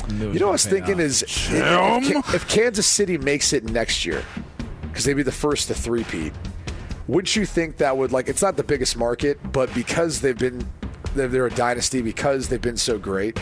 Knew 0.09 0.33
You 0.33 0.39
know 0.41 0.47
what 0.47 0.51
I 0.51 0.53
was 0.53 0.67
thinking 0.67 0.95
off. 0.95 1.01
is 1.01 1.23
if, 1.23 2.35
if 2.35 2.49
Kansas 2.49 2.87
City 2.87 3.19
makes 3.19 3.53
it 3.53 3.65
next 3.65 4.05
year, 4.05 4.23
because 4.83 5.05
they'd 5.05 5.15
be 5.15 5.23
the 5.23 5.31
first 5.33 5.69
to 5.69 5.75
three-peat, 5.75 6.33
wouldn't 7.07 7.35
you 7.37 7.45
think 7.47 7.77
that 7.79 7.97
would 7.97 8.13
like 8.13 8.29
it's 8.29 8.43
not 8.43 8.57
the 8.57 8.63
biggest 8.65 8.97
market, 8.97 9.39
but 9.53 9.73
because 9.75 10.21
they've 10.21 10.39
been 10.39 10.67
they're, 11.15 11.29
they're 11.29 11.47
a 11.47 11.51
dynasty 11.51 12.03
because 12.03 12.49
they've 12.49 12.61
been 12.63 12.77
so 12.77 12.99
great, 12.99 13.39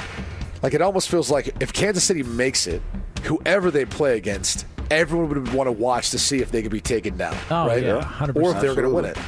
like 0.62 0.74
it 0.74 0.80
almost 0.82 1.08
feels 1.10 1.30
like 1.30 1.54
if 1.60 1.72
Kansas 1.72 2.04
City 2.04 2.22
makes 2.22 2.66
it, 2.66 2.80
whoever 3.24 3.70
they 3.70 3.84
play 3.84 4.16
against, 4.16 4.64
everyone 4.90 5.28
would 5.28 5.52
want 5.52 5.66
to 5.66 5.72
watch 5.72 6.10
to 6.10 6.18
see 6.18 6.38
if 6.40 6.50
they 6.50 6.62
could 6.62 6.70
be 6.72 6.80
taken 6.80 7.16
down, 7.18 7.36
Oh, 7.50 7.66
right? 7.66 7.82
yeah, 7.82 8.00
100%. 8.00 8.42
Or 8.42 8.52
if 8.54 8.60
they're 8.62 8.74
going 8.74 8.88
to 8.88 8.94
win 8.94 9.04
it. 9.04 9.18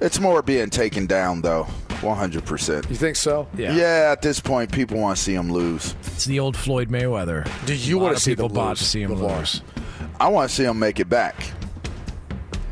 It's 0.00 0.18
more 0.18 0.42
being 0.42 0.68
taken 0.70 1.06
down, 1.06 1.40
though. 1.42 1.66
100%. 1.96 2.90
You 2.90 2.96
think 2.96 3.16
so? 3.16 3.48
Yeah. 3.56 3.74
Yeah, 3.74 4.12
at 4.12 4.22
this 4.22 4.40
point, 4.40 4.72
people 4.72 4.98
want 4.98 5.16
to 5.16 5.22
see 5.22 5.34
him 5.34 5.52
lose. 5.52 5.94
It's 6.02 6.24
the 6.24 6.40
old 6.40 6.56
Floyd 6.56 6.88
Mayweather. 6.88 7.48
Do 7.66 7.74
you 7.74 7.98
want 7.98 8.16
to 8.16 8.22
see 8.22 8.32
people 8.32 8.48
them 8.48 8.56
bought 8.56 8.68
lose, 8.70 8.78
to 8.80 8.84
see 8.84 9.02
him 9.02 9.12
LaVar? 9.12 9.38
lose? 9.38 9.62
I 10.20 10.28
want 10.28 10.48
to 10.50 10.54
see 10.54 10.64
him 10.64 10.78
make 10.78 11.00
it 11.00 11.08
back. 11.08 11.34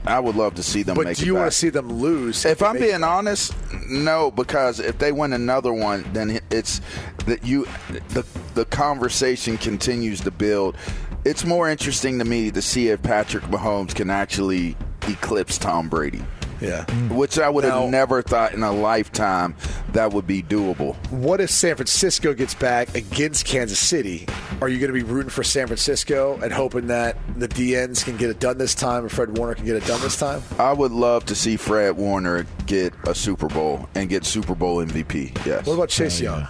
I 0.04 0.18
would 0.18 0.34
love 0.34 0.54
to 0.56 0.62
see 0.62 0.82
them 0.82 0.96
But 0.96 1.06
make 1.06 1.16
do 1.16 1.22
it 1.22 1.26
you 1.26 1.34
want 1.34 1.50
to 1.50 1.56
see 1.56 1.68
them 1.68 1.92
lose? 1.92 2.44
If 2.44 2.58
they 2.58 2.66
I'm 2.66 2.76
being 2.76 3.04
honest, 3.04 3.54
no, 3.88 4.30
because 4.30 4.80
if 4.80 4.98
they 4.98 5.12
win 5.12 5.32
another 5.32 5.72
one, 5.72 6.04
then 6.12 6.40
it's 6.50 6.80
that 7.26 7.44
you 7.44 7.66
the 8.08 8.26
the 8.54 8.64
conversation 8.64 9.56
continues 9.58 10.20
to 10.22 10.30
build. 10.32 10.76
It's 11.24 11.44
more 11.44 11.68
interesting 11.70 12.18
to 12.18 12.24
me 12.24 12.50
to 12.50 12.60
see 12.60 12.88
if 12.88 13.00
Patrick 13.02 13.44
Mahomes 13.44 13.94
can 13.94 14.10
actually 14.10 14.76
eclipse 15.06 15.56
Tom 15.56 15.88
Brady. 15.88 16.22
Yeah. 16.62 16.84
Mm. 16.86 17.10
Which 17.16 17.38
I 17.38 17.48
would 17.48 17.64
Now- 17.64 17.82
have 17.82 17.90
never 17.90 18.22
thought 18.22 18.54
in 18.54 18.62
a 18.62 18.72
lifetime 18.72 19.54
that 19.92 20.12
would 20.12 20.26
be 20.26 20.42
doable. 20.42 20.94
What 21.10 21.40
if 21.40 21.50
San 21.50 21.76
Francisco 21.76 22.32
gets 22.34 22.54
back 22.54 22.94
against 22.94 23.44
Kansas 23.44 23.78
City? 23.78 24.26
Are 24.60 24.68
you 24.68 24.78
going 24.78 24.92
to 24.92 24.94
be 24.94 25.02
rooting 25.02 25.30
for 25.30 25.42
San 25.42 25.66
Francisco 25.66 26.38
and 26.42 26.52
hoping 26.52 26.86
that 26.86 27.16
the 27.36 27.48
DNs 27.48 28.04
can 28.04 28.16
get 28.16 28.30
it 28.30 28.38
done 28.38 28.58
this 28.58 28.74
time 28.74 29.02
and 29.02 29.10
Fred 29.12 29.36
Warner 29.36 29.54
can 29.54 29.64
get 29.66 29.76
it 29.76 29.84
done 29.86 30.00
this 30.00 30.16
time? 30.16 30.42
I 30.58 30.72
would 30.72 30.92
love 30.92 31.24
to 31.26 31.34
see 31.34 31.56
Fred 31.56 31.96
Warner 31.96 32.46
get 32.66 32.94
a 33.06 33.14
Super 33.14 33.48
Bowl 33.48 33.88
and 33.94 34.08
get 34.08 34.24
Super 34.24 34.54
Bowl 34.54 34.76
MVP. 34.78 35.44
Yes. 35.44 35.66
What 35.66 35.74
about 35.74 35.88
Chase 35.88 36.20
Young? 36.20 36.46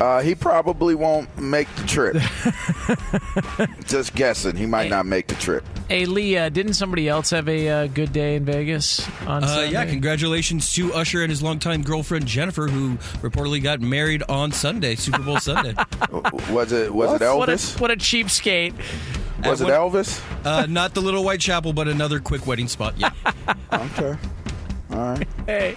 Uh, 0.00 0.20
he 0.22 0.34
probably 0.34 0.94
won't 0.94 1.36
make 1.38 1.66
the 1.74 1.86
trip. 1.86 2.16
Just 3.86 4.14
guessing, 4.14 4.54
he 4.56 4.64
might 4.66 4.90
not 4.90 5.06
make 5.06 5.26
the 5.26 5.34
trip. 5.34 5.64
Hey, 5.88 6.06
Lee, 6.06 6.36
uh, 6.36 6.48
didn't 6.50 6.74
somebody 6.74 7.08
else 7.08 7.30
have 7.30 7.48
a 7.48 7.68
uh, 7.68 7.86
good 7.88 8.12
day 8.12 8.36
in 8.36 8.44
Vegas 8.44 9.08
on 9.26 9.42
Uh, 9.42 9.46
Sunday? 9.48 9.72
yeah, 9.72 9.84
congratulations 9.86 10.72
to 10.74 10.92
Usher 10.94 11.22
and 11.22 11.30
his 11.30 11.42
longtime 11.42 11.82
girlfriend 11.82 12.26
Jennifer, 12.26 12.68
who 12.68 12.96
reportedly 13.26 13.60
got 13.62 13.80
married 13.80 14.22
on 14.28 14.52
Sunday, 14.52 14.94
Super 14.94 15.18
Bowl 15.22 15.40
Sunday. 15.40 15.74
Was 16.50 16.70
it 16.72 16.94
was 16.94 17.20
it 17.20 17.24
What 17.36 17.48
a, 17.48 17.52
Elvis? 17.52 17.80
what 17.80 17.90
a 17.90 17.96
cheapskate. 17.96 18.74
Was 19.44 19.60
it 19.60 19.68
At 19.68 19.74
Elvis? 19.80 20.20
Uh, 20.44 20.66
not 20.66 20.94
the 20.94 21.00
Little 21.00 21.24
White 21.24 21.40
Chapel, 21.40 21.72
but 21.72 21.88
another 21.88 22.20
quick 22.20 22.46
wedding 22.46 22.68
spot. 22.68 22.94
Yeah. 22.96 23.10
Okay. 23.72 24.16
All 24.90 24.96
right. 24.96 25.28
Hey. 25.46 25.76